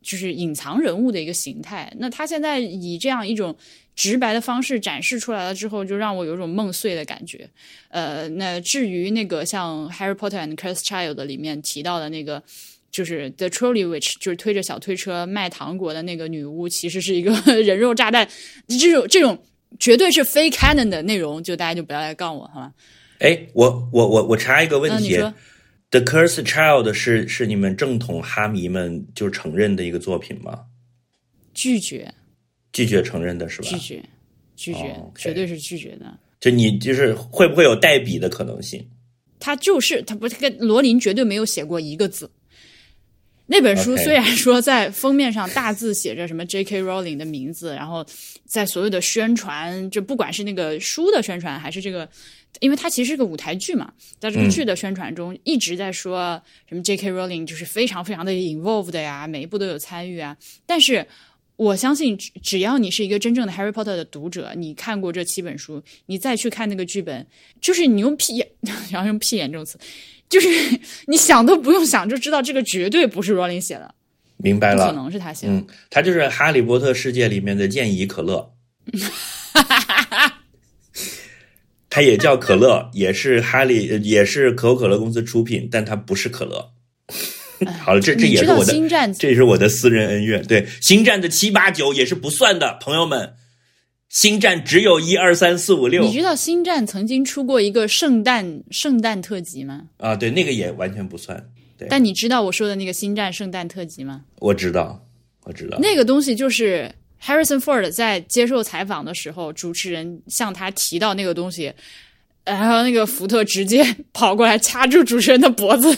[0.02, 1.92] 就是隐藏人物的一个形态。
[1.98, 3.56] 那他现在以这样一种
[3.96, 7.50] 直白的方式展示出来了之后，就让我有种梦碎的感觉。
[7.90, 12.42] 呃，那至于那个像《Harry Potter and Cursed Child》里面提到的那个。
[12.92, 17.32] 就是 The Trolley Witch，就是推着小推车卖糖果的那个女巫，其实是一个
[17.64, 18.28] 人肉炸弹。
[18.68, 19.42] 这种这种
[19.80, 22.74] 绝对是非 canon 的内容，就大家就不要来杠我，好吗？
[23.20, 25.18] 哎，我我我我查一个问题
[25.92, 30.66] ，The Cursed Child 是是你们正统哈迷们就承认的一个作品吗？
[31.54, 32.12] 拒绝，
[32.74, 33.68] 拒绝承认的是吧？
[33.70, 34.04] 拒绝，
[34.56, 36.18] 拒绝，绝对是拒绝的。
[36.40, 38.84] 就你就是会不会有代笔的可能性？
[39.40, 42.32] 他就是他不，他跟罗琳绝对没有写过一个字。
[43.48, 46.82] 那本书虽然说在封面上大字写着什么 J.K.
[46.82, 48.06] Rowling 的名字，然后
[48.46, 52.08] 在所有的宣传，就不管是那个书的宣传，还是这个，
[52.60, 57.12] 因为它其实是个舞台剧嘛，在这个剧的宣传中一直在说什么 J.K.
[57.12, 60.38] Rowling 就是非常非常的 involved 呀，每一步都有参与啊。
[60.66, 61.08] 但是
[61.56, 67.26] 我相信，只只要你是一个真正的 Harry Potter 的读者，你看过这七本书，你再去看那个剧本，
[67.60, 68.48] 就是你用屁眼，
[68.92, 69.78] 然后用屁眼这种词，
[70.28, 70.48] 就是
[71.08, 73.94] 你想都不用想就知道这个绝对不是 Rowling 写的，
[74.38, 75.54] 明白了可，能是他写的。
[75.54, 78.54] 嗯，他就是哈利波特世界里面的健怡可乐，
[81.92, 86.72] 它也叫可乐，也是哈利，呃也是可口可乐公司出品，但它不是可乐。
[87.80, 90.42] 好了，这这也是我的星战这也是我的私人恩怨。
[90.48, 93.34] 对，星战的七八九也是不算的，朋友们。
[94.10, 99.84] 星战只有一二三四五六你知道星战曾经出过一个圣诞圣诞特辑吗？
[100.00, 101.42] 啊，对，那个也完全不算。
[101.78, 104.24] 对，但你知道我说的那个星战圣诞特辑吗？
[104.40, 105.02] 我知道，
[105.46, 105.78] 我知道。
[105.80, 106.94] 那个东西就是
[107.24, 111.72] Harrison Ford 在接受采访的时候，主持人向他提到那个东西，
[112.44, 115.96] 然后那个福特直接跑过来掐住主持人的脖子，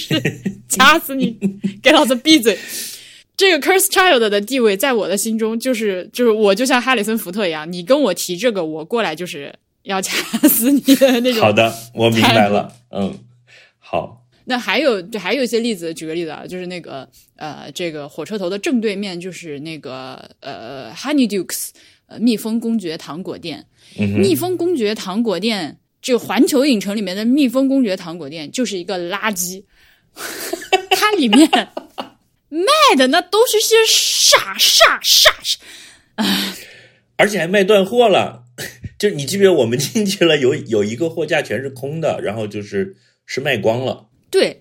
[0.68, 1.36] 掐死你，
[1.82, 2.58] 给老子闭嘴！
[3.34, 9.52] 这个 Curse Child 的地位在我的心中就是就是我就像哈里森福特一样，你跟我提这个，我过来就是
[9.84, 11.40] 要掐死你的那种。
[11.40, 12.72] 好的，我明白了。
[12.90, 13.18] 嗯，
[13.78, 21.70] 好，那还有对，还有一些例子，举个例子啊，就是那个呃，这个火车头的正对面就是那个呃 Honeydukes
[22.06, 23.66] 呃蜜蜂公爵糖果店。
[23.98, 29.62] 嗯蜜蜂公爵糖果店，这个环球影城里面的蜜蜂公爵糖果店就是一个垃圾，
[30.90, 31.48] 它里面
[32.48, 35.58] 卖的那都是些啥啥啥啥
[36.16, 36.56] 啊，
[37.16, 38.44] 而且还卖断货了。
[38.98, 44.06] 就你记不记得我们进去了，有有一个货架全是空的，然后就是是卖光了。
[44.32, 44.60] 对，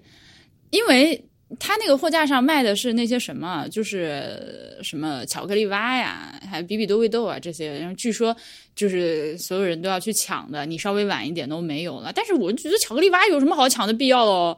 [0.69, 1.23] 因为
[1.57, 8.35] 他那个货架上卖的是那些什么，就是什么巧克力蛙呀，还有比比多味豆啊这些，然后据说
[8.75, 12.11] 就是所有人都要去抢的，你稍微晚一点都没有了。
[12.13, 14.57] 但是我觉得巧克力蛙有什么好抢的必要喽？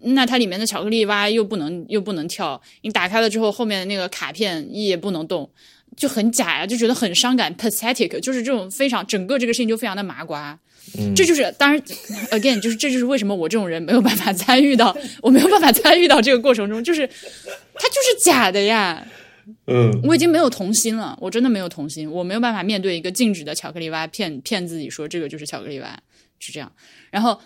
[0.00, 5.50] 那它里面的巧克力蛙又不能又不能跳，你打开了之后，后面的那个卡片也不能动。
[5.96, 10.56] 就很假呀，就觉得很伤感，pathetic，就是这种非常整个这个事情就非常的麻瓜。
[11.14, 11.80] 这就是当然
[12.30, 19.06] ，again，就是这就是为什么我这种人没有办法参与到， 我没有办法参与到这个过程中，就是它就是假的呀。
[19.66, 25.98] 嗯，我已经没有童心了，我真的没有童心，我没有办法面对一个静止的巧克力蛙骗骗自己说这个就是巧克力蛙，
[26.38, 26.70] 是这样。
[27.10, 27.40] 然后，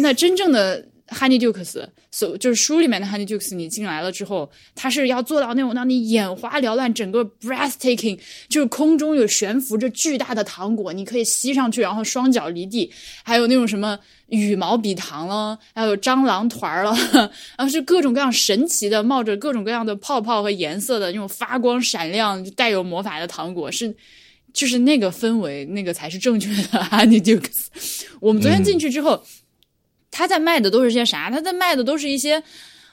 [0.00, 8.16] 那真正的 Honeydukes，所就是书里面的 Honeydukes，你进来了之后，它是要做到那种让你眼花缭乱，整个 breathtaking，
[8.48, 12.90] 就是空中有悬浮着巨大的糖果，你可以吸上去，然后双脚离地，
[13.24, 13.98] 还有那种什么
[14.28, 16.96] 羽毛笔糖了，还有蟑螂团儿了，
[17.58, 23.92] 然后是各种各样神奇的，冒着各种各样的泡泡和颜色的那种发光闪亮、带有魔法的糖果，是
[24.52, 27.66] 就是那个氛围，那个才是正确的 Honeydukes。
[28.20, 29.20] 我们昨天进去之后。
[30.10, 31.30] 他在卖的都是些啥？
[31.30, 32.42] 他在卖的都是一些，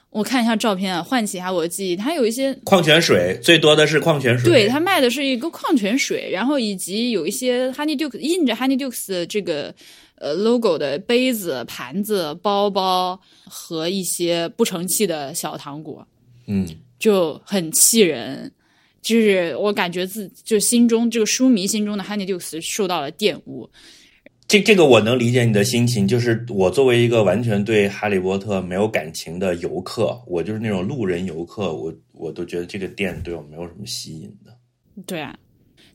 [0.09, 1.95] 我看一下照片啊，唤起一下我的记忆。
[1.95, 4.49] 他有一些矿泉水最多的是矿泉水。
[4.49, 9.73] 对他卖的是一个矿泉水，然后以及有一些 Honeydukes 印着 Honeydukes 的这个
[10.15, 16.07] 呃 logo 的杯子、盘子、包包和一些不成器的小糖果，
[16.45, 16.67] 嗯，
[16.99, 18.51] 就很气人。
[19.01, 23.69] 就是我感觉自就心中这个书迷心中的 Honeydukes 受到了玷污。
[24.47, 34.57] 这这个我能理解你的心情，就是我作为一个完全对哈利波特没有感情的游客，我就是那种路人游客，我我都觉得这个店对我没有什么吸引的。
[35.05, 35.37] 对啊，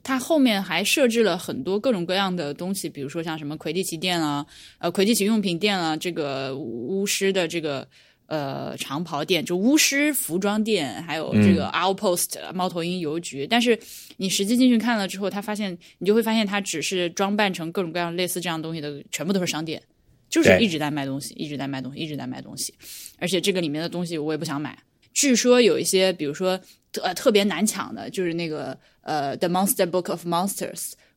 [0.03, 4.45] 它后面还设置了很多各种各样的东西，比如说像什么魁地奇店啊，
[4.79, 7.89] 呃，魁地奇用品店啊，这个巫师的这个
[8.33, 13.47] 呃长袍店，就巫师服装店，还有这个 Outpost 猫头鹰邮局。
[13.47, 13.79] 但是
[14.17, 19.83] 你实际进去看了之后，他发现你就会发现，它只是装扮成各种各样类似这样东西的，全部都是商店，
[20.31, 22.73] 就是一直在卖东西，一直在卖东西，一直在卖东西。
[23.19, 24.79] 而且这个里面的东西我也不想买。
[25.13, 26.59] 据说有一些，比如说
[27.03, 30.73] 呃特别难抢的，就是那个呃《The Monster Book of Monsters》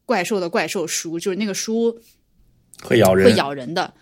[0.05, 1.97] 怪兽的怪兽书，就是那个书
[2.83, 3.93] 会咬人，会咬人的。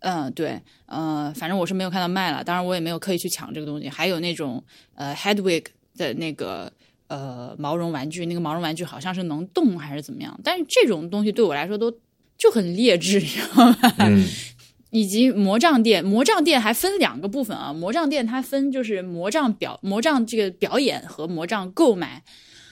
[0.00, 3.88] 嗯，对，呃，反正我是没有看到卖了，当然我也没有刻意去抢这个东西。
[3.88, 4.62] 还有那种
[4.94, 5.64] 呃 Hedwig
[5.96, 6.72] 的那个
[7.08, 11.90] 呃毛绒玩具，那个毛绒玩具好像是能动还是怎么样，但是这种东西对我来说都
[12.36, 13.76] 就很劣质，你知道吗？
[13.98, 14.24] 嗯
[14.90, 17.72] 以及魔杖店，魔杖店还分两个部分啊。
[17.72, 22.22] 魔杖店它分就是魔杖表、魔杖这个表演和魔杖购买。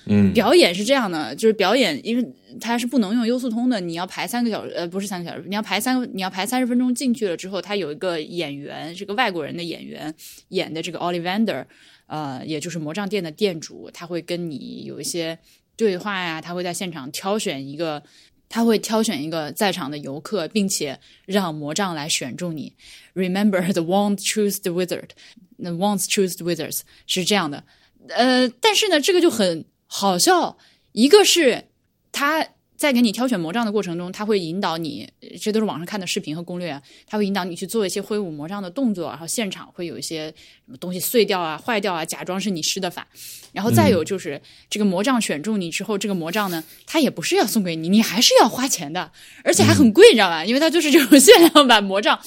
[0.08, 10.14] 嗯，表演是这样的，就是表演，因为它是不能用优速通的，你要排三个小时，呃，不是三个小时，你要排三个，你要排三十分钟进去了之后，他有一个演员，是个外国人的演员
[10.48, 11.64] 演的这个 Olivander，
[12.06, 15.38] 呃，也就是魔杖店的店主，他会跟你有一些
[15.76, 18.02] 对话呀，他会在现场挑选一个。
[18.50, 22.72] 他会挑选一个在场的游客，并且让魔杖来选中你。
[23.14, 25.10] Remember the wand choose the wizard.
[25.58, 27.62] The wands choose the wizards 是这样的。
[28.08, 30.56] 呃，但是呢，这个就很好笑。
[30.92, 31.64] 一个是
[32.12, 35.08] 他在给你挑选魔杖的过程中，他会引导你，
[35.40, 43.06] 这都是网上看的视频和攻略，他会引导你去做一些挥舞魔杖的动作，然后现场会有一些什么东西碎掉啊、坏掉啊，假装是你施的法。
[43.52, 49.10] 然后再有就是、这个魔杖选中你之后，这个魔杖呢，它也不是要送给你，你还是要花钱的，
[49.42, 50.44] 而且还很贵，你知道吧？
[50.44, 52.18] 因为它就是这种限量版魔杖。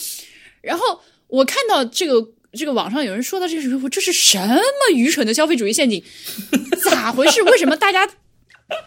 [0.62, 6.03] 然后我看到这个这个网上有人说到这个时候，这是什么愚蠢的消费主义陷阱？
[6.83, 7.41] 咋回事？
[7.43, 8.07] 为什么大家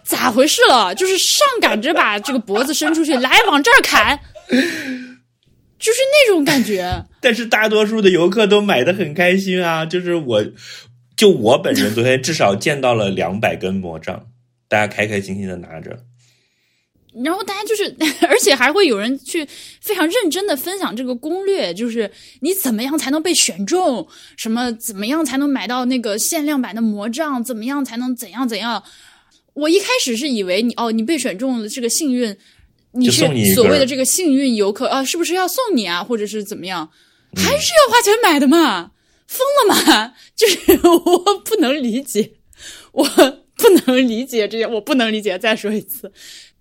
[0.04, 0.94] 咋回事了？
[0.94, 7.04] 就是上赶着把这个脖子伸出去，来往这儿砍，就是那种感觉。
[7.20, 10.44] 但是大多数的游客都买的很开心啊，就是我，
[11.16, 14.26] 就我本人昨天至少见到了两百根魔杖，
[14.68, 16.00] 大家开开心心的拿着。
[17.22, 17.94] 然后大家就是，
[18.26, 19.46] 而且还会有人去
[19.80, 22.10] 非常认真的分享这个攻略，就是
[22.40, 24.06] 你怎么样才能被选中，
[24.36, 28.82] 什么怎么样才能买到那个限量版的魔杖，怎么样才能怎样怎样。
[29.52, 32.36] 我一开始是以为你哦，你被选中了这个幸运，
[32.92, 36.90] 你是所谓的这个幸运游客啊，是不是要送你啊，或者是怎么样？
[37.36, 38.90] 还是要花钱买的嘛？
[39.26, 40.14] 疯了吗？
[40.36, 40.56] 就是
[40.86, 42.32] 我不能理解，
[42.92, 43.04] 我
[43.56, 45.38] 不能理解这些，我不能理解。
[45.38, 46.12] 再说一次，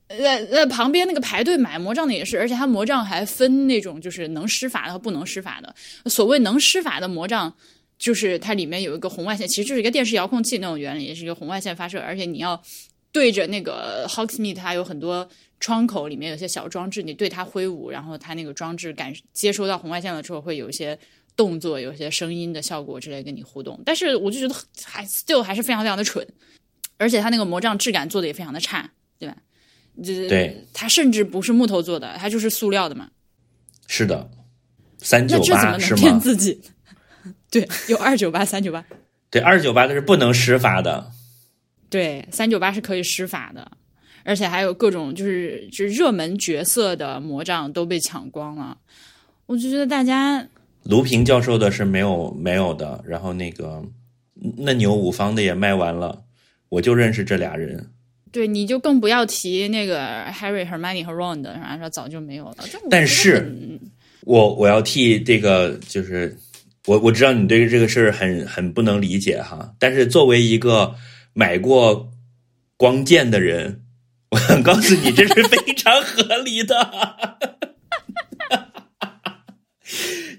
[0.07, 5.73] 呃呃，旁边那个排队买魔杖的也是，而且它魔杖还分那种就是能施法的和不能施法的。
[6.09, 7.55] 所谓能施法的魔杖，
[7.97, 12.61] 就是它里面有一个红外线，其实就是一个电视遥控器那种原理，是一个红外线发射，而且你要
[13.11, 15.27] 对着那个 Hogsmeat 它有很多
[15.59, 20.99] 窗口，里面有些小装置，你对它挥舞，然后它那个装置感接收到红外线了之后，会有一些
[21.35, 23.81] 动作、有些声音的效果之类跟你互动。
[23.85, 26.27] 但是我就觉得还 still 还是非常非常的蠢，
[26.97, 29.37] 而且它那个魔杖质感做的也非常的差，对吧？
[30.01, 33.09] 这对，它甚至不是木头做的，它就是塑料的嘛。
[33.87, 34.29] 是的，
[34.99, 36.01] 三九八是吗？
[36.01, 36.61] 骗自己？
[37.51, 38.83] 对，有二九八、三九八。
[39.29, 41.11] 对，二九八它是不能施法的。
[41.89, 43.71] 对，三九八是可以施法的，
[44.23, 48.77] 而且还有各种就是就是热门角色的魔杖都被抢光了。
[49.45, 50.47] 我就觉得大家
[50.83, 53.83] 卢平教授的是没有没有的，然后那个
[54.57, 56.23] 那牛五方的也卖完了，
[56.69, 57.91] 我就认识这俩人。
[58.33, 62.57] 对你就更不要提那个 Harry、Hermione 和 Ron 的，然后早就没有了。
[62.89, 63.79] 但是
[64.21, 66.35] 我我要替这个就是
[66.87, 70.95] 我我知道你对这个事儿很很不能理解哈，但是作为一个
[71.33, 72.11] 买过
[72.75, 73.81] 光剑的人，
[74.31, 76.91] 我想告诉你这是非常合理的。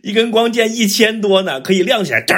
[0.03, 2.37] 一根光剑一千多呢，可以亮起来，当，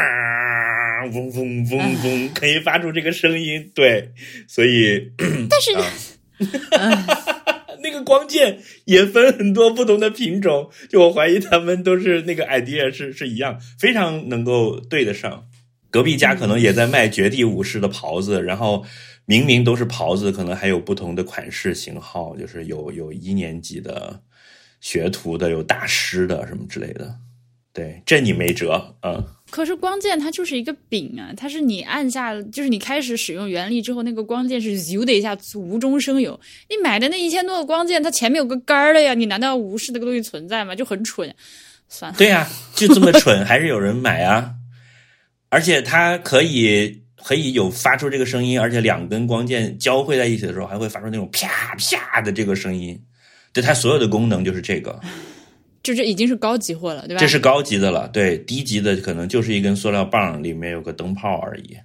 [1.13, 3.71] 嗡嗡嗡嗡，可以发出这个声音。
[3.75, 4.11] 对，
[4.47, 5.13] 所以
[5.49, 5.73] 但是、
[6.77, 15.47] 啊 那个光剑也分很多不同的品种，就我怀疑他们都是那个 idea 是是一样，非常能够对得上。
[15.91, 18.85] 隔壁家可能也在卖绝地武士的袍子，然后
[19.25, 24.21] 明明都是袍子，可能还有不同的款式型号，就是有有一年级的
[24.81, 27.15] 学徒的，有大师的什么之类的。
[27.73, 29.25] 对，这你没辙，嗯。
[29.51, 36.39] 可是光剑它就是一个柄啊，它是你按下，就是你开始使用原力之后，那个光剑是咻的一下无中生有。
[36.69, 40.75] 你买的那一千多的光剑，它前面有个杆儿的呀，你难道要无视那个东西存在吗？
[40.75, 41.33] 就很蠢。
[41.89, 44.53] 算了，对呀、就这么蠢，还是有人买啊！
[45.49, 53.01] 而且它可以可以有发出这个声音，而且两根光剑交汇在一起的时候，还会发出那种啪啪的这个声音。
[53.53, 55.01] 对，它所有的功能就是这个，
[55.87, 57.21] 就这已经是高级货了，对吧？
[57.21, 58.09] 这是高级的了。
[58.09, 61.77] 对，低级的可能就是一根塑料棒，里面有个灯泡而已。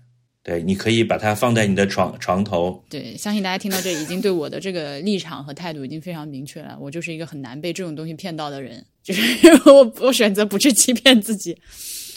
[0.43, 2.83] 对，你可以把它放在你的床床头。
[2.89, 6.75] 对，相信大家听到这已经对我的这个立场和态度已经非常明确了。
[6.81, 9.21] 我就是一个很难被这种东西骗到的人，就是
[9.69, 11.55] 我我选择不去欺骗自己。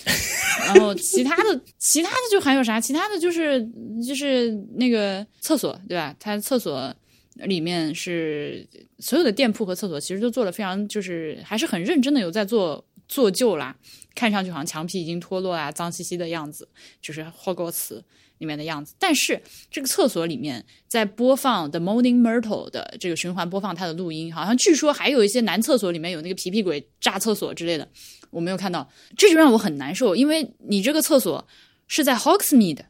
[0.66, 2.80] 然后其他的其他的就还有啥？
[2.80, 3.62] 其他的就是
[4.06, 6.14] 就是那个厕所，对吧？
[6.18, 6.94] 它厕所
[7.34, 8.66] 里面是
[8.98, 13.76] 所有的店铺和厕所其实都做了非常就是还是很认真的有在做做旧啦，
[14.14, 16.68] 看上去好像墙皮已经脱落啊，脏兮兮的样子，
[17.02, 18.02] 就是霍格茨
[18.38, 18.94] 里面的样子。
[18.98, 27.88] 但是这个厕所里面在播放《The Morning Myrtle》的这个循环播放它的录音，好像据说还有一些男厕所里面有那个皮皮鬼炸厕所之类的。
[28.30, 31.46] 我没有看到，这就让我很难受，因为你这个厕所
[31.86, 32.80] 是在 Hogsmeade，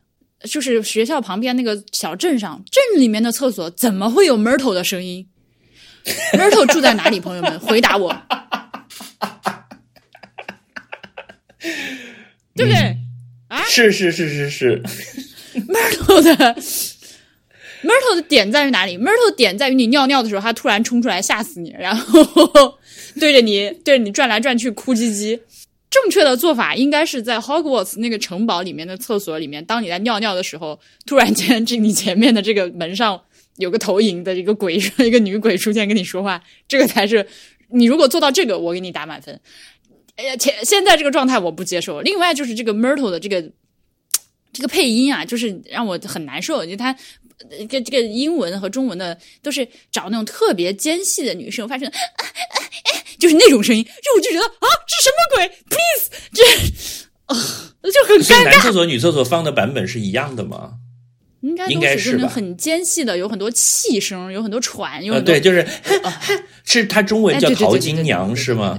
[0.45, 5.27] 就是学校旁边那个小镇上，镇里面的厕所怎么会有 Myrtle 的声音
[6.35, 7.19] ？Myrtle 住在哪里？
[7.19, 8.15] 朋友们，回答我，
[12.55, 12.97] 对不对？
[13.49, 14.83] 啊，是是是是是
[15.55, 16.55] ，Myrtle 的
[17.83, 22.79] Myrtle 的点在于哪里？Myrtle 的点在于你尿尿的时候，它突然冲出来吓死你，然后
[23.21, 25.41] 对着你对着你转来转去哭唧唧。
[25.95, 33.23] 正确的做法应该是在 Hogwarts 那个城堡里面的厕所里面，当你在尿尿的时候，突然间这你前面的这个门上
[33.59, 37.25] 有个投影的一个鬼， 一个女鬼出现跟你说话，这个才是
[37.69, 39.41] 你如果做到这个，我给你打满分。
[40.17, 42.01] 哎呀，前现在这个状态我不接受。
[42.01, 43.41] 另外就是这个 Myrtle 的这个
[44.53, 46.91] 这个配音啊，就是让我很难受，就它
[47.39, 52.59] 呃这这个英文和中文的都是找那种特别尖细的女生发声、啊啊啊，
[53.25, 56.45] 就是那种声音，就我就觉得啊，是什么鬼？Please，这
[57.25, 57.35] 啊、
[57.91, 58.45] 就很尴尬。
[58.45, 60.75] 男厕所、女厕所放的版本是一样的吗？
[61.41, 65.67] 应该应该是吧很尖细的，有很多气声，有很多喘，有呃，很多、对，就是
[66.65, 68.79] 是它中文叫淘金娘是吗？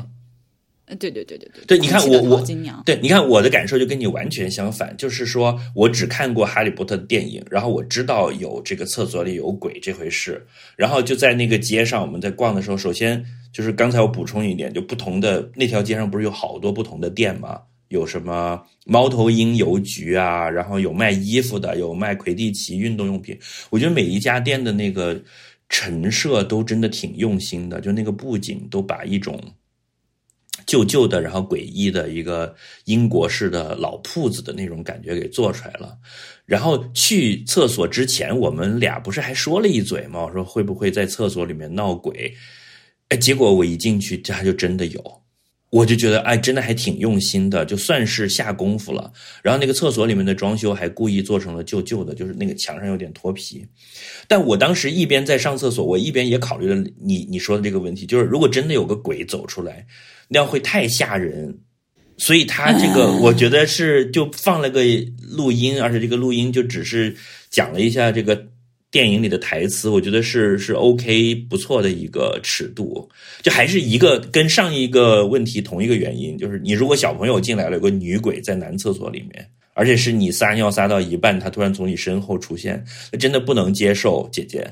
[0.87, 2.45] 呃对对对对对对你看我我
[2.85, 13.25] 对，你看我的感受就跟你完全相反，就是说我只看过《哈利波特》的电影，然后我知道有这个厕所里有鬼这回事，然后就在那个街上，我们在逛的时候，首先
[13.55, 17.61] 就是刚才我补充一点，就不同的那条街上不是有好多不同的店吗？
[17.87, 23.39] 有什么猫头鹰邮局啊，然后有卖衣服的，有卖魁地奇运动用品。
[23.69, 25.17] 我觉得每一家店的那个
[25.69, 29.41] 陈设都真的挺用心的，就那个布景都把一种
[30.65, 32.53] 旧旧的，然后诡异的一个
[32.83, 35.97] 英国式的老铺子的那种感觉给做出来了。
[36.45, 40.25] 然后去厕所之前，我们俩不是还说了一嘴吗？
[40.25, 42.33] 我说会不会在厕所里面闹鬼？
[43.09, 45.21] 哎，结果我一进去，这还就真的有。
[45.71, 49.11] 我就觉得，哎，真的还挺用心的，就算是下功夫了。
[49.43, 53.65] 然后那个厕所里面的装修还故意做成了旧旧的，就是那个墙上有点脱皮。
[54.27, 59.85] 但我当时一边在上厕所，我一边也考虑了你你说的这个问题，就是如果真的有个鬼走出来，
[60.29, 61.59] 那样会太吓人。
[62.17, 64.81] 所以他这个，我觉得是就放了个
[65.19, 67.13] 录音，而且这个录音就只是
[67.49, 68.47] 讲了一下这个
[68.95, 73.05] 电影里的台词，我觉得是是 OK 不错的一个尺度。
[73.41, 82.81] 就还是一个跟上一个问题同一个原因，就是你如果小朋友进来了，有个女鬼在男厕所里面，而且是你撒尿撒到一半，她突然从你身后出现，
[83.11, 84.65] 那真的不能接受，姐姐。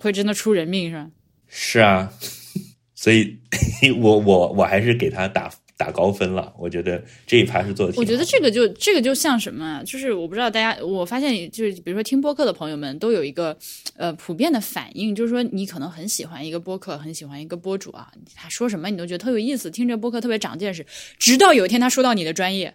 [0.00, 1.08] 会真的出人命是吧？
[1.46, 2.12] 是啊，
[2.96, 3.36] 所以
[4.02, 6.52] 我我我还是给他打打高分了。
[6.58, 7.90] 我觉得这一趴是做。
[7.96, 9.82] 我觉得这个就这个就像什么啊？
[9.84, 13.56] 就是我不知道大家，我发现就是比如说听播客的朋友们都有一个
[13.96, 20.84] 呃普遍的反应，就是说你可能很喜欢一个播客，很喜欢一个播主啊，他说什么你都觉得特有意思，听这播客特别长见识，
[21.18, 22.74] 直到有一天他说到你的专业，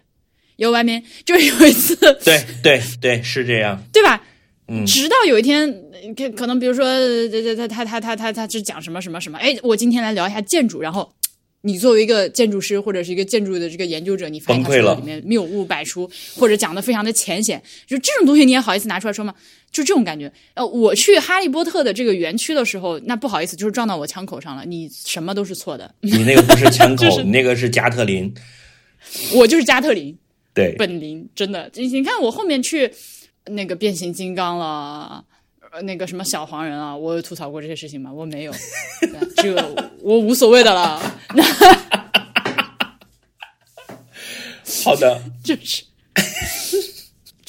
[0.56, 3.82] 有外面就是有一次 对对对是这样。
[3.92, 4.22] 对吧？
[4.68, 5.68] 嗯直到有一天，
[6.16, 6.84] 可可能比如说，
[7.66, 11.12] 他他他他他他他是讲什么什么什么，哎，我今天来聊一下建筑，然后
[11.62, 19.34] 你作为一个建筑师或者是一个建筑的这个研究者，你发现他崩溃了说里面谬误百出，或者讲的非常的浅显，就这种东西你也好意思拿出来说吗？
[19.70, 20.32] 就这种感觉。
[20.54, 28.32] 呃，我去哈利波特的这个园区的时候，那不好意思，就是撞到我枪口上了，你什么都是错的，你那个不是枪口， 就是你那个是加特林。
[29.34, 30.16] 我就是加特林。
[30.52, 32.90] 对，本林，真的，你你看我后面去
[33.46, 35.24] 那个变形金刚了，呃
[35.82, 38.12] 那个什么小黄人啊，我有吐槽过这些事情吗？
[38.12, 38.52] 我没有，
[39.36, 41.00] 这个我无所谓的了，
[44.84, 45.84] 好的，就是。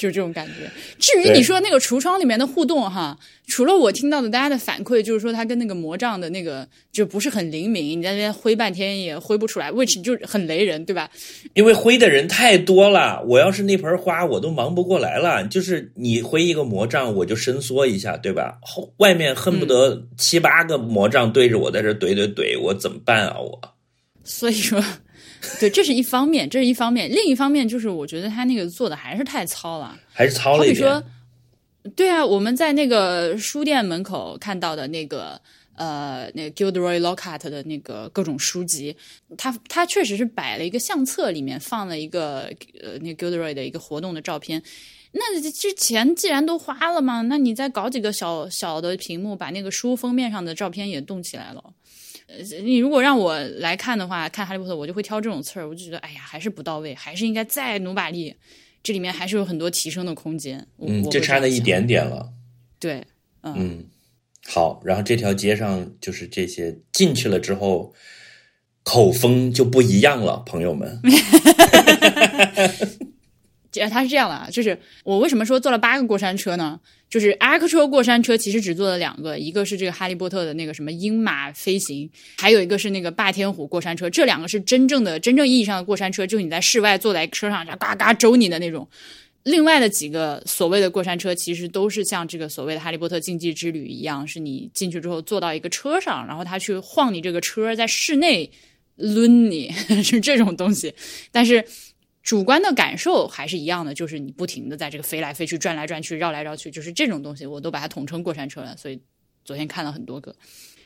[0.02, 0.68] 就这种感觉。
[0.98, 11.08] 至于你说那个橱窗里面的互动哈，除了我听到的大家的反馈，就是说它跟那个魔杖的那个就不是很灵敏，你在那边挥半天也挥不出来，which 就很雷人，对吧？
[11.54, 15.46] 因为挥的人太多了，我要是那盆花，我都忙不过来了。
[15.46, 18.58] 就是你挥一个魔杖，我就伸缩一下，对吧？
[18.60, 23.38] 后外面恨不得七八个魔杖对着我在这怼怼怼，我怎么办啊？
[23.38, 23.60] 我
[24.24, 24.82] 所以说，
[25.58, 27.10] 对，这是一方面，这是一方面。
[27.10, 29.98] 另一方面就是，我觉得他那个做的还是太糙了。
[30.12, 31.06] 还是糙了一点好比
[31.90, 35.40] 说。，对啊，我们在那个书店门口看到的那个
[35.74, 38.96] 呃，那个 Gilderoy Lockhart 的那个各种书籍，
[39.36, 42.42] 他他确实是摆了一个相册，里面放了一个
[42.80, 44.62] 呃那 Gilderoy 的一个活动的照片。
[45.14, 51.62] 那这钱既然都花了嘛，那你再搞几个小小的屏幕，把那个书封面上的照片也动起来了。
[52.32, 58.34] 呃，你如果让我来看的话，看哈利波特，我就会挑这种刺儿，我就觉得哎呀，还是不到位，还是应该再努把力。
[58.82, 60.66] 这里面还是有很多提升的空间。
[60.78, 62.32] 嗯，就差那一点点了。
[62.78, 63.04] 对，
[63.42, 63.84] 嗯。
[64.44, 67.94] 好，然后这条街上就是这些进去了之后，
[68.82, 71.00] 口风就不一样了，朋友们。
[73.70, 76.80] 这他是这样的啊，就是我为什么说坐了八个过山车呢？
[77.12, 82.08] 就是 X 车过山车其实只坐了两个，一个是这个哈利波特的那个什么鹰马飞行，
[82.38, 84.08] 还有一个是那个霸天虎过山车。
[84.08, 88.88] 这两个是真正的、真正意义上的过山车，就是你在室外坐在车上，嘎嘎周你的那种。
[89.42, 98.50] 另外的几个所谓的过山车，其实都是像这个所谓的《哈利波特竞技之旅》一样，是你进去之后坐到一个车上，然后他去晃你这个车，在室内
[98.96, 99.70] 抡你，
[100.02, 100.94] 是这种东西。
[101.30, 101.62] 但是
[102.22, 108.76] 主观的感受还是一样的，就是你不停的在这个飞来飞去、转来转去、绕来绕去，就是这种东西，我都把它统称过山车了。
[108.76, 109.00] 所以
[109.44, 110.34] 昨天看了很多个。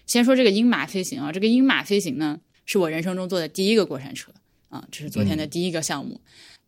[0.06, 4.32] 先说这个鹰马飞行啊，这个鹰马飞行呢，是我人生中坐的第一个过山车
[4.68, 6.20] 啊，这是昨天的第一个项目。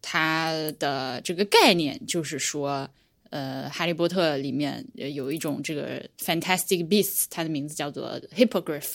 [0.03, 2.89] 它的这个概念就是说，
[3.31, 8.95] 呃，《哈利波特》里面有一种这个 Fantastic Beasts，它的名字叫做 Hippogriff，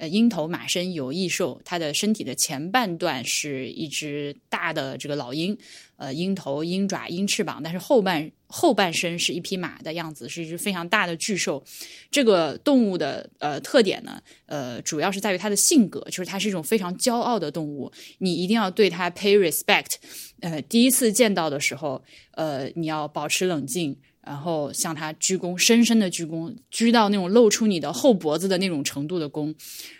[0.00, 5.54] 呃，鹰头马身有翼兽，它的身体的前半段是一只大的这个老鹰。
[5.96, 11.62] 呃，鹰头、鹰爪、鹰翅膀，但是后半后半身是一匹马的样子，是一只非常大的巨兽。
[12.10, 19.96] 这个动物的呃特点呢，呃，主要是在于它的性格，就是它是一种非常骄傲的动物，你一定要对它 pay respect。
[20.40, 23.94] 呃，第一次见到的时候，呃，你要保持冷静，
[24.30, 29.52] 然后向他鞠躬，深深的鞠躬，鞠到那种露出你的后脖子的那种程度的躬，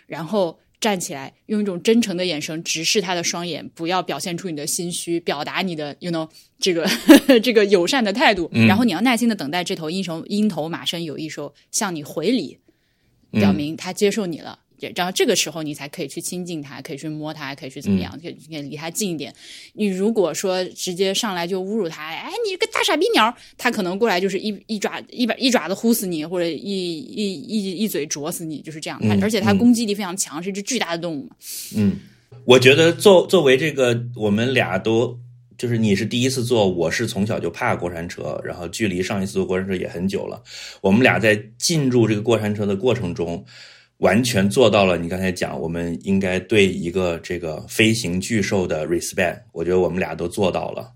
[0.07, 0.57] 然后。
[0.79, 6.27] 站起来，用一种真诚的眼神直视他的双眼，不要表现出你的心虚，表达你的， you know，
[6.57, 6.89] 这个
[7.43, 8.49] 这个友善的态度。
[8.67, 12.57] 然后你要耐心的等待这头鹰头鹰头马身有翼兽向你回礼，
[13.29, 14.60] 表明他接受你了。
[14.95, 18.17] 然后这个时候你才可以去亲近它，可以去摸它，可以去怎么样？
[18.21, 19.33] 可以离它近一点。
[19.73, 28.99] 你如果说直接上来就侮辱它，哎，你个大傻逼鸟，它可能过来就是一一爪一把一爪子呼死你，或者一一一一嘴啄死你，就是这样。
[29.21, 31.35] 而且它攻击力非常强，是一只巨大的动物嘛。
[31.75, 31.97] 嗯，
[32.45, 35.19] 我觉得作作为这个，我们俩都
[35.57, 40.41] 就是你是第一次坐，我是从小就怕过山车，然后距离上一次坐过山车也很久了。
[40.81, 43.45] 我们俩在进入这个过山车的过程中。
[44.01, 44.97] 完全做到了。
[44.97, 50.91] 你刚才讲，我们应该对一个这个飞行巨兽的 respect，我觉得我们俩都做到了。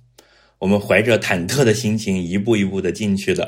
[0.58, 3.47] 我们怀着忐忑的心情，一步一步的进去的，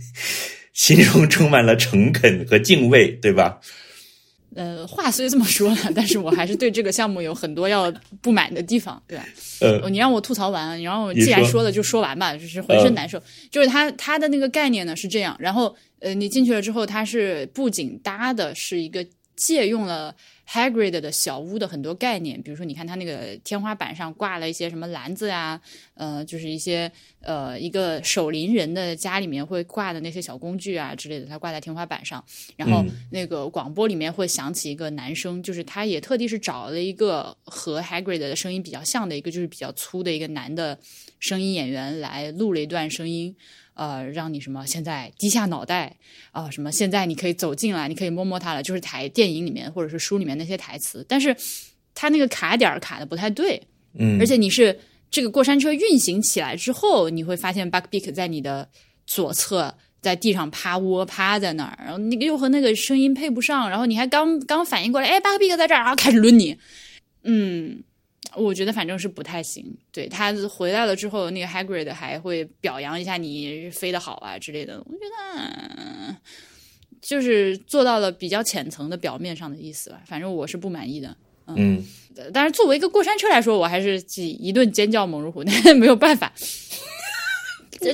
[0.72, 3.60] 心中充满了诚恳和敬畏，对吧？
[4.54, 9.24] 呃，话虽这么说了，但是我还是对这个项目有很多要不满的地方，对吧？
[9.60, 13.22] 呃，你让我吐槽完，你让我既然说了就说完吧，就是浑身难受。
[13.50, 15.76] 就是它它的那个概念呢是这样，然后。
[16.02, 20.16] 呃，你进去了之后，它是不仅搭的是一个借用了
[20.52, 25.60] Hagrid 的小屋的很多概念，比如说，你看它那个天花板上挂了一些什么篮子啊，
[25.94, 26.90] 呃，就是一些
[27.20, 32.24] 呃一个守林人的家里面会挂的那些小工具啊之类的，它挂在天花板上。
[32.56, 40.76] 然后那个广播里面会响起一个男声，就是他也特地是找了一个和 Hagrid 的声音比较像的一个，就是比较粗的一个男的
[41.20, 43.36] 声音演员来录了一段声音。
[43.80, 44.66] 呃，让你什么？
[44.66, 45.96] 现在低下脑袋
[46.32, 46.70] 啊，什么？
[46.70, 48.62] 现在你可以走进来，你可以摸摸它了。
[48.62, 51.34] 就是台电影里面或者是书里面那些台词，但是
[51.94, 53.58] 它那个卡点卡的不太对，
[53.98, 54.78] 嗯，而且你是
[55.10, 58.68] 这个过山车运行起来之后，你会发现 Buckbeak 在你的
[59.06, 66.58] 左侧，在地上趴窝趴在那儿，然后那个又和那个声音配不上，然后你还刚刚反应过来，哎，Buckbeak 在这儿，然后开始抡你，
[67.24, 67.82] 嗯。
[68.36, 69.64] 我觉得反正是不太行。
[69.92, 74.78] 对他回来了之后，那个 Hagrid 还会表扬一下你飞得好啊之类的。
[74.86, 76.16] 我觉得
[77.00, 80.00] 就是做到了比较浅层的表面上的意思吧。
[80.06, 81.16] 反正我是不满意的。
[81.56, 81.82] 嗯，
[82.32, 86.32] 但是作为一个过山车来说，我还是一顿尖叫猛如虎，但没有办法。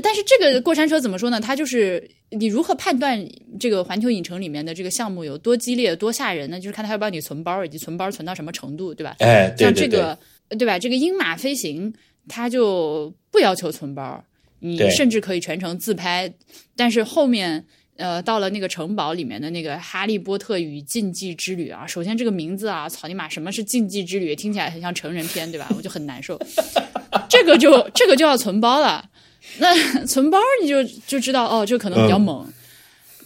[0.03, 1.41] 但是这个过山车怎么说呢？
[1.41, 3.25] 它就是你如何判断
[3.61, 6.59] 这个环球影城里面的这个项目有多激烈、多吓人呢？
[6.59, 9.15] 就是看它要不要你存包，以及存包存到什么程度，对吧？
[9.21, 10.19] 哎，像这个，
[10.59, 10.79] 对吧？
[10.79, 11.95] 这个鹰马飞行，
[12.29, 14.25] 它就不要求存包，
[14.59, 16.33] 你甚至可以全程自拍。
[16.75, 17.65] 但是后面，
[17.97, 24.35] 呃，到了那个城堡里面的那个《哈利波特与禁忌之旅》啊，首先这个名字啊，草泥马，什么是禁忌之旅？
[24.35, 25.73] 听起来很像成人片，对吧？
[25.77, 26.37] 我就很难受。
[27.31, 29.09] 这个就这个就要存包了。
[29.59, 32.47] 那 存包你就就知道哦，就可能比较猛。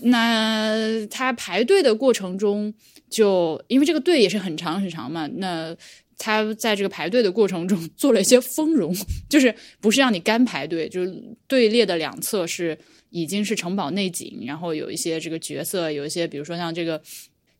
[0.03, 2.73] 那他排队的过程中，
[3.11, 5.77] 就因为这个队也是很长很长嘛，那
[6.17, 8.95] 他在这个排队的过程中 做了一些丰容，
[9.29, 12.79] 就是不是让你干排队，就是队列的两侧是
[13.11, 17.01] 已经是城堡内景，然后有一些这个角色，有一些比如说像这个。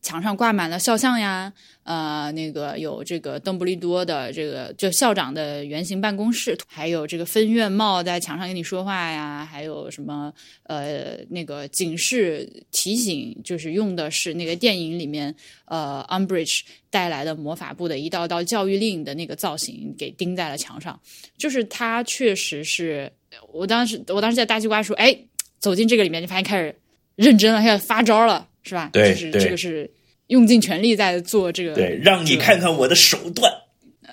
[0.01, 10.33] 墙上挂满了肖像呀，呃，那个有这个邓布利多的这个就校长的圆形办公室，还有这个分院帽在墙上跟你说话呀，还有什么
[10.63, 15.33] 呃那个警示提醒，就是用的是那个电影里面
[15.65, 20.99] 呃 Umbridge 带来的魔法部的一道道教育令的那个造型给钉在了墙上，
[21.37, 23.11] 就是它确实是
[23.53, 25.15] 我当时我当时在大西瓜说，哎，
[25.59, 26.75] 走进这个里面就发现开始
[27.15, 28.47] 认真了，开始发招了。
[28.63, 28.89] 是吧？
[28.93, 29.89] 对，就是这个是
[30.27, 31.73] 用尽全力在做这个。
[31.73, 33.51] 对，让你看看我的手段。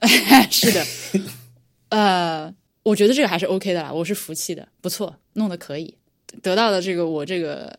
[0.51, 0.86] 是的，
[1.90, 5.92] 呃，我觉得这个还是 OK 的啦，我是服气的，不错，弄得可以，
[6.40, 7.76] 得到了这个我这个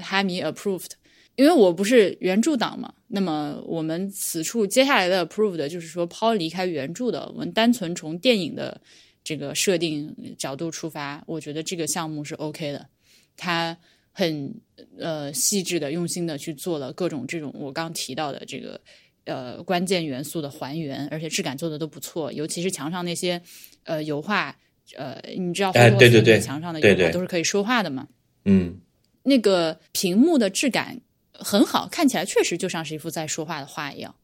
[0.00, 0.88] 哈迷 approved，
[1.36, 2.92] 因为我不是原著党嘛。
[3.08, 8.80] 那么我们此处接下来的 approved 就是说抛离开原著的，我们单纯从电影的
[9.22, 12.88] 这个设定角度出发，我觉得这个项目是 OK 的，
[13.36, 13.76] 它。
[14.12, 14.54] 很
[14.98, 18.80] 呃细致的、用心的去做了各种这种我刚提到的这个
[19.24, 22.30] 呃关键元素的还原，而且质感做的都不错。
[22.32, 23.40] 尤其是墙上那些
[23.84, 24.54] 呃油画，
[24.96, 28.06] 呃，你知道，哎，对对对，墙上的油画都是可以说话的嘛。
[28.44, 28.78] 嗯，
[29.22, 31.00] 那个屏幕的质感
[31.32, 34.14] 很好，看起来确实就像是一幅在说话的画一样。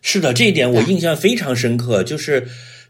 [0.00, 2.46] 是的，这一点我印象非常深刻，就是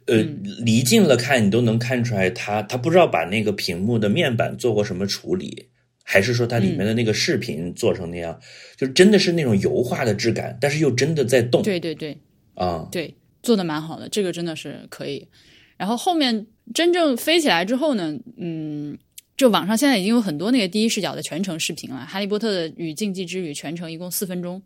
[0.06, 0.16] 呃
[0.58, 5.68] 离近了看，你都能看出来，他他不知道把那个屏幕的面板做过什么处理。
[6.10, 8.40] 还是说它里面的那个视频做成那样，
[8.78, 11.62] 就真的是那种油画的质感，但是又真的在动。
[11.62, 12.16] 对对对，
[12.54, 15.28] 啊，对，做的蛮好的，这个真的是可以。
[15.76, 18.96] 然后后面真正飞起来之后呢，嗯，
[19.36, 24.62] 就网上现在已经有很多那个第一视角的全程视频了，《哈利波特的与禁忌之旅》全程一共四分钟，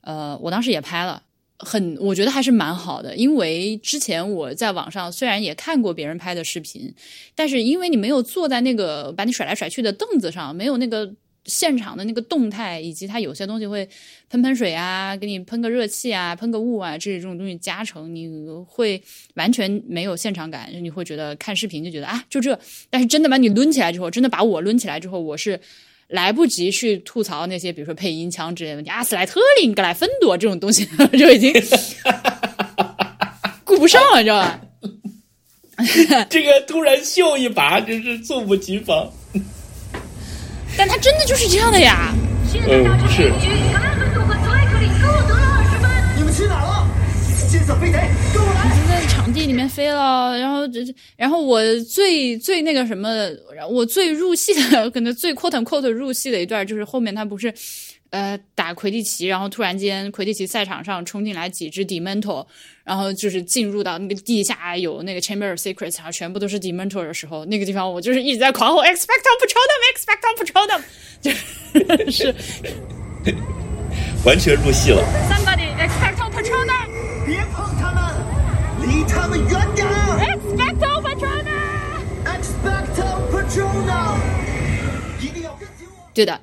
[0.00, 1.22] 呃，我当时也拍了。
[1.58, 6.92] 很，我觉得还是蛮好的，因为之前我在网上虽然也看过别人拍的视频，
[7.34, 11.10] 但是因为你没有坐在那个把你甩来甩去的凳子上，没有那个
[11.44, 13.88] 现场的那个动态，以及它有些东西会
[14.28, 18.28] 喷喷水啊，给你喷个热气啊，喷个雾啊，这这种东西加成，你
[18.66, 19.00] 会
[19.34, 22.58] 完全没有现场感，你会觉得看视频就觉得啊就这，
[22.90, 25.60] 但是真的把你抡起来之后，真的把我抡起来之后，我是。
[26.08, 30.84] 来不及去吐槽那些，比如说配音腔之类的问题，阿斯莱特林、格莱芬多这种东西
[31.18, 31.52] 就已经
[33.64, 34.60] 顾不上了，你知道吧？
[36.30, 39.10] 这个突然秀一把，真是猝不及防。
[40.76, 42.12] 但他真的就是这样的呀。
[42.68, 43.32] 嗯，是。
[46.16, 46.86] 你们去哪了？
[47.48, 47.98] 金色飞贼，
[49.34, 50.80] 地里面飞了，然后这，
[51.16, 53.10] 然后我最最那个什么，
[53.68, 57.52] 我最入戏的，可能最 quote quote 入戏的一段，就是后面他不是，
[58.10, 62.46] 呃，打魁地奇，然后突然间魁地奇赛场上冲进来几只 Dementor，
[62.84, 70.82] 然后就是进入到那个地下有那个 Chamber of Secrets，然后全部都是 Dementor 的时候，那个地方我就是一直在狂吼 Expecto Patronum，Expecto Patronum，
[71.20, 72.34] 就是是
[74.24, 75.02] 完全入戏了。
[75.28, 76.83] Somebody Expecto Patronum。
[79.06, 79.86] 他们，离他们远点
[80.18, 84.18] ！Expecto Patronum！Expecto Patronum！
[85.20, 86.10] 一定要跟紧我。
[86.14, 86.40] 对的，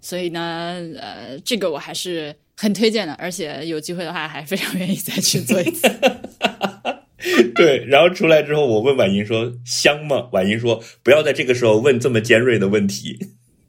[0.00, 5.88] 所以呢，呃，这个我还是很推荐的，而且有机会的话，还非常愿意再去做一次。
[7.54, 13.30] 对，然后出来之后，我问婉莹说：“香吗？”婉莹说：“不要在这个时候问这么尖锐的问题。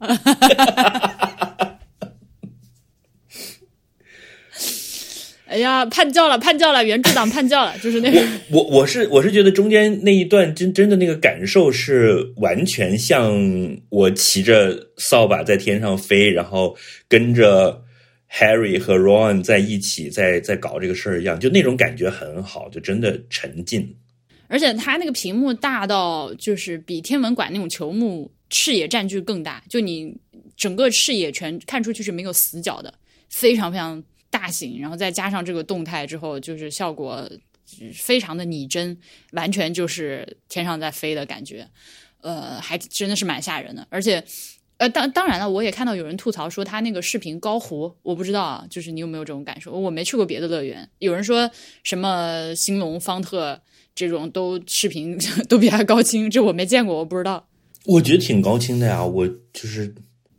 [5.56, 8.22] 哎呀，叛教了，叛教了，原著党叛教了， 就是那个。
[8.50, 13.34] 我我是我是觉得中间那一段真真的那个感受是完全像
[13.88, 16.76] 我骑着扫把在天上飞，然后
[17.08, 17.82] 跟着
[18.30, 23.96] Harry 和 Ron 在一起在在搞这个事儿一样，就那种感觉很好，就真的沉浸。
[24.48, 30.14] 而且它那个屏幕大到就是比天文馆那种球幕视野占据更大，就你
[30.54, 32.92] 整个视野全看出去是没有死角的，
[33.30, 34.04] 非常非常。
[34.30, 37.28] 大型，然后再加上这个动态之后，就是效果
[37.94, 38.96] 非常的拟真，
[39.32, 41.68] 完全就是天上在飞的感觉，
[42.20, 43.86] 呃，还真的是蛮吓人的。
[43.90, 44.22] 而且，
[44.76, 49.72] 呃，当当然了，我也看到有人吐槽说他那个视频高糊，我不知道啊，就是你有没有这种感受？
[49.72, 51.50] 我没去过别的乐园，有人说
[51.82, 53.60] 什么兴隆方特
[53.94, 57.48] 这种都视频 都比他高清，这我没见过，我不知道。
[57.84, 59.94] 我觉得挺高清的呀，我就是。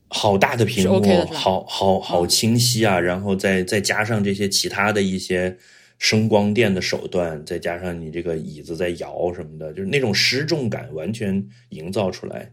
[0.09, 2.99] 好大的屏幕，好好好清晰啊！
[2.99, 5.55] 然后再再加上这些其他的一些
[5.99, 12.51] 声光电的手段，再加上你这个椅子在摇什么的，就是那种失重感完全营造出来。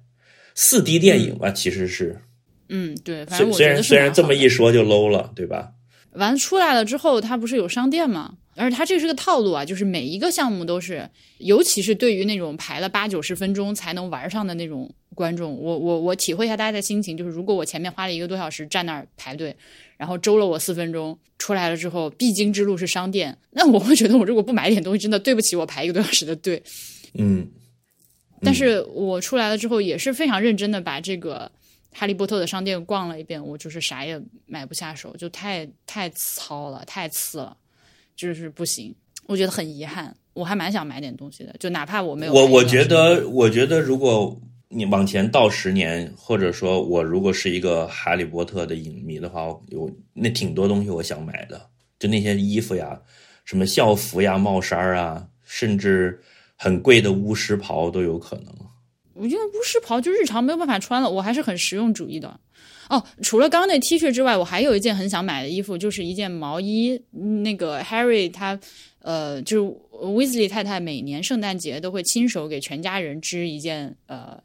[0.55, 2.20] 四 D 电影吧，其实是
[2.68, 5.72] 嗯，对，反正我觉得是然虽然这么一说就 low 了，对吧？
[6.12, 8.35] 完出来了之后，它不是有商店吗？
[8.56, 11.09] 而且它这是个套路啊，就是每一个项目都是，
[11.39, 19.56] 尤其是对于那种排了八九十分钟才能玩上的那种观众，我我我体会一下大家的心情，就是如果我前面花了一个多小时站那儿排队，
[19.97, 26.62] 然后周了我四分钟，出来了之后必经之路是商店，那我会觉得我如果不买点东西，真的对不起我排一个多小时的队。
[27.14, 27.48] 嗯，
[28.40, 31.51] 但是我出来了之后也是非常认真的把这个
[31.93, 37.56] 哈利波特的商店逛了一遍，我就是啥也买不下手，就太太糙了，太次了，
[38.16, 38.95] 就是不行，
[39.27, 40.15] 我觉得很遗憾。
[40.35, 44.36] 我还蛮想买点东西的，就哪怕我没有我我觉得，我觉得如果
[44.69, 51.65] 你往前倒十年，或者说我如果是一个哈利波特的影迷的话，有那挺多东西我想买的，
[52.01, 53.01] 就那些衣服呀，
[53.45, 56.20] 什么校服呀、帽衫啊，甚至
[56.57, 58.47] 很贵的巫师袍都有可能。
[59.12, 62.41] 我觉得巫师袍就日常没有办法穿了，我还是很实用主义的。
[62.94, 67.00] 哦，除了刚刚那 T 恤之外，我还有一件很想买的衣服，就是一件毛衣。
[67.12, 68.58] 嗯那个 Harry 他
[69.00, 74.42] 呃，就是 Weasley 太太每年圣诞节都会亲手给全家人织一件呃。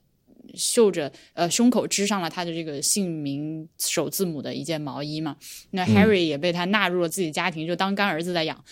[0.55, 5.37] 绣着呃胸口织上了他的这个姓名首字母的一件毛衣嘛，
[5.69, 8.63] 那 Harry 也被他纳入了自己家庭，就当干儿子在养，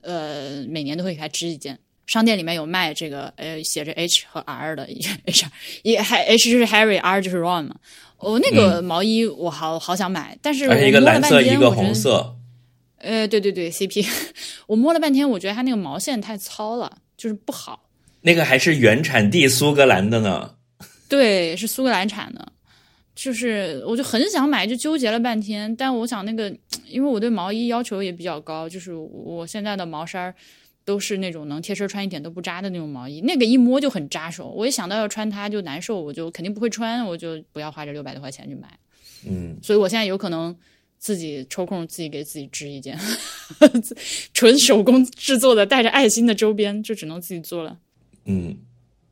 [0.00, 1.76] 呃，每年都会给他织一件。
[2.06, 4.84] 商店里面有卖这个，呃，写着 H 和 R 的
[5.26, 5.46] H，
[5.82, 7.76] 也还 H 就是 Harry，R 就是 Ron 嘛。
[8.18, 12.36] 哦，那个毛衣我好好想买，但是我而且一个摸了蓝色，一半天，个我觉得红色。
[12.98, 14.06] 呃，对对对，CP，
[14.66, 17.88] 我摸了半天，我觉得它那个毛线太糙了，就是不好。
[18.22, 20.54] 那个还是原产地苏格兰的呢。
[21.06, 22.52] 对，是苏格兰产的，
[23.14, 25.76] 就是我就很想买，就纠结了半天。
[25.76, 26.48] 但我想那个，
[26.88, 30.34] 因为我对毛衣要求也比较高，就是我现在的毛衫儿
[30.84, 34.48] 都是那种能贴身穿一点都不扎的那种毛衣，那个一摸就很扎手。
[34.48, 38.78] 我一想到要穿它就难受，我就肯定不会穿，我就不要花这六百多块钱去买。
[39.26, 40.54] 嗯，所以我现在有可能
[40.98, 42.98] 自己抽空自己给自己织一件
[44.34, 47.78] 纯手工制作的带着爱心的周边，就只能自己做了。
[48.26, 48.58] 嗯，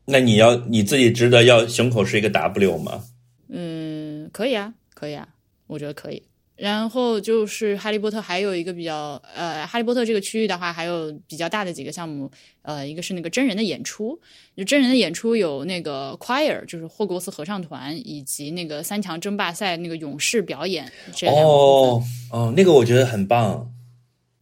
[0.04, 3.04] 那你要你自己织的要胸口是一个 W 吗？
[3.48, 5.28] 嗯，可以啊，可以啊，
[5.66, 6.22] 我觉得可以。
[6.62, 12.30] 然后就是《哈利波特》还有一个比较呃，《哈利波特》这个区域的话，还有比较大的几个项目，
[12.62, 14.16] 呃，一个是那个真人的演出，
[14.56, 21.50] 就真人的演出有那个 choir，就是霍格沃斯合唱团，以及那个三强争霸赛那个勇士表演这两个部分。
[21.50, 23.68] 哦哦，那个我觉得很棒。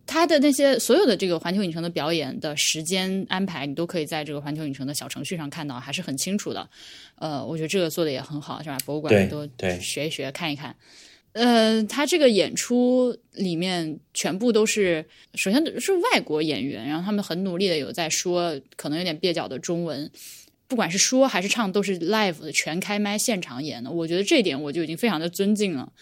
[0.06, 6.68] 他的那些所有的这个环球影城的表演的时间安排，你都可以在这个环球影城的小程序上看到，还是很清楚的。
[7.14, 8.76] 呃，我觉得这个做的也很好，是吧？
[8.84, 10.76] 博物馆对都对学一学，看一看。
[11.32, 20.10] 呃，他这个演出里面全部都是，首先是外国演员，然后他们很努力的有在说，可能有点蹩脚的中文，
[20.66, 23.90] 不管是说还是唱，都是 live 的，全开麦现场演的。
[23.90, 25.92] 我觉得这一点我就已经非常的尊敬了。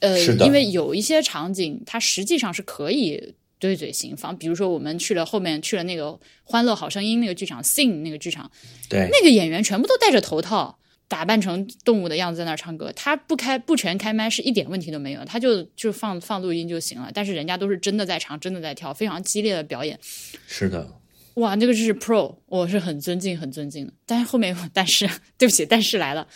[0.00, 6.06] 呃，因为有一些场景，它实际上是可以对嘴型放，比如说我们去了后面去了那个
[6.42, 8.50] 《欢乐好声音》那个剧场，Sing 那个剧场，
[8.88, 10.78] 对，那个演员全部都戴着头套，
[11.12, 12.90] 打扮成动物的样子在那儿唱歌。
[12.96, 17.10] 他不开不全开麦是一点问题都没有，他就就放放录音就行了。
[17.12, 19.98] 但是人家都是真的在唱，真的在跳，非常激烈的表演。
[20.46, 20.90] 是的，
[21.34, 23.92] 哇，那个就是 Pro，我是很尊敬很尊敬的。
[24.06, 25.06] 但是后面，但是
[25.36, 26.26] 对不起，但是来了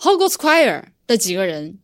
[0.00, 1.78] Choir 的几个人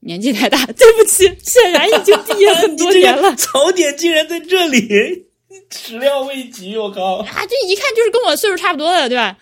[0.00, 3.36] 年纪太大，对不起，显然已经毕业很多年了。
[3.36, 5.26] 槽点竟然在这里，
[5.70, 7.16] 始料未及，我靠！
[7.16, 9.36] 啊，这一看就是跟我岁数差不多的，对吧？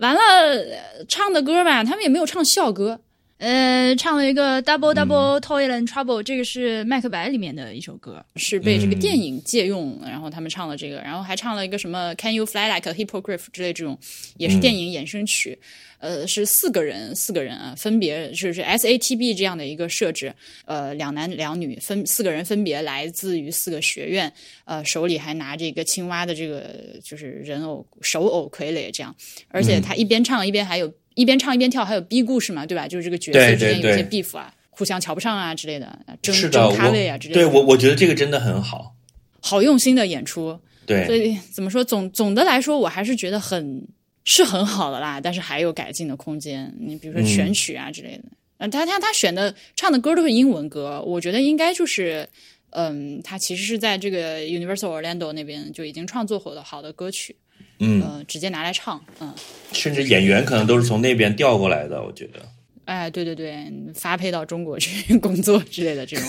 [0.00, 3.00] 完了，呃唱的歌吧，他们也没有唱校歌，
[3.36, 13.98] 呃，唱了一个 Double Double Toil and Trouble，、这个是《麦克白》里面的一首歌，是被这个电影借用，然后他们唱了这个，然后还唱了一个什么 Can You Fly Like a Hippogriff 之类这种，
[14.36, 15.58] 也是电影衍生曲。
[16.00, 24.32] 呃，是四个人，四个人啊，分别就是 S A T B 这样的一个设置，呃，两男两女，分四个人分别来自于四个学院，
[24.64, 26.74] 呃，手里还拿着一个青蛙的这个
[27.04, 29.14] 就是人偶手偶傀儡这样，
[29.48, 32.88] 而且他一边唱一边还有、一边唱一边跳，还有 B 故事嘛，对吧？
[32.88, 38.96] 就是这个角色之间有一些 beef 啊，互相瞧不上啊之类的，争争咖位啊之类的，对我我觉得这个真的很好。
[39.42, 41.06] 好用心的演出，对。
[41.06, 43.86] 所，以怎么说总总的来说，我还是觉得很
[44.32, 46.72] 是很好的啦，但是还有改进的空间。
[46.78, 48.22] 你比如说选曲啊之类的，
[48.58, 52.28] 嗯、他他他选的唱的歌都是英文歌，我觉得应该就是，
[52.70, 57.34] 嗯，他其实是在这个 Universal Orlando 那边就已经创作好的好的歌曲，
[57.80, 59.34] 嗯，呃，直接拿来唱，嗯，
[59.72, 62.40] 甚至演员可能都是从那边调过来的，我觉得。
[62.84, 63.66] 哎，对对对，
[63.96, 66.24] 发配到中国去工作之类的这种，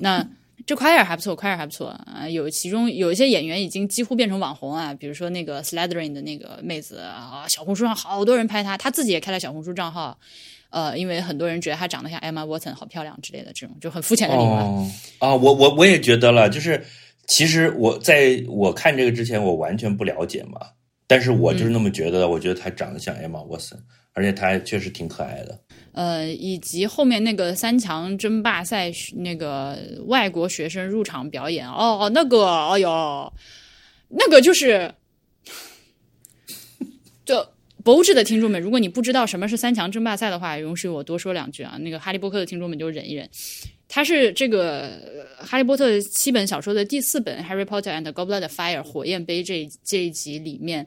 [0.00, 0.24] 那
[0.66, 2.28] 这快尔还不错，快尔还不错啊。
[2.28, 10.18] 有其中有一些演员已经几乎变成网红啊，比如说那个 Slytherin 的那个妹子啊，小红书上好多人拍她，她自己也开了小红书账号。
[10.70, 14.50] 呃，因为很多人觉得她长得像 Emma Watson，好漂亮之类的，这种就很肤浅的理由。
[14.50, 14.90] 哦
[15.20, 16.84] 啊，我我我也觉得了，就是
[17.28, 20.60] 其实我在我看这个之前，我完全不了解嘛，
[21.06, 22.28] 但是我就是那么觉得的。
[22.28, 23.78] 我觉得她长得像 Emma Watson，
[24.16, 25.60] 而且他还确实挺可爱的。
[25.92, 33.32] 呃，以及后面那个三强争霸赛那个外国学生入场表演，哦哦，那个，哎呦，
[34.08, 34.92] 那个就是，
[37.24, 37.46] 就
[37.84, 41.76] 博物志的听众们，如果你不知道什么是三强争霸赛的话，容许我多说两句啊。
[41.78, 43.28] 那个哈利波特的听众们就忍一忍。
[43.88, 50.86] 它是这个哈利波特七本小说的第四本《Harry Potter and the Goblet of Fire》火焰杯这这一集里面，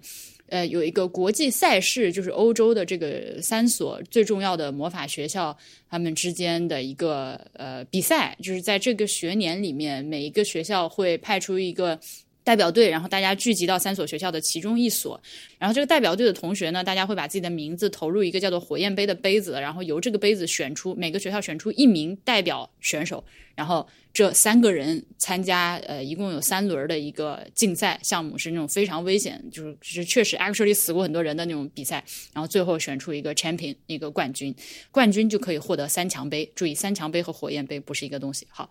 [0.49, 5.57] 呃，有一个国际赛事，就是欧洲的这个三所最重要的魔法学校
[5.89, 11.99] 他们之间的一个呃比赛，就是在这个学年里面，每一个学校会派出一个。
[12.41, 15.21] 代表队，然后大家聚集到三所学校的其中一所，
[15.59, 23.23] 然后这个代表队的同学呢，大家会把自己的名字投入一个叫做火焰杯的杯子，然后由这个杯子选出每个学校选出一名代表选手，
[23.53, 23.87] 然后
[24.19, 34.53] 这三个人参加，呃，一共有三轮的一个竞赛项目，是那种非常危险，就是是确实 actually 死过很多人的那种比赛，然后最后选出一个 champion 一个冠军，
[34.91, 36.51] 冠军就可以获得三强杯。
[36.53, 38.45] 注意，三强杯和火焰杯不是一个东西。
[38.49, 38.69] 好，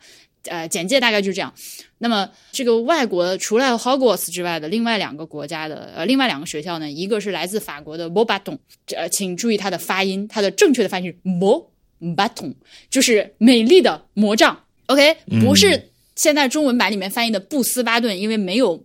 [0.48, 1.54] 呃，简介大概就是这样。
[1.96, 8.58] 那么这个外国除了 Hogwarts 之外的另外两个国家的呃另外两个学校呢，一个是来自法国的 m o b a t o n
[8.98, 11.68] 呃，请注意它的发音，它的正确的发音是 mo
[12.14, 12.52] baton，
[12.90, 14.64] 就是美丽的魔杖。
[14.88, 18.84] OK，不是现在中文版里面翻译的布斯巴顿，因为没有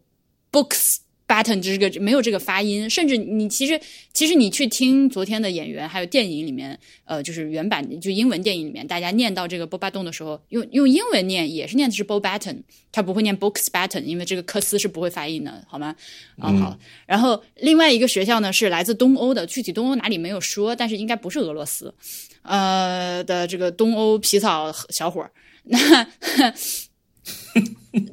[0.51, 3.79] books button 这个没有这个发音，甚至你其实
[4.11, 12.57] 其实你去听昨天的演员还有电影里面，呃，就是原版就英文电影里面，大家念到这个 b o b a t o n 的时候，用用英文念也是念的是 b o button，
[12.91, 15.95] 他不会念 books button，因为这个科斯是不会发音的，好吗？
[16.37, 16.77] 啊、好。
[17.07, 21.93] 然后另外一个学校呢是来自东欧的，具体东欧哪里没有说，但是应该不是俄罗斯，
[22.41, 25.31] 呃的这个东欧皮草小伙儿。
[25.63, 26.07] 那，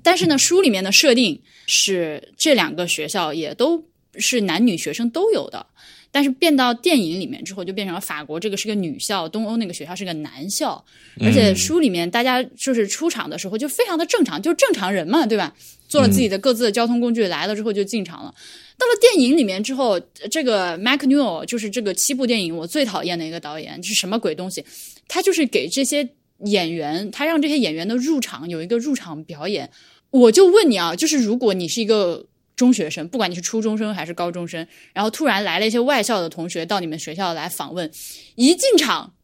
[0.02, 5.66] 但是呢，书里面的设定是这两个学校也都是男女学生都有的，
[6.10, 10.84] 但是变到电影里面之后，就变成了法国这个是个女校，东欧那个学校是个男校，
[11.20, 15.54] 而且书里面大家就是出场的时候就非常的正常，就正常人嘛，对吧？
[15.88, 18.32] 坐了自己的各自的交通工具来了之后就进场了。
[18.78, 19.98] 到了电影里面之后，
[20.30, 24.64] 这个 Mac Newell 就是这个七部电影我最讨厌的一个导演，是什么鬼东西？
[25.08, 26.08] 他就是给这些
[26.44, 29.70] 演员，他让这些演员的入场有一个入场表演。
[30.10, 32.26] 我就问你啊，就是如果你是一个
[32.56, 37.90] 中学生，不管你是初中生还是高中生，然后突然来了一些外校的同学到你们学校来访问，
[38.34, 39.14] 一进场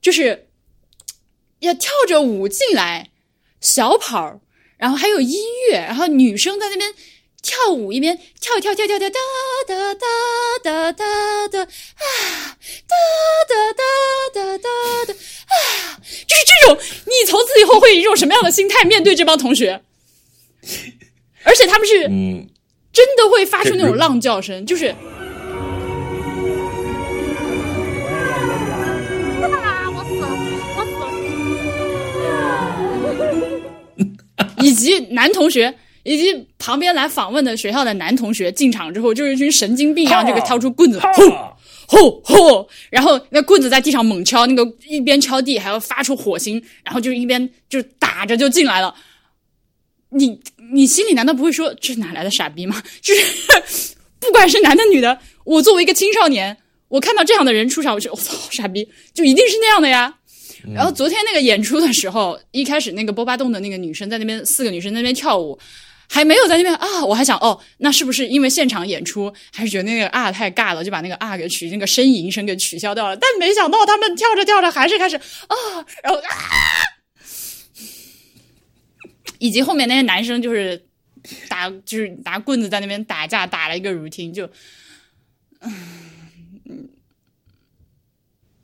[0.00, 0.48] 就是
[1.60, 3.10] 要跳着舞进来，
[3.60, 4.40] 小跑，
[4.76, 5.38] 然后还有音
[5.70, 6.92] 乐，然后女生在那边。
[7.44, 9.20] 跳舞一边跳跳跳跳跳哒
[9.66, 11.66] 哒哒哒哒哒啊
[12.88, 12.96] 哒
[13.46, 13.84] 哒哒
[14.32, 14.66] 哒哒
[15.04, 16.00] 哒啊！
[16.26, 19.82] 就是这种，你从此以后会以一种什么样的心态面对这帮同学？
[21.42, 22.48] 而且他们是嗯，
[22.90, 24.94] 真的会发出那种浪叫声，就是
[34.62, 35.74] 以及男同学。
[36.04, 41.10] 以及旁边来访问的学校的男同学进场之后，就是一群神经病一样，这个掏出棍子，吼
[41.86, 48.94] 吼吼，然后那棍子在地上猛敲，那个一边敲地还要发出火星，然后就是一边就打着就进来了。
[50.10, 50.38] 你
[50.72, 52.82] 你心里难道不会说这哪来的傻逼吗？
[53.02, 53.24] 就是
[54.20, 56.56] 不管是男的女的，我作为一个青少年，
[56.88, 60.14] 我看到这样的人出场，我就我操傻逼，就一定是那样的呀。
[60.74, 65.58] 然后昨天那个演出的时候，一开始那个波巴洞的那个女生在那边，四个女生在那边跳舞。
[66.08, 73.16] 还没有在那边啊，我还想哦，那是不是因为现场演出，还是觉得那个啊太尬了，就把那个啊给取那个呻吟声给取消掉了？
[73.16, 75.56] 但没想到他们跳着跳着还是开始啊，
[76.02, 76.24] 然后啊，
[79.38, 80.86] 以及后面那些男生就是
[81.48, 84.48] 打，就是拿棍子在那边打架，打了一个 routine，就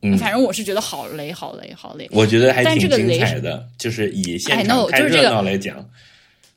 [0.02, 2.08] 嗯反正我是觉得好雷，好雷，好雷。
[2.12, 5.90] 我觉得还但挺精彩的，就是以现场看热闹来讲，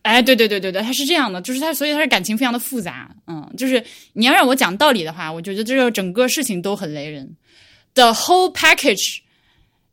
[0.03, 7.35] 哎，对对对对对，他是这样的，就是他，所以他的感情非常的复杂，嗯，就是你要让我讲道理的话，我觉得这个整个事情都很雷人
[7.93, 9.19] ，the whole package，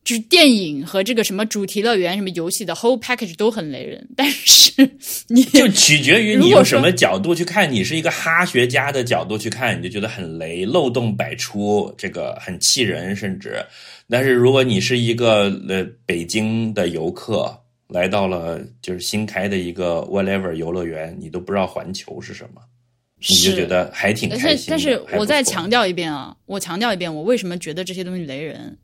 [0.03, 4.73] 就是电影和这个什么主题乐园、什么游戏的 whole package 都很雷人，但是
[5.28, 7.70] 你 就取决于你用什么角度去看。
[7.70, 13.65] 你是一个哈学家的角度去看，你就觉得很雷，漏洞百出，这个很气人，甚至。
[14.09, 17.57] 但是如果你是一个呃北京的游客，
[17.90, 22.60] 来到了就是新开的一个 whatever 游乐园，你都不知道环球是什么，
[23.28, 24.62] 你就觉得还挺但开心的。
[24.62, 28.78] 是但是我再强调一遍啊，我强调一遍，我为什么觉得这些东西雷人，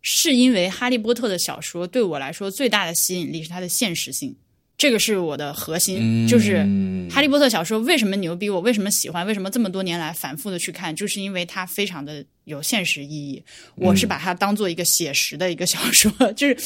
[0.00, 4.34] 是因为《哈利波特》的小说对我来说最大的吸引力是它的现实性，
[4.78, 13.42] 这个是我的核心，就是嗯《哈利波特》小说为什么牛逼，我为什么喜欢，为什么这么多年来反复的去看，就是因为它非常的有现实意义。
[13.76, 16.56] 我是把它当做一个写实的一个小说， 就是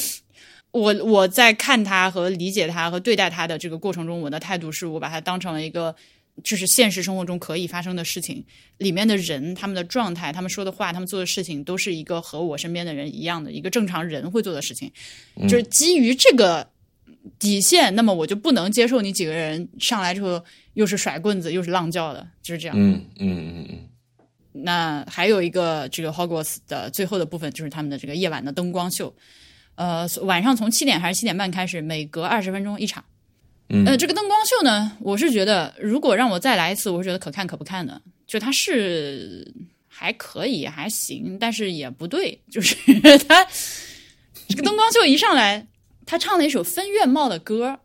[0.80, 5.94] 我我在看他和理解他和对待他的这个过程中，我的态度是我把它当成了一个。
[6.44, 8.44] 就是现实生活中可以发生的事情，
[8.76, 14.92] 里面的人、他们的状态、他们说的话、他们做的事情，都是一个和我身边的人一样的一个正常人会做的事情。
[15.48, 16.68] 就是基于这个
[17.38, 20.44] 底线，那么我就不能接受你几个人上来之后
[20.74, 22.76] 又是甩棍子又是浪叫的，就是这样。
[22.78, 23.78] 嗯嗯嗯嗯
[24.52, 29.10] 那还有一个这个 Hogwarts 的最后的部分，就是他们的这个夜晚的灯光秀。
[29.76, 33.04] 呃，晚上从七点还是七点半开始，每隔二十分钟一场。
[33.68, 38.00] 嗯呃，这个灯光秀呢，我是觉得如果让我再来一次，我是觉得可看可不看的。
[38.26, 39.52] 就它是
[39.88, 42.74] 还可以，还行，但是也不对，就是
[43.28, 43.46] 它
[44.48, 45.66] 这个灯光秀一上来，
[46.04, 47.78] 他唱了一首分院帽的歌，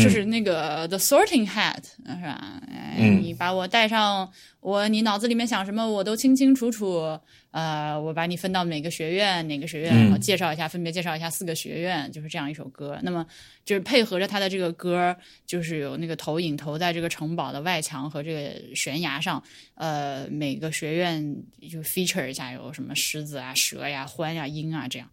[0.00, 2.60] 就是那个 The Sorting Hat，是吧？
[2.68, 4.30] 哎，嗯你把我带上，
[4.60, 7.18] 我你脑子里面想什么我都清清楚楚。
[7.50, 12.98] 呃，我把你分到哪个学院，哪个学院，嗯然后介绍一下，分别介绍一下四个学院，就是这样一首歌。
[13.02, 13.24] 那么
[13.64, 15.16] 就是配合着他的这个歌，
[15.46, 19.40] 就是有那个投影投在这个城堡的外墙和这个悬崖上。
[19.76, 21.36] 呃，每个学院
[21.70, 25.08] 就 feature 一下有什么狮子啊、蛇呀、獾呀、鹰啊这样。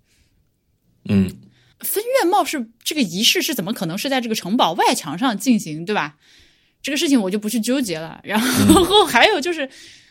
[1.06, 1.30] 嗯
[1.82, 6.18] 分院貌是这个仪式是怎么可能是在这个城堡外墙上进行，对吧？
[6.82, 8.20] 这个事情我就不去纠结了。
[8.24, 9.68] 然后 还有就是，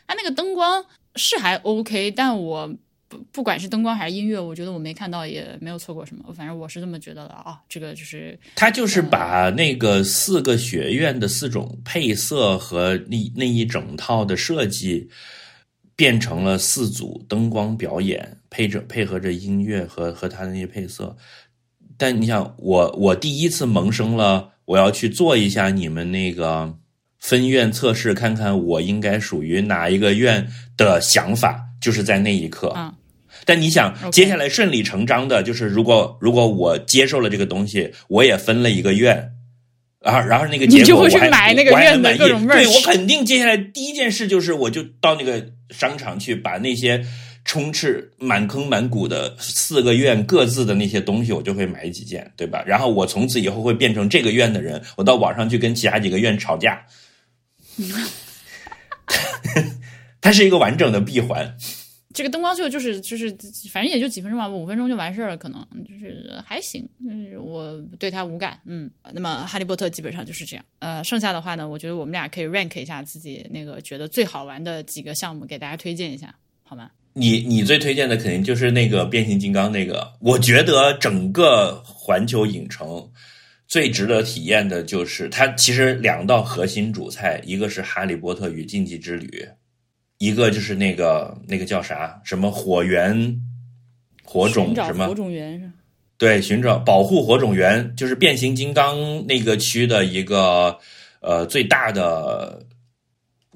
[0.07, 0.85] 它那个灯光
[1.17, 2.73] 是还 OK，但我
[3.09, 6.33] 不不管是灯光还是音乐，我觉得我没看到也没有错过什么。
[6.33, 7.59] 反正我是这么觉得的啊。
[7.69, 15.09] 这个就是他就是把那个四个学院的四种配色和那那一整套的设计，
[15.97, 21.17] 变成了四组灯光表演，配着配合着音乐和和他的那些配色。
[22.01, 26.75] 但你想，我我第一次萌生了我要去做一下你们那个
[27.19, 30.49] 分院测试，看看我应该属于哪一个院
[30.79, 32.69] 的想法，就是在那一刻。
[32.71, 32.95] 啊，
[33.45, 39.33] 但你想，接下来顺理成章的就是，如果如果我接受了这个东西，我也分了一个院，
[40.01, 42.47] 然后然后那个你就会去结果我还买那个我还院的很满意各种。
[42.47, 47.05] merch 对我肯定接下来第一件事就是，我就到那个商场去把那些
[47.45, 52.63] 充斥满坑满谷的四个院各自的那些东西，我就会买几件，对吧？
[52.67, 56.87] 然后我从此以后会变成这个院的人，我到网上去跟其他几个院吵架。
[60.21, 61.57] 它是一个完整的闭环。
[62.13, 63.31] 这个灯光秀就是就是，
[63.73, 68.91] 反正也就几分钟吧，五分钟就完事儿了，可能就是还行，就是我对它无感，嗯。
[69.13, 76.35] 那么哈利波特基本上就是这样，呃，剩下的话呢，我觉得我们俩可以 rank 一下自己那个觉得最好玩的几个项目，给大家推荐一下，
[76.65, 76.91] 好吗？
[77.13, 83.11] 你你最推荐的肯定就是那个变形金刚那个，我觉得整个环球影城
[83.67, 89.27] 最值得体验的就是它其实两道核心主菜，一个是《哈利波特与禁忌之旅》，
[90.19, 93.37] 一个就是那个那个叫啥什么火源
[94.23, 95.73] 火种什么火种源
[96.17, 100.79] 对，寻找保护火种源，就是变形金刚那个区的一个
[101.21, 102.65] 呃最大的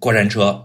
[0.00, 0.60] 过山车。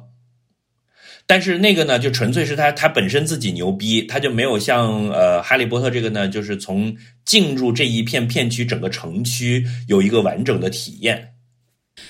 [1.29, 11.35] 但是那个呢，就纯粹是它它本身自己牛逼，它就没有像呃哈利波特这个呢，就是从进入这一片片区整个城区有一个完整的体验。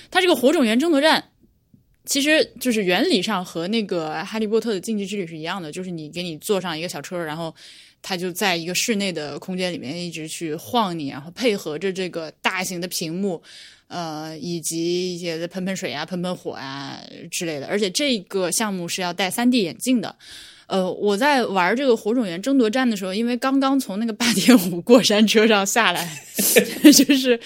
[0.09, 1.21] 它这个火种源争夺战，
[2.05, 7.53] 其实就是原理上和那个《哈利波特的禁忌之旅》是一样的，就是你给你坐上一个小车，然后
[8.01, 13.43] 它就在一个室内的空间里面一直去晃你，然后配合着这个大型的屏幕。
[13.89, 17.01] 呃，以及一些喷喷水啊、喷喷火啊
[17.31, 20.15] 之类的，而且这个项目是要戴 3D 眼镜的。
[20.67, 26.07] 呃，我在玩这个火种源争夺战的时候，因为刚刚从那个霸天虎过山车上下来，
[26.93, 27.39] 就是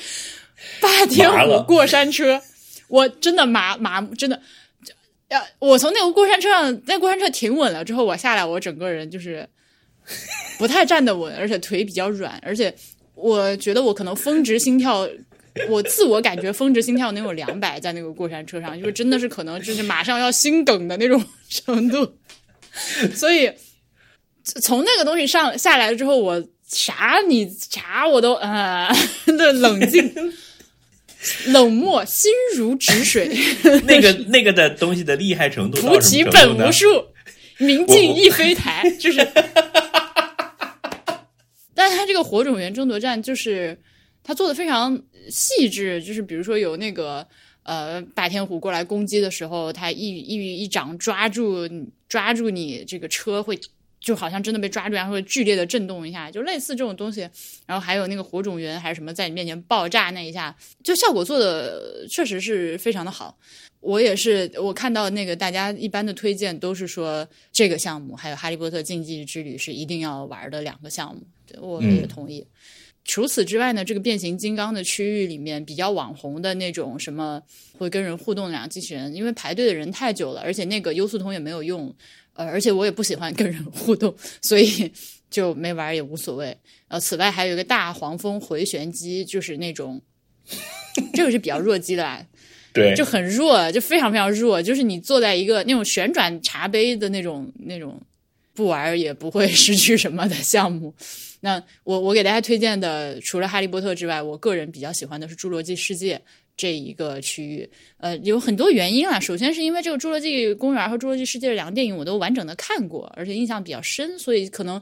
[0.81, 2.41] 霸天虎过山车，
[2.89, 4.41] 我真的麻麻真的，
[5.29, 9.47] 呃，我从那个过山车上，那过山车停稳了之后，我下来，我整个人就是
[10.57, 12.75] 不太站得稳，而且腿比较软，而且
[13.15, 15.07] 我觉得我可能峰值心跳。
[15.69, 22.15] 我自我感觉峰值心跳能有两百，在那个过山车上，就是真的是可能就是马上要心梗的那种程度，
[23.13, 23.51] 所以
[24.43, 28.89] 从那个东西上下来之后，我啥你啥我都呃
[29.25, 30.33] 的冷静、
[31.47, 33.29] 冷漠、心如止水，
[33.85, 36.71] 那个那个的东西的厉害程度到扶什起本无？
[36.71, 36.87] 树，
[37.59, 39.25] 明镜亦非台，就是。
[41.75, 43.77] 但是它这个火种源争夺战，就是
[44.23, 47.27] 它做的非常细致，就是比如说有那个
[47.63, 51.69] 呃霸天虎过来攻击的时候，他一一一掌抓住
[52.07, 53.59] 抓住你这个车会。
[54.05, 57.21] 就好像真的被抓住，然后会剧烈的震动一下，就类似这种东西。
[57.65, 63.37] 然后还有那个火种源还是什么，在你面前爆炸那一下，就效果做的确实是非常的好。
[63.79, 71.21] 我也是，我看到那个大家一般的推荐都是说这个项目还有《哈利波特竞技之旅》是一定要玩的两个项目，
[71.61, 72.45] 我也同意。
[73.05, 77.41] 除此之外呢，这个变形金刚的区域里面比较网红的那种什么
[77.77, 81.93] 会跟人互动的两个机器人，因为排队的人太久了，而且那个优速通也没有用。
[82.35, 84.91] 呃，而且我也不喜欢跟人互动， 所以
[85.29, 86.57] 就没玩也无所谓。
[86.87, 90.01] 呃，此外还有一个大黄蜂回旋机，就是那种，
[91.13, 92.25] 这个是比较弱鸡的，
[92.73, 94.59] 对，就很弱，就非常非常弱。
[94.59, 98.01] 就是你坐在一个那种旋转茶杯的那种那种，
[98.55, 100.91] 不玩也不会失去什么的项目。
[101.43, 106.21] 那我我给大家推荐的，除了哈利波特之外，我个人比较喜欢的是侏罗纪世界。
[106.55, 107.67] 这一个区域，
[107.97, 109.19] 呃，有很多原因啊。
[109.19, 114.79] 首先是因为这个《侏罗纪公园》和《侏罗纪世界》两个电影我都完整的看过，而且印象比较深，所以可能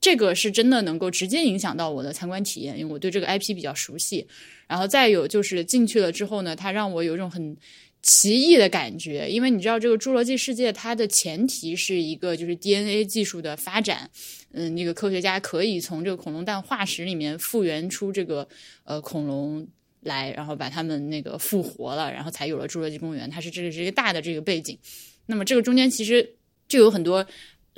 [0.00, 4.26] 这个是真的能够直接影响到我的参观体验，因为我对这个 IP 比较熟悉。
[4.66, 7.56] 然后再有就是进去了之后呢，它让我有一种很
[8.02, 14.10] 奇异的感觉，因为你知道这个《侏罗纪世界》它的前提是一个就是 DNA 技术的发展，
[14.52, 18.46] 嗯，那个科学家可以从这个恐龙蛋化石里面复原出这个
[18.84, 19.66] 呃恐龙。
[20.04, 23.30] 来，然后把他们那个复活了，然后才有了侏罗纪公园。
[23.30, 24.76] 它是这个是一个大的这个背景。
[25.26, 26.28] 那么这个中间其实
[26.66, 27.24] 就有很多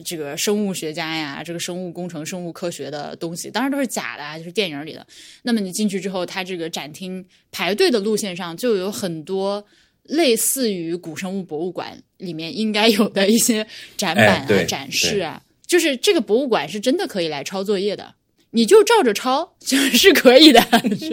[0.02, 5.06] 这个生物学家呀，这个生物工程、生物科学的东西，当然都是假的，就是电影里的。
[5.42, 9.62] 那么你进去之后，它这个展厅排队的路线上就有很多
[10.04, 13.66] 类似于古生物博物馆里面应该有的一些
[13.96, 18.14] 展板啊、展示啊，就是这个博物馆是真的可以来抄作业的，
[18.50, 20.62] 你就照着抄就是可以的。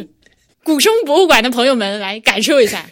[0.64, 2.86] 古生物博物馆的朋友们来感受一下，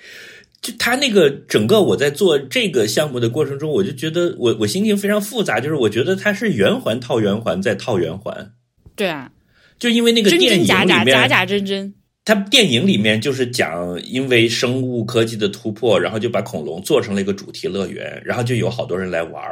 [0.60, 8.52] 就他那个整个我在做这个项目的过程中，我就觉得我我心情非常复杂，就是我觉得它是圆环套圆环再套圆环。
[8.94, 9.30] 对啊，
[9.78, 11.94] 就因为那个电影里面假假假假真真，
[12.26, 19.42] 它电影里面就是讲因为生物科技的突破，然后就把恐龙做成了一个主题乐园，然后就有好多人来玩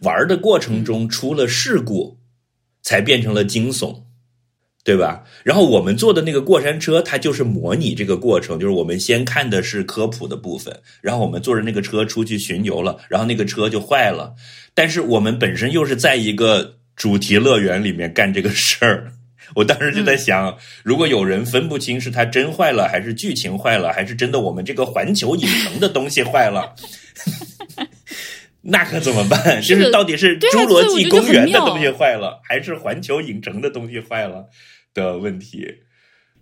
[0.00, 2.18] 玩的过程中出了事故，
[2.82, 4.02] 才变成了惊悚。
[4.84, 5.22] 对吧？
[5.44, 14.34] 然后我们坐的那个过山车，它就是模拟这个过程，就是我们先看的是科普的部分，然后我们坐着那个车出去巡游了，然后那个车就坏了。
[14.74, 19.12] 但是我们本身又是在一个主题乐园里面干这个事儿，
[19.54, 26.74] 我当时就在想，如果有人分不清是它真坏了，还是剧情坏了，还是真的我们这个环球影城的东西坏了，
[28.62, 29.60] 那可怎么办？
[29.62, 34.46] 就是到底是侏罗纪公园的东西坏了，还是环球影城的东西坏了？
[34.94, 35.66] 的问题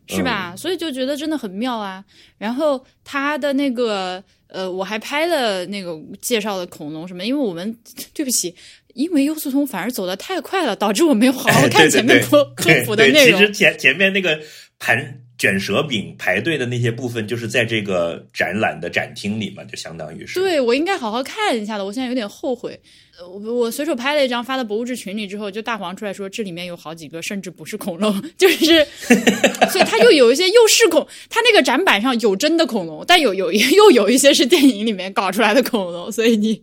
[0.08, 0.56] 是吧？
[0.56, 2.04] 所以就觉得真的很妙啊。
[2.36, 7.72] 然后他的那个呃，我还拍了那个介绍的恐龙什么，因为我们
[8.12, 8.52] 对不起，
[9.00, 13.40] 因为优速通反而走的太快了，导致我没有好好看前面科科普的内容。
[13.40, 14.38] 其实前前面那个
[14.78, 15.20] 盘。
[15.40, 20.38] 卷舌饼排队的那些部分，就是在这个展览的展厅里嘛，就相当于是。
[20.38, 21.84] 对，我应该好好看一下的。
[21.86, 22.78] 我现在有点后悔。
[23.18, 28.86] 我我随手拍了一张发到博物志群里之后，就大黄出来说，这里面有好几个甚至不是恐龙， 就是，
[29.72, 36.62] 所以他又有一些又是恐，他那个展板上有真的恐龙，但有有又有一些是电影里面搞出来的恐龙，所以你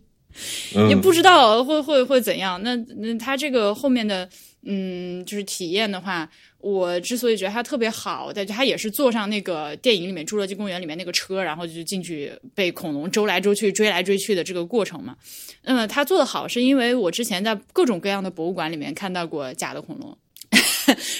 [0.88, 2.62] 也不知道会会会怎样。
[2.62, 4.28] 那那他这个后面的
[4.64, 6.28] 嗯，就是体验的话。
[6.60, 15.14] 我之所以觉得它特别好，但它也是坐上那个电影里面《侏罗纪公园》里面那个车，然后就进去被恐龙周来周去、追来追去的这个过程嘛。
[15.62, 20.18] 那么它做的好，是因为我之前在各种各样的博物馆里面看到过假的恐龙，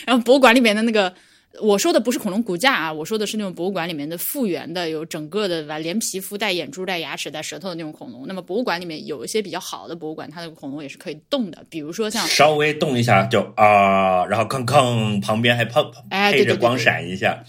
[0.04, 1.14] 然后博物馆里面的那个。
[1.60, 8.26] 我说的不是恐龙骨架啊，我说的是那种博物馆里面的复原的，有整个的吧，连皮肤带眼珠、带牙齿、带舌头的那种恐龙。
[8.28, 17.42] 那么博物馆里面有一些比较好的博物馆，它的恐龙也是可以动的，比如说像稍微动一下就啊，然后吭吭旁边还碰配着光闪一下。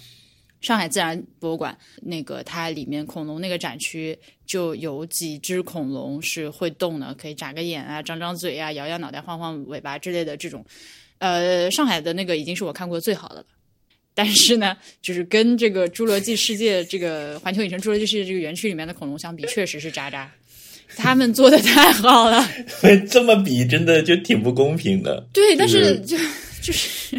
[0.62, 10.66] 上海自然博物馆那个它里面恐龙那个展区就有几只恐龙是会动的，可以眨个眼啊、张张嘴啊、摇摇脑袋、晃晃尾巴之类的这种。
[11.20, 13.46] 呃，上海的那个已经是我看过最好的了。
[14.22, 20.30] 但是呢，就是跟这个侏罗纪世界、这个环球影城侏罗纪世界这个园区里面的恐龙相比，确实是渣渣。
[20.98, 22.46] 他们做的太好了，
[23.10, 25.26] 这么比真的就挺不公平的。
[25.32, 26.18] 对，但是就
[26.62, 27.16] 就是，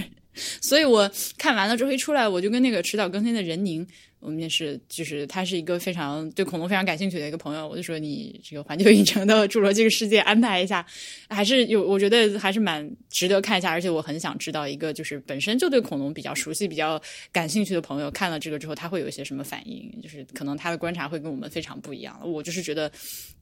[0.60, 3.86] 所以我看完了之后一出来，我就跟那个迟早更新的任宁
[4.20, 10.84] 我们也是，就是他是一个非常对恐龙非常感兴趣的一个朋友，我就说你这个环球影城的《侏罗纪世界》安排一下，
[11.28, 17.00] 还是有，我觉得还是蛮值得看一下，而且我很想知道一个就是本身就对恐龙比较熟悉、比较
[17.32, 22.20] 感兴趣的朋友看了这个之后，他会有一些什么反应，就是可能他的观察会跟我们非常不一样。
[22.22, 22.92] 我就是觉得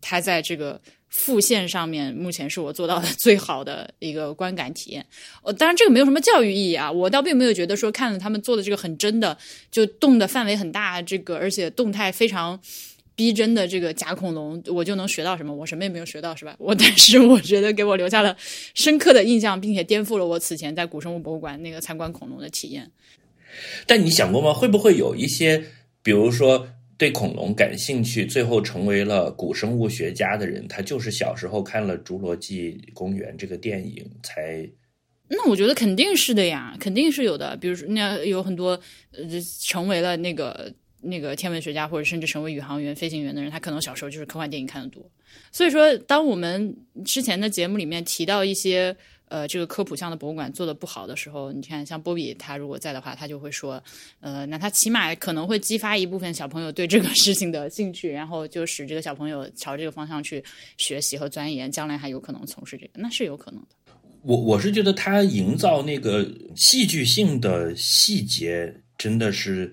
[0.01, 0.81] 他在这个。
[1.09, 5.05] 副线上面目前是我做到的 最好的一个观感体验。
[5.43, 9.37] 呃，当然这个没有什么教育意义啊，我倒并没有觉得说看了他们做的这个很真的，
[9.71, 12.61] 就动的范围很大，这个而且动态非常
[13.15, 15.55] 逼真的这个假恐龙，我就能学到什么？
[15.55, 16.55] 我什么也没有学到，是吧？
[16.59, 18.37] 我 但是我觉得给我留下了
[18.75, 22.91] 深刻的印象，并且颠覆了我此前在古生物博物馆那个参观恐龙的体验。
[23.87, 24.53] 但你想过吗？
[24.53, 25.65] 会不会有一些，
[26.03, 26.69] 比如说？
[26.99, 34.69] 对恐龙感兴趣，最后成为了古生物学家的人，他就是小时候看了《侏罗纪公园》这个电影才。
[35.29, 37.57] 那我觉得肯定是的呀，肯定是有的。
[37.59, 38.71] 比如说，那有很多
[39.13, 39.25] 呃，
[39.61, 45.09] 成为了那个那个天文学家，或者甚至成为宇航员、飞行员的人，他可能小时候就是科幻电影看的多。
[45.53, 48.97] 所以说，当我们之前的节目里面提到一些。
[49.29, 53.83] 呃，这个科普项的博物馆做的不好的时候，你看像波比他如果在的话，他就会说，
[54.21, 60.43] 呃，那他起码可能会激发一部分小朋友对这个事情的兴趣，然后就使这个小朋友朝这个方向去
[60.77, 63.69] 学习和钻研，将来还有可能从事这个，那是有可能的。
[64.23, 66.27] 我我是觉得他营造那个
[66.57, 69.73] 戏剧性的细节真的是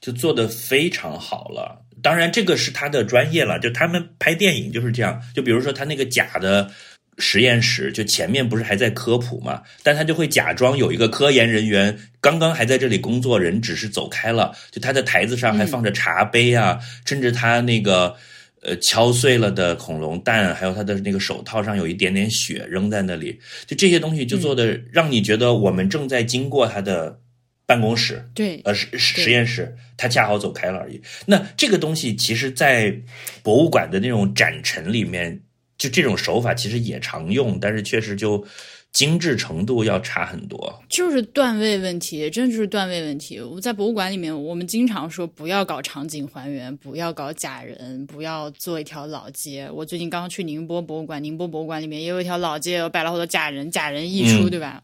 [0.00, 6.70] 就做的非常好了，当然这个是他的专业了，就他们拍电影就是这样，就比如说他那个假的。
[7.18, 9.62] 实验室就前面不是还在科普嘛？
[9.82, 14.56] 但他就会假装有一个科研人员刚刚还在这里工作，人只是走开了。
[14.70, 18.16] 就他的台子上还放着茶杯啊，甚至他那个
[18.62, 23.38] 呃敲碎了的恐龙蛋，还有他的那个手套上有一点点血扔在那里。
[23.66, 27.20] 就这些东西就做的让你觉得我们正在经过他的
[27.66, 31.02] 办公室，对，呃实实验室，他恰好走开了而已。
[31.26, 32.94] 那这个东西其实，在
[33.42, 35.38] 博物馆的那种展陈里面。
[35.80, 38.44] 就这种手法其实也常用，但是确实就
[38.92, 40.78] 精致程度要差很多。
[40.90, 43.40] 就是段位问题，真的就是段位问题。
[43.40, 49.70] 我在博物馆里面，我们经常说不要搞场景还原，不要搞假人，不要做一条老街。
[49.72, 54.82] 我最近刚刚去宁波博物馆，宁波博物馆里面也有一条老街，有摆了好多假人，假人溢出，对吧？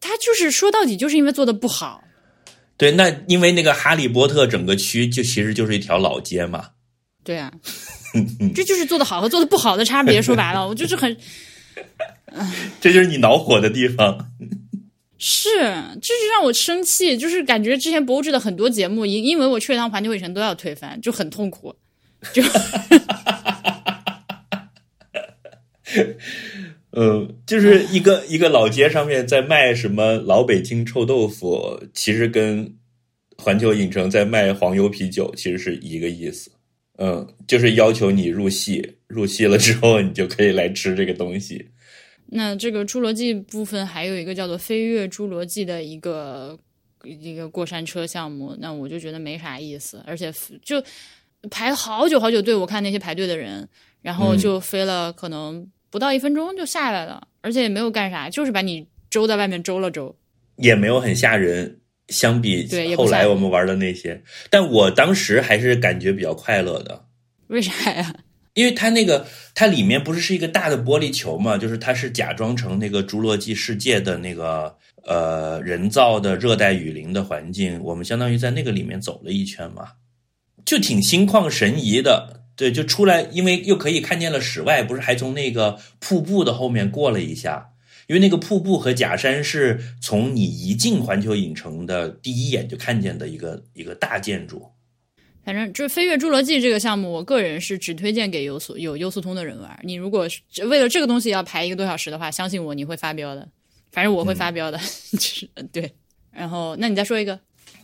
[0.00, 2.02] 他就是说到底就是因为做的不好。
[2.76, 6.70] 对，那因为那个哈利波特整个区就其实就是一条老街嘛。
[7.22, 7.52] 对啊。
[8.54, 10.20] 这就是做的好和做的不好的差别。
[10.22, 11.16] 说白了，我就是很，
[12.80, 14.30] 这就是你恼火的地方。
[15.18, 15.48] 是，
[16.02, 17.16] 这就让我生气。
[17.16, 21.74] 就是感觉之前博物志的很多节目，因因为我去了趟环球影城都要推翻，就很痛苦。
[22.32, 22.42] 就，
[26.90, 32.74] 呃，就是一个一个老街上面在卖什么老北京臭豆腐，其实跟
[33.38, 36.50] 环球影城在卖黄油啤酒其实是一个意思。
[36.98, 41.68] 嗯，就是要求你入戏，入戏了之后，你就可以来吃这个东西。
[42.26, 46.58] 那这个侏罗纪部分还有一个叫做“飞跃侏罗纪”的一个
[47.04, 50.32] 一个过山车项目，那我就觉得没啥意思，而且
[50.64, 50.82] 就
[51.50, 53.68] 排好久好久队，我看那些排队的人，
[54.02, 60.16] 然后就飞了，可能不到一分钟就下来了，而且也没有干啥，就是把你周在外面周了周，
[60.56, 61.78] 也没有很吓人。
[62.08, 67.04] 相比后来我们玩的那些，但我当时还是感觉比较快乐的。
[67.48, 68.14] 为啥呀？
[68.54, 74.74] 因为它那个它里面不是是一个大的玻璃球嘛，就是它是假装成那个侏罗纪世界的那个
[75.04, 79.88] 呃人造的热带雨林的环境，我们相当于在那个里面走了一圈嘛，
[80.64, 82.44] 就挺心旷神怡的。
[82.56, 87.68] 对，就出来，因为又可以看见了室外，不是还从那个瀑布的后面过了一下。
[88.06, 94.70] 因为那个瀑布和假山是从你一进环球影城的第一眼就看见的一个一个大建筑。
[95.44, 99.78] 反正就是飞跃侏罗纪这个项目，我个人是只推荐给优速有优速通的人玩。
[99.84, 100.28] 你如果
[100.68, 103.48] 为了这个东西要排一个多小时的话，相信我，你会发飙的。
[103.92, 104.78] 反正我会发飙的，
[105.12, 105.94] 就 是对。
[106.32, 107.38] 然后，那你再说一个。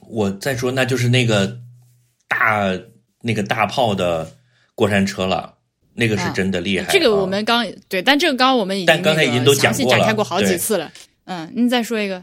[0.08, 1.60] 我再说，那就是那个
[2.28, 2.78] 大
[3.22, 4.36] 那个大炮的
[4.74, 5.58] 过山车了。
[5.94, 6.90] 那个是真的厉害。
[6.90, 10.90] 这个我们刚对，但这个刚刚我们已经但刚才已经都详细展开过好几次了。
[11.24, 12.22] 嗯，你再说一个。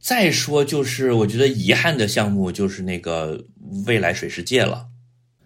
[0.00, 3.44] 再说就是，我觉得遗憾的项目就是那个
[3.86, 4.86] 未来水世界了。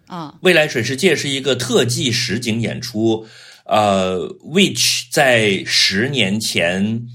[0.07, 3.25] 啊，未来水世界是一个特技实景演出。
[3.65, 7.07] 呃，which 在十年前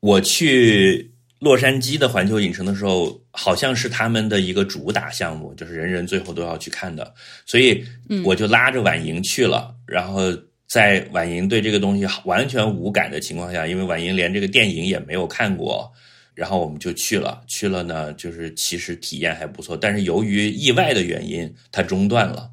[0.00, 1.07] 我去。
[1.38, 7.14] 洛杉矶的环球影城的时候，好像是他们的一个主打项目，就是人人最后都要去看的，
[7.46, 7.84] 所以
[8.24, 9.74] 我就拉着婉莹去了。
[9.86, 10.22] 然后
[10.66, 15.90] 在婉莹对这个东西完全无感的情况下，因为婉莹连这个电影也没有看过，
[16.34, 22.50] 然后我们就去了，去了呢，就是其实体验还不错，但是由于意外的原因，它中断了，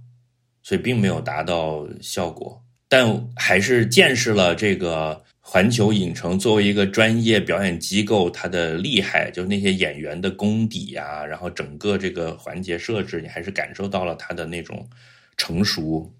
[0.63, 14.89] 所以并没有达到效果，但还是见识了这个环球影城作为一个专业表演机构它的厉害，就是那些演员的功底呀，然后整个这个环节设置，你还是感受到了它的那种
[15.37, 16.11] 成熟。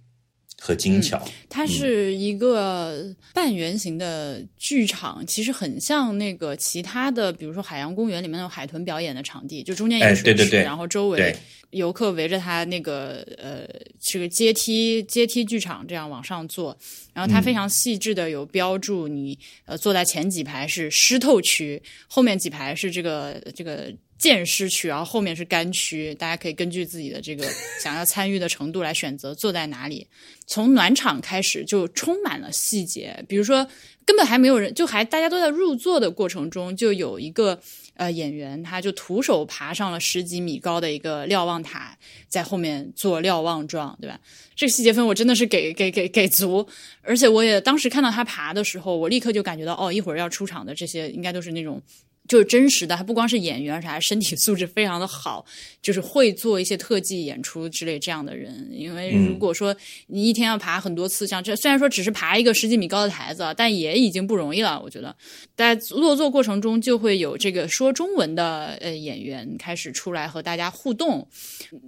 [0.65, 11.37] 和精巧，它是一个半圆形的剧场，其实很像那个其他的，比如说海洋公园里面那种海豚表演的场地，就中间有水池，然后周围
[11.69, 13.67] 游客围着它那个呃
[13.99, 16.75] 这个阶梯阶梯剧场这样往上坐，
[17.13, 23.93] 然后它非常细致的有标注，你呃坐在前几排是湿透区，后面几排是这个这个。
[24.17, 27.45] 见湿区，然后后面是干区，大家可以根据自己的这个
[27.83, 30.07] 想要参与的程度来选择坐在哪里。
[30.47, 33.67] 从暖场开始就充满了细节，比如说
[34.05, 37.59] 根本还没有人，就还大家都在入座的过程中，就有一个
[37.95, 41.97] 呃演员，他就徒手爬上了十几米高的一个瞭望塔，
[42.29, 44.19] 在后面做瞭望状，对吧？
[44.55, 46.65] 这个细节分我真的是给给给给足，
[47.01, 51.81] 而且我也当时看到他爬的时候，我立刻就感觉到哦，一会儿要出场的这些应该都是那种。
[52.27, 55.45] 就是真实的，还不光是演员，而且还身体素质非常的好，
[55.79, 58.67] 就是会做一些特技演出之类这样的人。
[58.71, 59.75] 因为如果说
[60.07, 64.81] 你一天要爬很多次，像这虽然说只是爬一个十几米高的台子，但也已经不容易了。
[64.83, 65.15] 我觉得
[65.55, 71.27] 在落座过程中就会有这个说中文的呃演员开始出来和大家互动，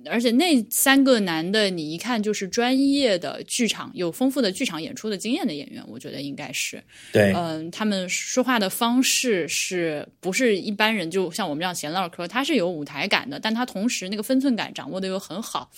[0.05, 10.07] 而且那三个男的你一看就是专业的剧场有丰富的剧场演出的经验的演员，我觉得应该是对，嗯，他们说话的方式是。
[10.27, 15.71] 不是一般人，就像我们这样闲唠嗑，他是有舞台感的，但他同时那个分寸感掌握的又很好。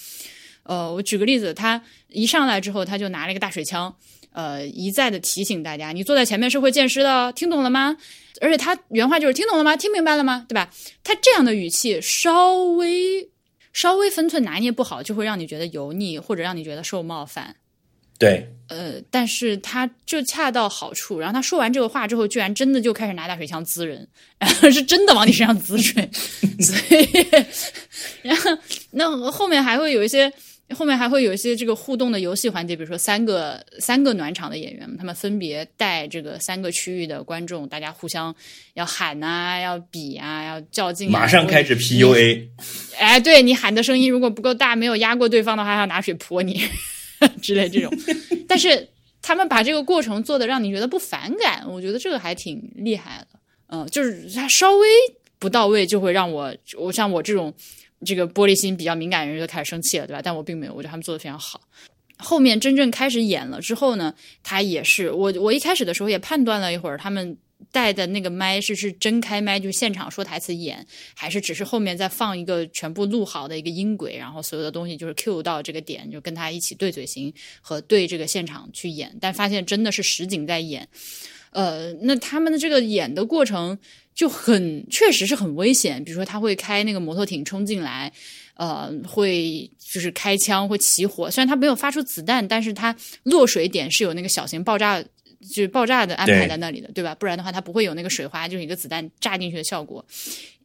[0.64, 3.96] 呃，我举个例子，他一上来之后，他就拿了一个大水枪，
[4.32, 7.96] 呃，一再的提醒大家，你坐在前面是会溅湿的，听懂了吗？
[8.42, 9.76] 而且他原话就是听懂了吗？
[9.76, 10.48] 听明白了吗？
[10.50, 10.72] 对吧？
[11.04, 13.30] 他这样的语气，稍微
[13.72, 17.58] 稍微分寸拿捏不好，就会让你觉得油腻，或者让你觉得受冒犯。
[18.20, 21.20] 对，呃，但是他就恰到好处。
[21.20, 24.06] 然后他说完这个话之后，居然真的就开始拿大水枪滋人，
[24.38, 26.08] 然 后是真的往你身上滋水。
[26.60, 27.08] 所以，
[28.22, 28.52] 然后
[28.91, 30.30] 那后面还会有一些，
[30.76, 38.36] 后面还会有一些这个互动的游戏环节，比如说三个三个暖场的演员，他们分别带这个三个区域的观众，大家互相
[38.74, 41.10] 要喊啊，要比啊，要较劲。
[41.10, 42.50] 马上开始 PUA。
[42.98, 46.62] 哎，对你喊的声音如果不够大，没有压过对方的话，还要拿水泼你。
[47.41, 47.91] 之类这种，
[48.48, 48.88] 但是
[49.22, 53.40] 他们把这个过程做的让你觉得不反感，我觉得这个还挺厉害的。
[53.68, 54.88] 嗯，就是他稍微
[55.38, 57.54] 不到位，就会让我我像我这种
[58.06, 60.22] 这个玻璃心比较敏感的人就开始生气了，对吧？
[60.24, 61.62] 但我并没有，我觉得他们做的非常好。
[62.18, 64.14] 后面真正开始演了之后呢，
[64.44, 67.38] 他也是我我一开始的时候也判断了一会儿他们。
[67.72, 77.31] 带的那个麦是是真开麦，就现场说台词演，还是只是后面再放一个全部录好的一个音轨，然后所有的东西就是 cue 到这个点，就跟他一起对嘴型
[77.61, 79.15] 和对这个现场去演。
[79.22, 80.88] 但发现真的是实景在演，
[81.52, 83.77] 呃，那他们的这个演的过程
[84.15, 86.03] 就很确实是很危险。
[86.03, 88.11] 比如说他会开那个摩托艇冲进来，
[88.56, 95.03] 呃，会就是开枪会起火，虽然他没有发出子弹，但是他落水点是有那个小型爆炸。
[95.41, 97.16] 就是爆炸的安排在那里的，对吧？
[97.16, 100.03] 不然的话，它不会有那个水花，就是一个子弹炸进去的效果。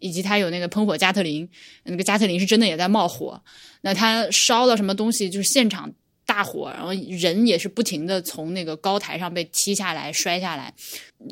[0.01, 1.49] 以及它有那个喷火加特林，
[1.85, 3.41] 那个加特林是真的也在冒火。
[3.81, 5.31] 那它烧了什么东西？
[5.31, 5.91] 就是现场
[6.27, 10.75] 大火，然后人也是不停的从那个高台上被踢下来、摔下来，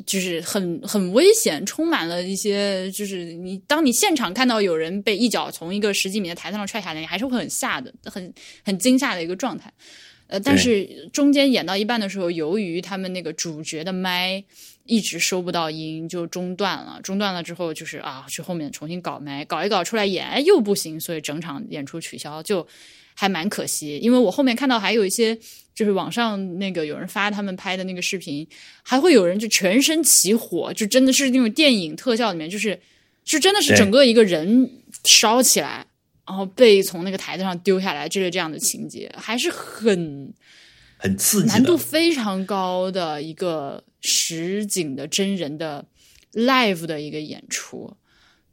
[0.07, 8.33] 就是很很危险，充满了一些就是你当你现场看到有人被一脚从一个十几米的台子上踹下来，你还是会很吓的，很
[8.65, 9.71] 很惊吓的一个状态。
[10.33, 14.43] 呃，但是中间演到一半的时候，由于他们那个主角的麦
[14.87, 16.99] 一直收不到音，就中断了。
[17.03, 22.65] 中断了之后，就是啊，去后面重新搞麦，搞一搞出来演又不行，所以整场演出取消，就
[23.13, 23.99] 还蛮可惜。
[23.99, 25.37] 因为我后面看到还有一些，
[25.75, 28.47] 就是网上那个有人发他们拍的那个视频，
[28.81, 32.79] 还会有人就全身起火，就真的是那种电影特效里面，就是
[33.23, 34.67] 是真的是整个一个人
[35.03, 35.85] 烧起来。
[36.25, 40.33] 然后被从那个台子上丢下来，就是这样的情节，还是很
[40.97, 45.85] 很刺激，难度非常高的一个实景的真人的
[46.31, 47.93] live 的一个演出。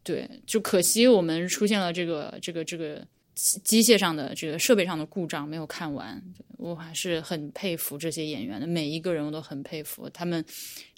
[0.02, 3.06] 对，就可惜我们出现了这个这个这个
[3.36, 6.20] 机械上的这个设备上的故障，没有看完。
[6.56, 10.44] 我还是很佩服这些演员的，每一个人我都很佩服，他们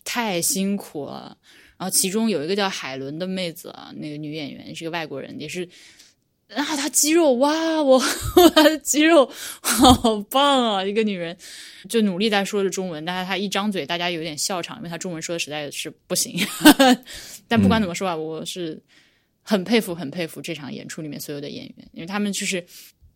[0.04, 1.36] 太辛苦了。
[1.76, 5.68] 然后其中有一个叫海伦的妹子，那个女演员是个外国人，也是。
[6.54, 7.98] 然后她肌肉哇，我
[8.54, 9.30] 她的肌肉
[9.60, 10.84] 好棒啊！
[10.84, 11.36] 一个女人
[11.88, 16.38] 就努力在说着中文，但是她一张嘴，大家有点笑场，因为她中文说的实在是不行。
[17.48, 18.80] 但不管怎么说啊，我是
[19.42, 22.64] 很佩服、很佩服这场演出里面所有的演员，因为他们就是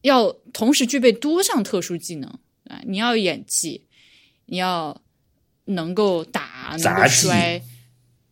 [0.03, 2.29] 要同时具备多项特殊技能
[2.69, 2.81] 啊！
[2.87, 3.87] 你要演技，
[4.47, 5.01] 你要
[5.65, 7.61] 能够打，能够摔。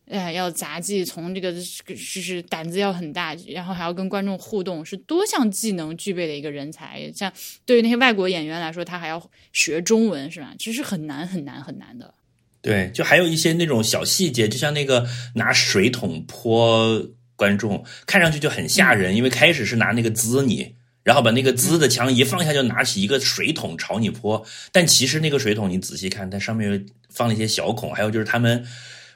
[0.08, 7.10] 哎，要杂技，从这个就是胆子要很大，然后还要跟观众互动，是多项技能具备的一个人才。
[7.14, 7.32] 像
[7.64, 10.54] 对于那些外国演员来说，他还要学中文，是吧？
[10.58, 12.12] 其实很难很难很难的。
[12.60, 17.02] 对，就还有一些那种小细节，就像那个拿水桶泼
[17.36, 24.46] 观众，看上去就很吓人，因为开始是拿那个滋你，然后把那个滋的枪一放下，就拿起一个水桶朝你泼。
[24.70, 28.64] 但其实那个水桶你仔细看，它上面有放了一些小孔，还有就是他们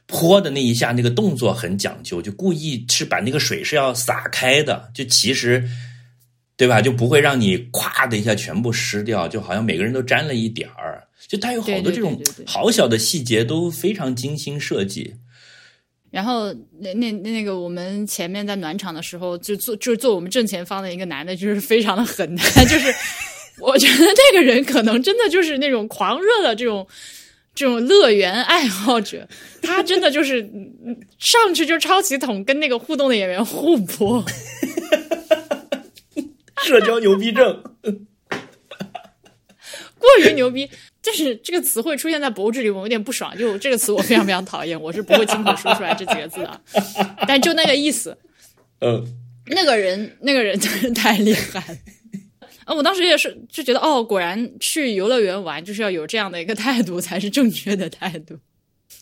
[0.08, 5.62] 泼的那一下那个动作很讲究，就故意是把那个水是要洒开的，就其实。
[6.58, 6.82] 对吧？
[6.82, 11.00] 就不会让你咵的一下全部湿掉，就好像每个人都沾了一点儿。
[11.28, 15.14] 就它有好多这种好小的细节都非常精心设计。
[16.10, 22.36] 然后那那那个我们前面在暖场的时候，就坐就是坐我们正前方的一个男的，就是非常的狠，
[22.66, 22.92] 就是
[23.60, 26.84] 我觉得那个人可能真的就是那种狂热的这种
[27.58, 29.26] 这种乐园爱好者，
[29.60, 34.24] 他真的就是嗯上去就抄起桶跟那个互动的演员互搏。
[36.62, 37.60] 社交牛逼症，
[39.98, 40.70] 过于牛逼，
[41.02, 43.36] 就是这个词汇出现在博物志里，我有点不爽。
[43.36, 46.60] 就这个词，我非常非常讨厌，我是不会亲口说出来这几个字的。
[47.26, 48.16] 但就那个意思，
[48.82, 49.04] 嗯，
[49.46, 51.78] 那个人，那个人真 是太厉害了。
[52.68, 58.38] 啊，我当时也是就觉得，哦，果然去游乐园玩就是要有这样的一个态度，才是正确的态度。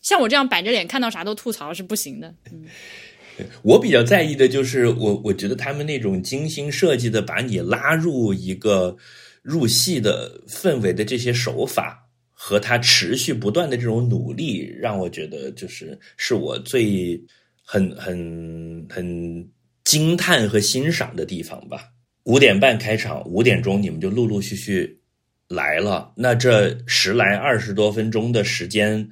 [0.02, 2.32] 像我这样板着脸看到啥都吐槽是不行的。
[2.52, 2.64] 嗯，
[3.62, 8.96] 我比较在意的就是我，我觉得他们那种精心设计的把你拉入一个
[9.42, 17.20] 入戏的氛围的这些手法，和他持续不断的这种努力，让我觉得就是是我最
[17.64, 19.50] 很很很
[19.82, 21.88] 惊叹和欣赏的地方吧。
[22.26, 25.00] 五点半开场，五点钟你们就陆陆续续
[25.48, 29.08] 来了，那这十来二十多分钟的时间。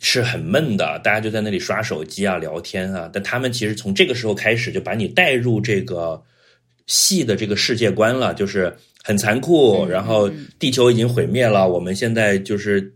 [0.00, 3.10] 是很闷的，大家就在那里刷手机啊、聊天啊。
[3.12, 6.22] 但他们其实从这个时候开始就把你带入这个
[6.86, 8.72] 戏的这个世界观了，就是
[9.02, 12.94] 很残酷，然后地球已经毁灭了，我们现在就是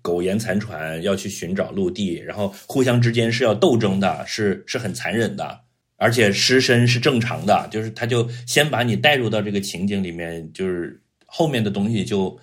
[0.00, 5.60] 苟延残喘，要去寻找陆地，然后互相之间是要斗争的，是是很残忍的，
[6.04, 12.38] 而且失身是正常的，就是他就先把你带入到这个情景里面，就是后面的东西就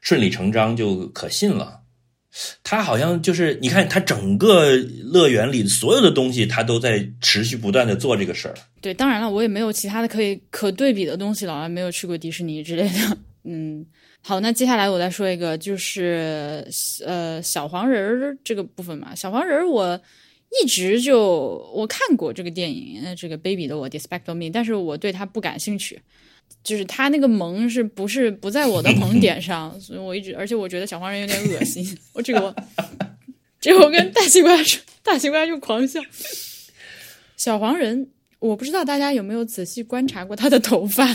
[0.00, 1.80] 顺理成章就可信了。
[2.62, 8.54] 他好像就是，你看他整个乐园里所有的东西，他都在持续不断的做这个事儿。
[8.80, 13.18] 对，当然了，我也没有其他的可以可对比的东西了，我没有去过迪士尼之类的。
[13.44, 13.84] 嗯，
[14.22, 16.64] 好，那接下来我再说一个，就是
[17.04, 19.12] 呃小黄人儿这个部分嘛。
[19.12, 20.00] 小黄人儿我
[20.60, 26.00] 一直就我看过这个电影，呃这个 Baby 的我，despite Me，但是我对他不感兴趣。
[26.62, 31.84] 就是他那个萌是不是不在我的萌点上， 所以我一直，而且我觉得小黄人有点恶心。
[32.12, 32.54] 我这个我，
[33.58, 36.00] 这个我跟大西瓜说，大西瓜就狂笑。
[37.36, 41.06] 小黄人，我不知道大家有没有仔细观察过他的头发，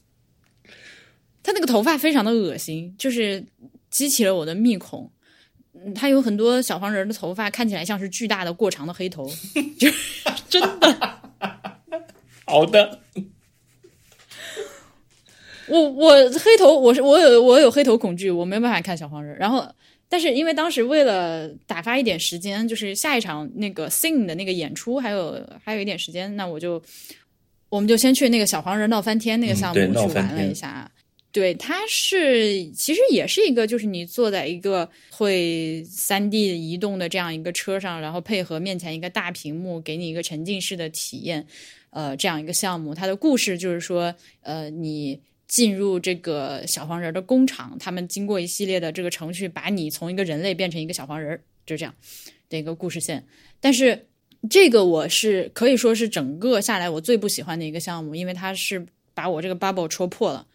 [1.42, 3.44] 他那个头发非常的恶心，就是
[3.90, 5.10] 激起了我的密孔。
[5.72, 9.30] 嗯，他有很多小黄人的头发看起来像是巨大的过长的黑头，
[9.78, 9.88] 就
[10.48, 11.20] 真的。
[12.44, 12.98] 好的，
[15.68, 19.36] 我我黑头，我是我有我有黑头恐惧，我没办法看小黄人。
[19.38, 19.64] 然后，
[20.08, 26.82] 但是因为当时为了打发一点时间，就是下一场那个 sing 的那个演出还有还有一点时间，那我就
[27.68, 30.90] 我们就先去那个小黄人闹翻天那个项目嗯去玩了一下。
[31.32, 41.46] 对，它是其实也是一个，就是你坐在一个会三 D 移动的这样一个车上，然后配合面前一个大屏幕，给你一个沉浸式的体验。
[41.90, 51.94] 呃，这样一个项目，它的故事就是说，呃，你进入这个小黄人的工厂，他们经过一系列的这个程序，把你从一个人类变成一个小黄人，就这样
[52.48, 53.24] 的一个故事线。
[53.60, 54.06] 但是
[54.48, 60.46] 这个我是可以说是整个下来我最不喜欢的一个项目，因为它是把我这个 bubble 戳破了。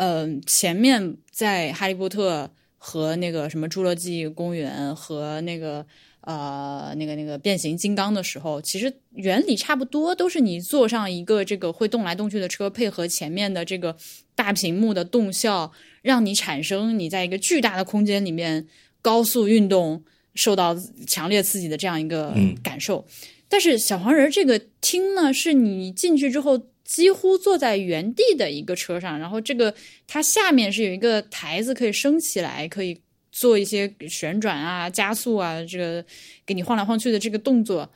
[0.00, 5.86] 嗯、呃，前面在哈利波特和那个什么侏罗纪公园和那个。
[6.22, 13.96] 呃，那个那个变形金刚的时候，其实原理差不多，都是你坐上一个这个会动来动去的车，配合前面的这个
[14.34, 15.72] 大屏幕的动效，
[16.02, 18.66] 让你产生你在一个巨大的空间里面
[19.00, 20.04] 高速运动，
[20.34, 23.06] 受到强烈刺激的这样一个感受。
[23.48, 26.60] 但是小黄人这个厅呢，是你进去之后，
[26.90, 29.72] 几乎坐在原地的一个车上，然后这个
[30.08, 33.00] 它下面是有一个台子可以升起来，可以
[33.30, 36.04] 做一些旋转啊、加速啊，这个
[36.44, 37.88] 给你晃来晃去的这个动作，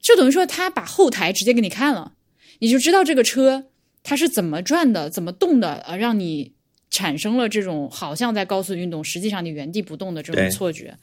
[0.00, 2.12] 就等于说他把后台直接给你看了，
[2.60, 3.64] 你就知道这个车
[4.04, 6.52] 它是怎么转的、怎么动的，呃，让你
[6.90, 10.96] 产生了这种好像在高速运动，实际上你原地不动的这种错觉。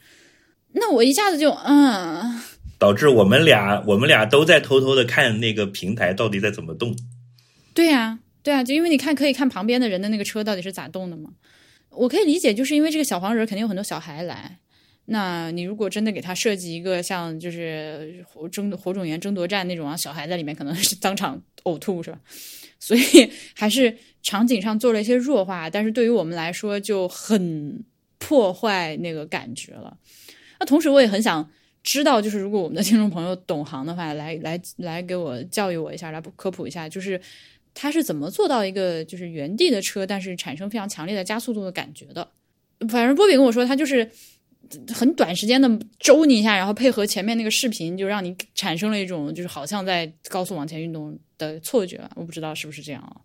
[0.72, 2.40] 那我一下子就嗯。
[2.78, 6.96] 导致我们俩我们俩都在偷偷的看那个平台到底在怎么动。
[7.76, 11.30] 对呀、对啊，就因为你看可以看旁边的人的那个车到底是咋动的嘛。
[11.90, 14.58] 我可以理解，就是因为这个小黄人肯定有很多小孩来，
[15.04, 22.18] 那你如果真的给他设计一个像就是火争火种源争夺战那种啊，小孩在里面可能是当场呕吐是吧？
[22.80, 27.84] 所以还是场景上做了一些弱化，但是对于我们来说就很
[28.18, 29.96] 破坏那个感觉了。
[30.60, 31.50] 那同时我也很想
[31.82, 37.20] 知道，就是如果我们的听众朋友懂行的话，来来来给我教育我一下，来科普一下，就是
[37.78, 42.26] 它是怎么做到一个就是原地的车，但是产生非常强烈的加速度的感觉的。
[42.88, 44.10] 反正波比跟我说，他就是
[44.88, 45.68] 很短时间的
[46.00, 52.00] 周你一下，然后配合前面那个视频，就让你产生了一种就是好像在高速往前运动的错觉。
[52.14, 53.20] 我不知道是不是这样啊？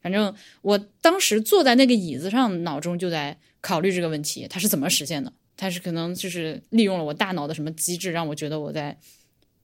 [0.00, 5.30] 反正我当时坐在那个椅子上，脑中就在考虑这个问题，它是怎么实现的？
[5.58, 8.98] 它是可能就是利用了我大脑的什么机制，让我觉得我在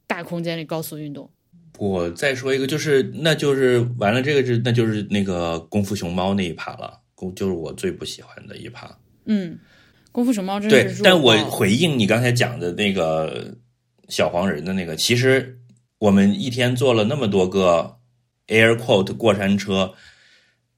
[0.07, 1.31] 大空间里高速运动。
[1.79, 8.91] 我再说一个，就是那就是完了，这个是那就是那个功夫熊猫那一趴了，功就是我最不喜欢的一趴。
[9.27, 9.59] 嗯，
[10.13, 13.55] 功夫熊猫真的是，对但我回应你刚才讲的那个
[14.09, 15.59] 小黄人的那个，其实
[15.99, 17.97] 我们一天做了那么多个
[18.47, 19.93] Air Quote 过山车，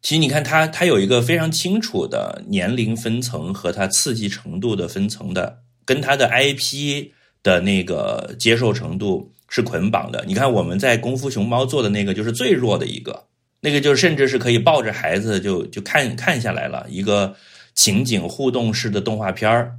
[0.03, 7.11] 其实你看它它有一个非常清楚的年龄分层和它刺激程度的分层的，跟它的 IP
[7.43, 10.25] 的那个接受程度是捆绑的。
[10.27, 13.25] 你看我们在功夫熊猫做的那个就是最弱的一个，
[13.61, 17.35] 那个就甚至是可以抱着孩子就就看看下来了一个
[17.75, 19.73] 情景互动式的动画片儿。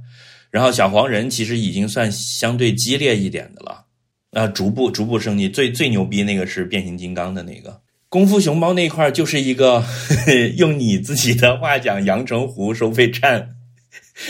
[0.50, 3.84] 然后小黄人其实已经算相对激烈一点的了，
[4.32, 5.48] 啊，逐步逐步升级。
[5.48, 9.84] 最最牛逼那个是变形金刚的那个，功夫熊猫那块儿就是一个
[10.58, 13.54] 用你自己的话讲，阳澄湖收费站。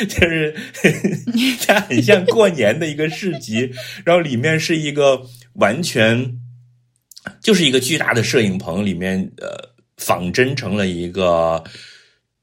[0.08, 0.54] 就是
[1.66, 3.70] 它很像过年的一个市集，
[4.04, 5.20] 然后里面是一个
[5.54, 6.38] 完全
[7.40, 9.48] 就是一个巨大的摄影棚，里面呃
[9.96, 11.62] 仿真成了一个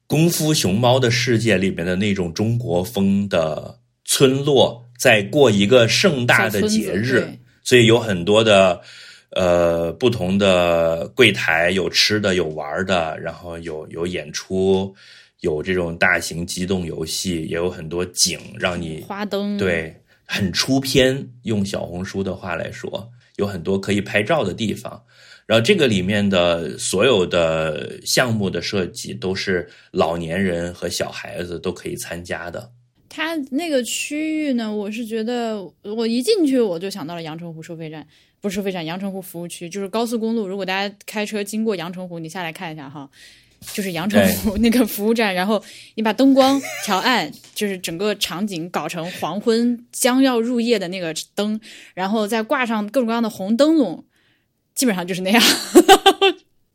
[0.06, 7.28] 功夫熊猫的世界里面的那种中国风的村落，在过一个盛大的节日，
[7.64, 8.80] 所以有很多的
[9.32, 14.96] 呃不同的柜台，有吃的，有玩的，然后有有演出，
[15.42, 19.96] 有这种大型机动游戏，也有很多景让你花灯，，对，
[20.26, 21.28] 很出片。
[21.44, 25.02] 用小红书的话来说，有很多可以拍照的地方。
[25.46, 32.70] 然后这个里面的所有的项目的设计都是老年人和小孩子都可以参加的。
[33.08, 38.06] 它那个区域呢，我是觉得我一进去我就想到了阳澄湖收费站，
[38.42, 40.46] 不是收费站，阳澄湖服务区，就是高速公路。
[40.46, 43.10] 如果大家开车经过阳澄湖，你下来看一下哈，
[43.74, 45.64] 就是阳澄湖那个服务站，然后
[45.96, 51.60] 你把灯光调暗，就是整个场景搞成黄昏将要入夜的那个灯，
[51.94, 54.06] 然后再挂上各种各样的红灯笼，
[54.74, 55.42] 基本上就是那样。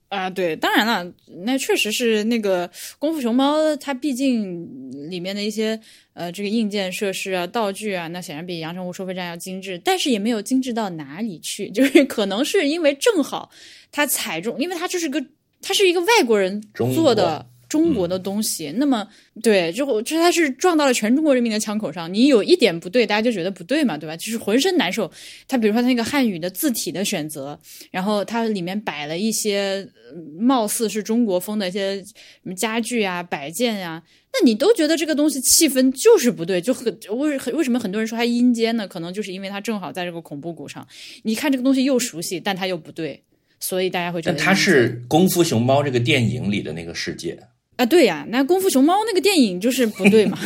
[0.09, 1.11] 啊，对，当然了，
[1.47, 5.81] 那确实是那个功夫熊猫，它毕竟里面的一些
[6.13, 13.51] 呃这个硬件设施啊、道具啊，那显然比阳澄湖收费站要精致，但是也没有精致到哪里去，就是可能是因为正好
[13.91, 15.25] 它踩中，因为它就是个
[15.63, 16.61] 它是一个外国人
[16.95, 19.09] 做的中国的东西，那么
[19.43, 24.15] 对，就就它是撞到了全中国人民的枪口上，你有一点不对，大家就觉得不对嘛，对吧？
[24.15, 25.11] 就是浑身难受。
[25.49, 27.59] 它比如说它那个汉语的字体的选择，
[27.91, 32.13] 然后它里面摆了一些呃貌似是中国风的一些什
[32.43, 34.03] 么家具啊、摆件呀、
[34.35, 38.87] 那你都觉得这个东西气氛就是不对，就很为为什么很多人说它阴间呢？
[38.87, 40.87] 可能就是因为它正好在这个恐怖谷上，
[41.23, 43.23] 你看这个东西又熟悉，但它又不对，
[43.63, 47.39] 所以大家会觉得但它是《功夫熊猫》这个电影里的那个世界，
[47.77, 50.37] 啊，对呀，那《功夫熊猫》那个电影就是不对嘛。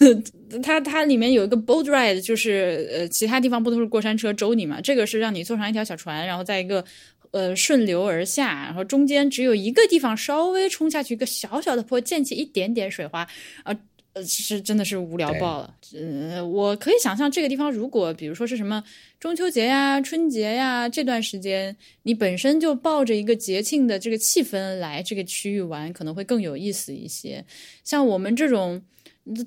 [0.62, 4.80] 它它里面有一个 boat ride，就是呃，其他地方不都是过山车周你嘛？
[4.80, 6.84] 这个是让你坐上一条小船，然后在一个
[7.32, 13.20] 呃顺流而下，然后中间只有一个地方稍微冲下去一个小小的坡，溅起一点点水花，
[13.62, 13.78] 啊、呃，
[14.22, 15.74] 是真的是无聊爆了。
[15.94, 18.82] 呃，我可以想象这个地方，如果比如说是什么
[19.18, 27.44] 中秋节呀、春节呀这段时间，你本身就抱着一个节庆的这个气氛来这个区域玩，可能会更有意思一些。
[27.82, 28.80] 像我们这种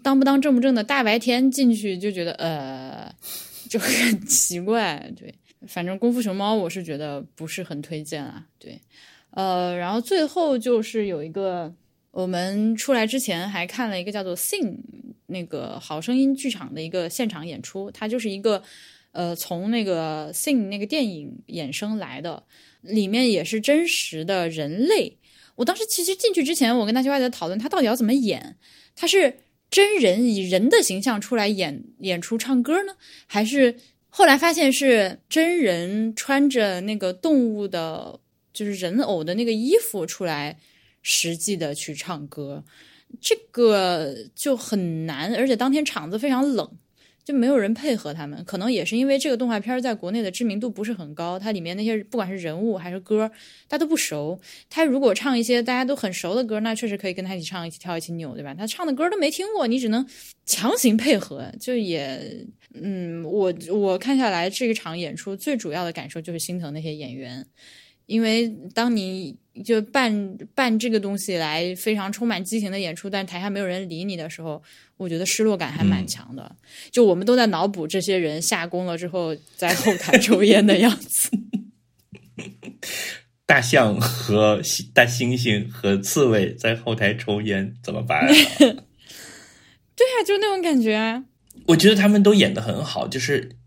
[0.03, 3.13] 当不当正不正的大白天进去，就觉得呃，
[3.69, 5.11] 就很奇怪。
[5.15, 5.33] 对，
[5.67, 8.45] 反正功夫熊猫我是觉得不是很推荐啊。
[8.59, 8.79] 对。
[9.31, 11.71] 呃，然后最后就是有一个，
[12.17, 14.63] 我们出来之前还看了一个叫做《Sing》
[15.27, 18.63] 那个好声音剧场的一个现场演出，它就是一个
[19.11, 22.41] 呃从那个《Sing》那个电影衍生来的，
[22.81, 25.15] 里面也是真实的人类。
[25.57, 28.57] 我当时其实进去之前，我跟大家在讨论他到底要怎么演，
[28.95, 29.37] 他是
[29.69, 32.95] 真人以人的形象出来演演出唱歌呢，
[33.27, 33.75] 还是
[34.09, 38.19] 后来发现是真人穿着那个动物的。
[38.53, 40.57] 就是人偶的那个衣服出来，
[41.09, 42.65] 实际的去唱歌，
[43.21, 46.69] 这个就很难，而且当天场子非常冷，
[47.23, 48.43] 就没有人配合他们。
[48.43, 53.31] 可能也是因为这个动画片在国内的知名度不是很高，它里面那些不管是人物还是歌，
[53.69, 54.37] 大家都不熟。
[54.69, 58.53] 他如果唱一些大家都很熟的歌，那确实可以跟他一起唱、一起跳、一起扭，对吧？
[58.53, 60.05] 他唱的歌都没听过，你只能
[60.45, 67.47] 强行配合，就也嗯，我我看下来这一场演出最主要的感受就是心疼那些演员。
[68.07, 74.61] 因为当你就办办这个东西来非常充满激情的演出，但台下没有人理你的时候，
[74.97, 76.55] 我觉得失落感还蛮强的。
[76.89, 81.29] 就我们都在脑补这些人下工了之后在后台抽烟的样子。
[83.45, 84.61] 大象和
[84.93, 88.27] 大猩猩和刺猬在后台抽烟怎么办？
[88.27, 90.95] 对呀，就那种感觉。
[90.95, 91.25] 啊
[91.65, 93.57] 我觉得他们都演的很好，就是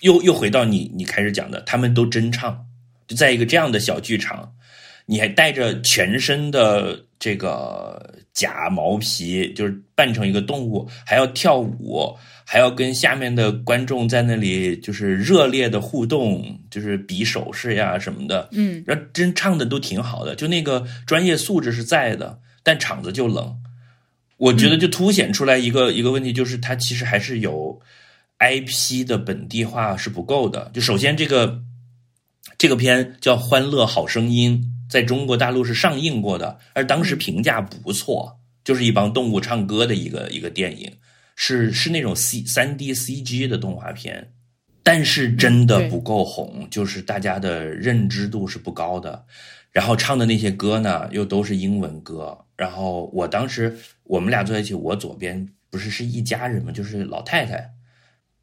[0.00, 2.66] 又又回到你你开始讲的，他们都真唱。
[3.08, 4.52] 在一个这样的小剧场，
[5.06, 18.48] 你还带着全身的这个假毛皮，就是扮成一个动物，还要跳舞，还要跟下面的观众在那里就是热烈的互动，就是比手势呀什么的。
[18.52, 23.56] 嗯，然后真唱的都挺好的，就那个专业素质是在的，但场子就冷。
[24.38, 27.80] 我觉得就凸显出来一个一个问题，就是它其实还是有
[28.38, 30.70] IP 的本地化是不够的。
[30.72, 31.62] 就首先这个。
[32.58, 34.62] 这个片叫《欢乐好声音》，
[34.92, 40.92] 在中国大陆是上映过的，而当时评价不错，就是一帮动物唱歌的一个一个电影，
[41.34, 44.32] 是是那种 C 三 D CG 的动画片，
[44.82, 49.24] 但是真的不够红，就是大家的认知度是不高的。
[49.70, 52.38] 然后唱的那些歌呢，又都是英文歌。
[52.56, 57.70] 然后我当时我们俩坐在一起，我左边不是是一家人嘛，就是老太太。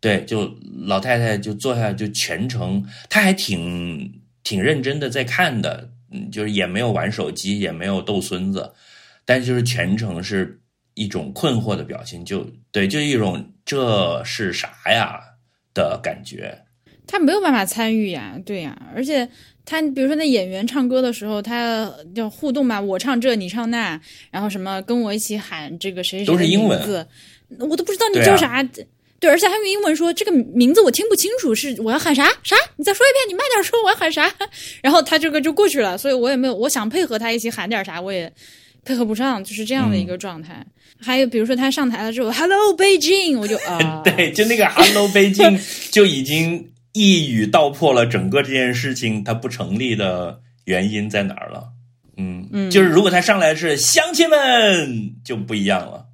[0.02, 0.50] 对，就
[0.86, 8.72] 老太太就坐下，就全程，她还挺挺认真的在看的，嗯，就是也没有玩手机，也没有逗孙子，
[9.26, 10.60] 但就是全程是
[10.94, 15.20] 一种困惑的表情，就对，就一种这是啥呀
[15.74, 16.58] 的感觉。
[17.06, 19.28] 他没有办法参与呀，对呀，而且
[19.66, 24.00] 他比如说那演员唱歌的时候，他要互动嘛，我唱这，你唱那，
[24.32, 27.06] 然后什么跟我一起喊这个谁谁的名字，
[27.60, 28.66] 我都不知道你叫啥。
[29.20, 32.56] 对，而且还用英文说这个名字我听不清楚，是我要喊啥啥？
[32.78, 34.32] 你再说一遍，你慢点说，我要喊啥？
[34.82, 38.32] 然后他这个就过去了，所以我也没有，我想配合他一起喊点啥，我也
[38.86, 40.66] 配合不上，就是这样的一个状态。
[41.02, 45.60] 还有比如说他上台了之后，Hello Beijing”，，我就 啊，对，就那个 Hello Beijing”
[45.92, 51.70] 就已经一语道破了整个这件事情它不成立的原因在哪儿了。
[52.18, 56.06] 嗯嗯，就是如果他上来是乡亲们，就不一样了。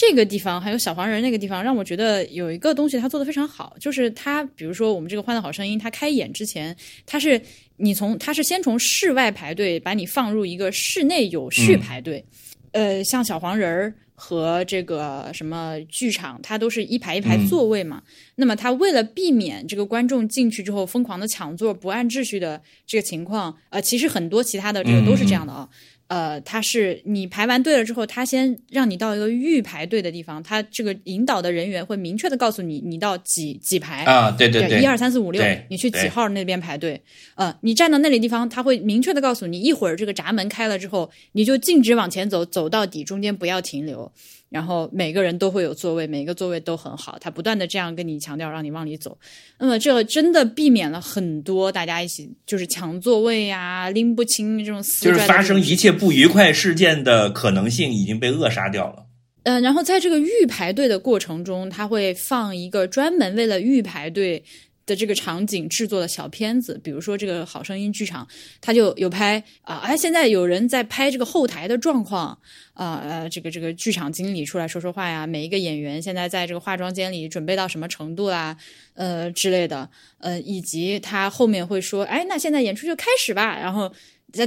[0.00, 6.74] 这个地方还有小黄人那个地方，让我觉得有一个东西他做的非常好，就是他比如说我们这个《欢乐好声音》，他开演之前，
[7.04, 7.38] 他是
[7.76, 12.24] 你从他是先从室外排队把你放入一个室内有序排队，
[12.72, 18.02] 呃，像小黄人儿和这个什么剧场，它都是一排一排座位嘛。
[18.36, 25.68] 那么他为了避免这个观众进去之后疯狂的抢座、不按秩序的这个情况，呃，其实很多其他的这个都是这样的啊。
[26.10, 34.28] 呃，他是你排完队了之后，他先让你到一个预排队的地方，他这个引导的人员会明确的告诉你，你到几几排啊？
[34.32, 37.00] 对对对，一二三四五六，你去几号那边排队？
[37.36, 44.10] 呃，你站到那里地方，他会明确的告诉你，一会儿这个闸门开了之后，你就径直往前走，走到底，中间不要停留。
[44.50, 49.16] 然后每个人都会有座位，每个座位都很好，他不断的这样跟你强调，让你往里走。
[49.58, 59.06] 那么这个真的避免了很多大家一起就是抢座位呀、拎不清这种就是发生一切不愉快事件的可能性已经被扼杀掉了。
[59.44, 64.44] 嗯，然后在这个预排队的过程中，他会放一个专门为了预排队。
[64.90, 68.26] 的这个场景制作的小片子，比如说这个好声音剧场，
[68.60, 72.36] 他就有拍啊，哎，现在有人在拍这个后台的状况
[72.74, 78.56] 啊，呃，这个这个剧场经理出来说说话呀，每一个演员现在在这个化妆间里准备到什么程度啦，
[78.94, 79.88] 呃之类的，
[80.18, 83.92] 呃，以及他后面会说，哎，那现在演出就开始吧，然后，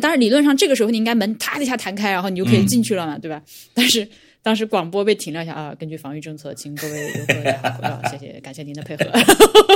[0.02, 3.42] 当然理论上这个时候你应该门啪的一下弹开，然后你就可以进去了嘛，对吧？
[3.74, 4.06] 但是。
[4.44, 9.06] 当时广播被停了一下啊，根据防疫政策，请各位游客戴好口罩，谢谢，感谢您的配合。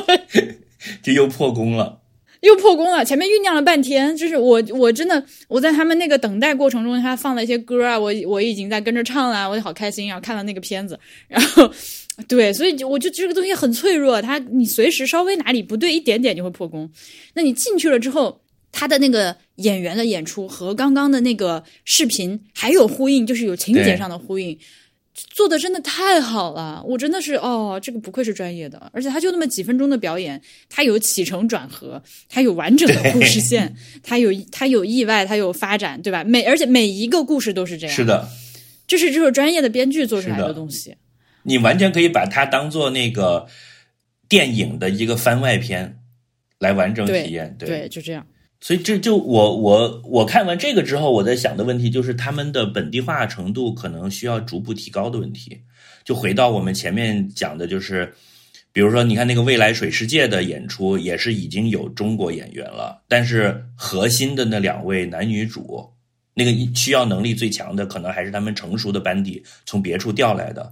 [1.02, 2.02] 这又破功了。
[2.42, 10.20] 又破功了，前面酝酿了半天，就是我我真的我在他们那个等待过程中，他放了一些歌啊，我我已经在跟着唱了，我就好开心啊！
[10.20, 11.72] 看到那个片子，然后
[12.30, 16.88] 对，所以我就这个东西很脆弱，它你随时稍微哪里不对一点点就会破功。
[17.34, 18.40] 那你进去了之后，
[18.80, 24.56] 他的那个演员的演出和刚刚的那个视频还有呼应，就是有情节上的呼应。
[25.16, 30.40] 做的真的太好了，我真的是哦，这个不愧是专业的，而且他就那么几分钟的表演，
[30.70, 32.00] 他有起承转合，
[32.30, 36.24] 他有完整的故事线， 他有他有意外，他有发展，对吧？
[36.24, 38.30] 每而且每一个故事都是这样，是，的，
[38.86, 40.96] 这是这种专业的编剧做出来是的的东西。
[41.42, 43.48] 你完全可以把它当做那个
[44.30, 45.98] 电影的一个番外篇
[46.60, 47.56] 来完整体验。
[47.58, 48.24] 对，就这样。
[48.60, 55.62] 所以这就我我我看完这个之后，我在想的问题就是他们的本地化程度可能需要逐步提高的问题。
[56.04, 58.14] 就回到我们前面讲的，就是
[58.72, 65.90] 比如说，你看那个未来水世界的演出，也是已经有中国演员了，但是核心的那两位男女主，
[66.34, 70.72] 那个需要能力最强的，可能还是他们成熟的班底从别处调来的。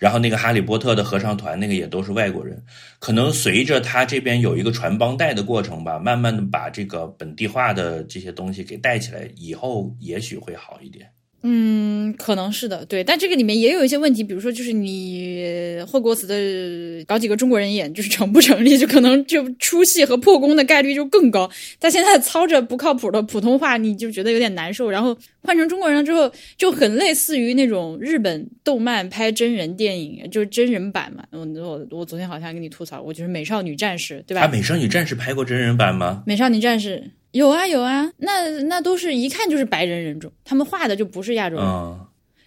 [0.00, 2.60] 然后那个哈利波特的合唱团，那个也都是外国人。
[2.98, 11.06] 可能随着他这边有一个传帮带的过程吧，慢慢的把这个本地化的这些东西给带起来，以后也许会好一点。
[11.42, 21.50] 嗯，可能是的，对，但这个里面也有一些问题，比如说就是你霍格沃茨的搞几个中国人演，就是成不成立，就可能就出戏和破功的概率就更高。
[21.80, 31.24] 他现在操着不靠谱的普通话，你就觉得有点难受，然后换成中国人了之后，就很类似于那种日本动漫拍真人电影，就是真人版嘛。
[31.30, 34.42] 我我我昨天好像跟你吐槽我，就是《美少女战士》，对吧？
[34.42, 36.22] 啊，美少女战士拍过真人版吗？
[36.26, 41.65] 美少女战士有啊有啊，那那都是一看就是白人人种，他们画的就不是亚洲人。
[41.65, 41.99] 嗯，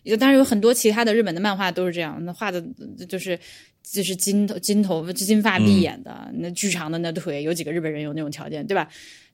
[0.05, 2.63] 有，当然有很多其他的日本的漫画都是这样，那画的
[3.09, 3.39] 就是
[3.83, 8.89] 就是金头金头发金发碧眼的，那巨长的那腿，有几个日本人有那种条件，对吧？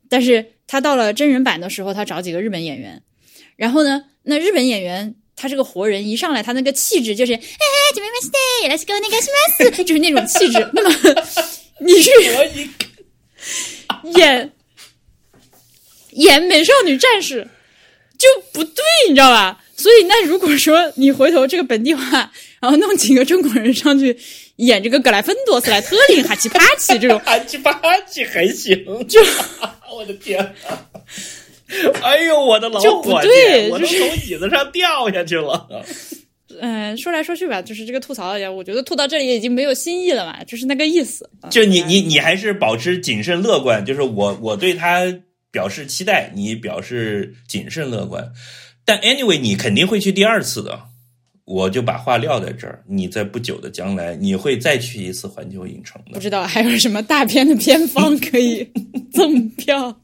[0.09, 3.01] 但是他到了真人版的时候，他找几个日本演员，
[3.57, 7.41] 然后呢，那日本演员他是个活人，一上来他那个气质就是哎，
[7.95, 8.37] 怎么まして，
[8.67, 10.69] よろしくお願いします，就是那种气质。
[10.73, 10.91] 那么
[11.79, 12.11] 你是
[14.19, 14.53] 演
[16.20, 17.48] 演美少女战士
[18.18, 19.62] 就不对，你知道吧？
[19.76, 22.32] 所以那如果说你回头这个本地化，
[22.62, 24.18] 然后弄几个中国人上去
[24.58, 27.74] 演这个格莱芬多、斯莱特林、哈奇帕奇这种， 哈奇巴
[28.08, 28.78] 奇还行，
[29.08, 29.22] 就
[29.96, 30.38] 我的天
[30.68, 30.88] 啊！
[32.02, 35.68] 哎呦，我的老就不对我都就从椅子上掉下去了。
[36.62, 41.30] 嗯、说来说去吧，就是这个吐槽一下，我觉得吐到这里已经没有新意了嘛，就是那个意思。
[41.40, 45.06] 啊就你你你还是保持谨慎乐观，就是我我对他
[45.52, 48.32] 表示期待，你表示谨慎乐观。
[48.86, 50.80] 但 anyway，你肯定会去第二次的。
[51.46, 56.12] 我就把话撂在这儿，你在不久的将来，你会再去一次环球影城的。
[56.12, 58.64] 不知道还有什么大片的片方可以
[59.12, 60.00] 赠票。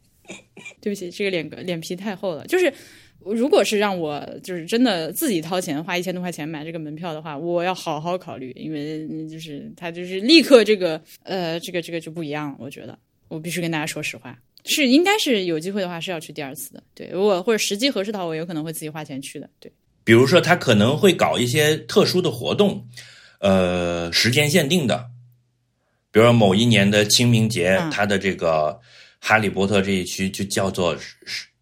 [0.82, 2.48] 对不起，这个脸脸皮太厚了。
[2.48, 2.74] 就是
[3.20, 12.58] 如果是让我就是真的自己掏钱花一千多块钱买这个门票的话，我要好好考虑，因为嗯就是他就是立刻这个呃这个这个就不一样了。
[12.60, 12.98] 我觉得
[13.28, 14.36] 我必须跟大家说实话，
[14.66, 16.84] 是应该是有机会的话是要去第二次的。
[16.94, 19.50] 对，如果或者时机合适的话，我有可能会自己花钱去的。
[19.60, 19.72] 对。
[20.04, 22.88] 比如说，他可能会搞一些特殊的活动，
[23.40, 25.06] 呃，时间限定的，
[26.12, 28.80] 比如说某一年的清明节，嗯它的这个
[29.20, 30.96] 哈利波特这一区就叫做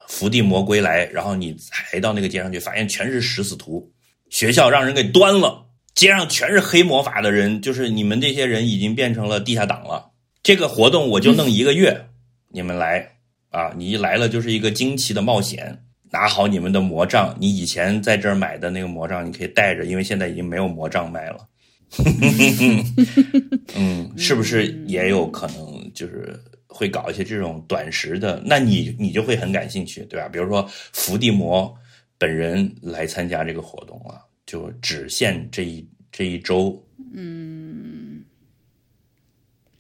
[0.09, 3.89] 伏地魔归来，然后你抬到那个街上去，发现全是食死徒，
[4.29, 5.65] 学校让人给端了，
[5.95, 10.11] 街上全是黑魔法的人，就是你们这些人已经变成了地下党了。
[10.43, 12.09] 这个活动我就弄一个月，
[12.53, 13.05] 你们来
[13.49, 13.73] 啊！
[13.75, 15.77] 你一来了就是一个惊奇的冒险。
[16.11, 21.47] 拿好你们的魔杖，你以前在这儿买的那个魔杖，你可以带着，因为现在已经没有魔杖卖了。
[23.75, 28.39] 嗯，是不是也有可能就是会搞一些这种短时的？
[28.45, 30.29] 那你你就会很感兴趣，对吧？
[30.29, 31.75] 比如说伏地魔
[32.19, 36.79] 本人来参加这个活动了，就只限这一这一周。
[37.15, 38.23] 嗯，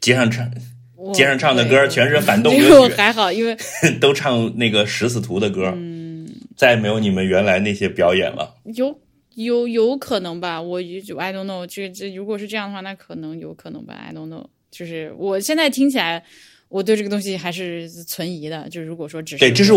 [0.01, 0.59] 街上唱我
[1.11, 3.57] 街上唱的歌全是反动 歌曲，还好，因为
[3.99, 5.73] 都唱那个食死徒的歌。
[5.75, 6.03] 嗯
[6.55, 8.55] 再也没有你们原来那些表演了。
[8.75, 8.95] 有
[9.33, 14.45] 有有可能吧，我就 I don't know，这这如果是这样的话，那可能有可能吧，I don't know。
[14.69, 16.23] 就是我现在听起来，
[16.69, 18.69] 我对这个东西还是存疑的。
[18.69, 19.73] 就如果说只是对这是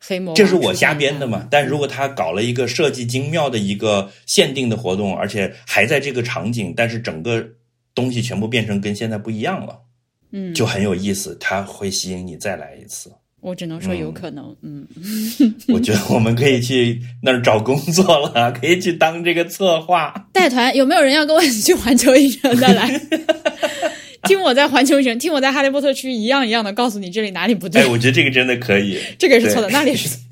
[0.00, 1.46] 黑魔，这是我瞎编的嘛？
[1.50, 7.46] 但如果他搞了一个设计精妙的一个限定的活动，而且还在这个场景，但是整个
[7.94, 9.78] 东西全部变成跟现在不一样了，
[10.32, 13.10] 嗯，就很有意思，它会吸引你再来一次。
[13.40, 14.84] 我只能说有可能，嗯，
[15.68, 20.12] 我觉得我们可以去那儿找工作了， 可以去当这个策划。
[20.32, 23.00] 带团有没有人要跟我一起去环球影城再来？
[24.26, 27.82] 听我在环球影城，听我在哈利波特区一样一样的告诉你这里哪里不对。
[27.82, 30.24] 哎，我觉得这个真的可以，这个是错的，那里是错的。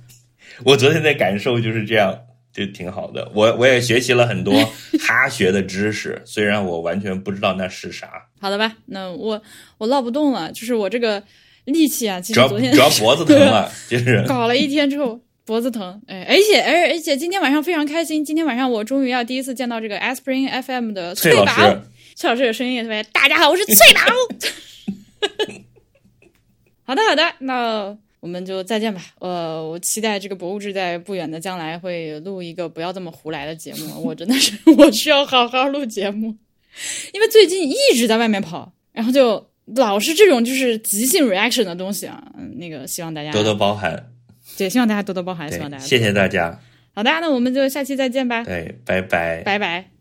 [0.65, 2.13] 我昨天的感受就是这样，
[2.57, 3.31] 就挺好的。
[3.35, 4.55] 我我也学习了很多
[4.99, 8.09] 哈学的知识，虽然我完全不知道那是啥，
[8.41, 9.43] 好的吧，那我
[9.77, 11.23] 我唠不动了，就是我这个
[11.67, 21.83] 力气啊，其主要实昨天主要脖子疼了， 就是搞了一天之后脖子疼，哎，而且而而且今天晚上非常开心，今天晚上我终于要第一次见到这个 Aspirin FM 的崔老宝，师。
[22.17, 24.01] 崔老师的声音也特别，大家好，我是翠宝。
[26.85, 27.95] 好的好的，那
[28.27, 29.01] 我们就再见吧。
[29.21, 34.03] 呃，我期待这个博物志在不远的将来会录一个不要这么胡来的节目。
[34.03, 36.35] 我真的是我需要好好录节目，
[37.13, 42.21] 因为最近一直在外面跑，然后就老是这种就是即兴 reaction 的东西啊。
[42.37, 44.11] 嗯，那个希望大家多多包涵，
[44.59, 46.61] 对，希望大家多多包涵，希望大，家谢谢大家，
[46.93, 49.43] 好的，那我们就下期再见吧，对，拜拜。
[49.45, 49.96] 拜拜。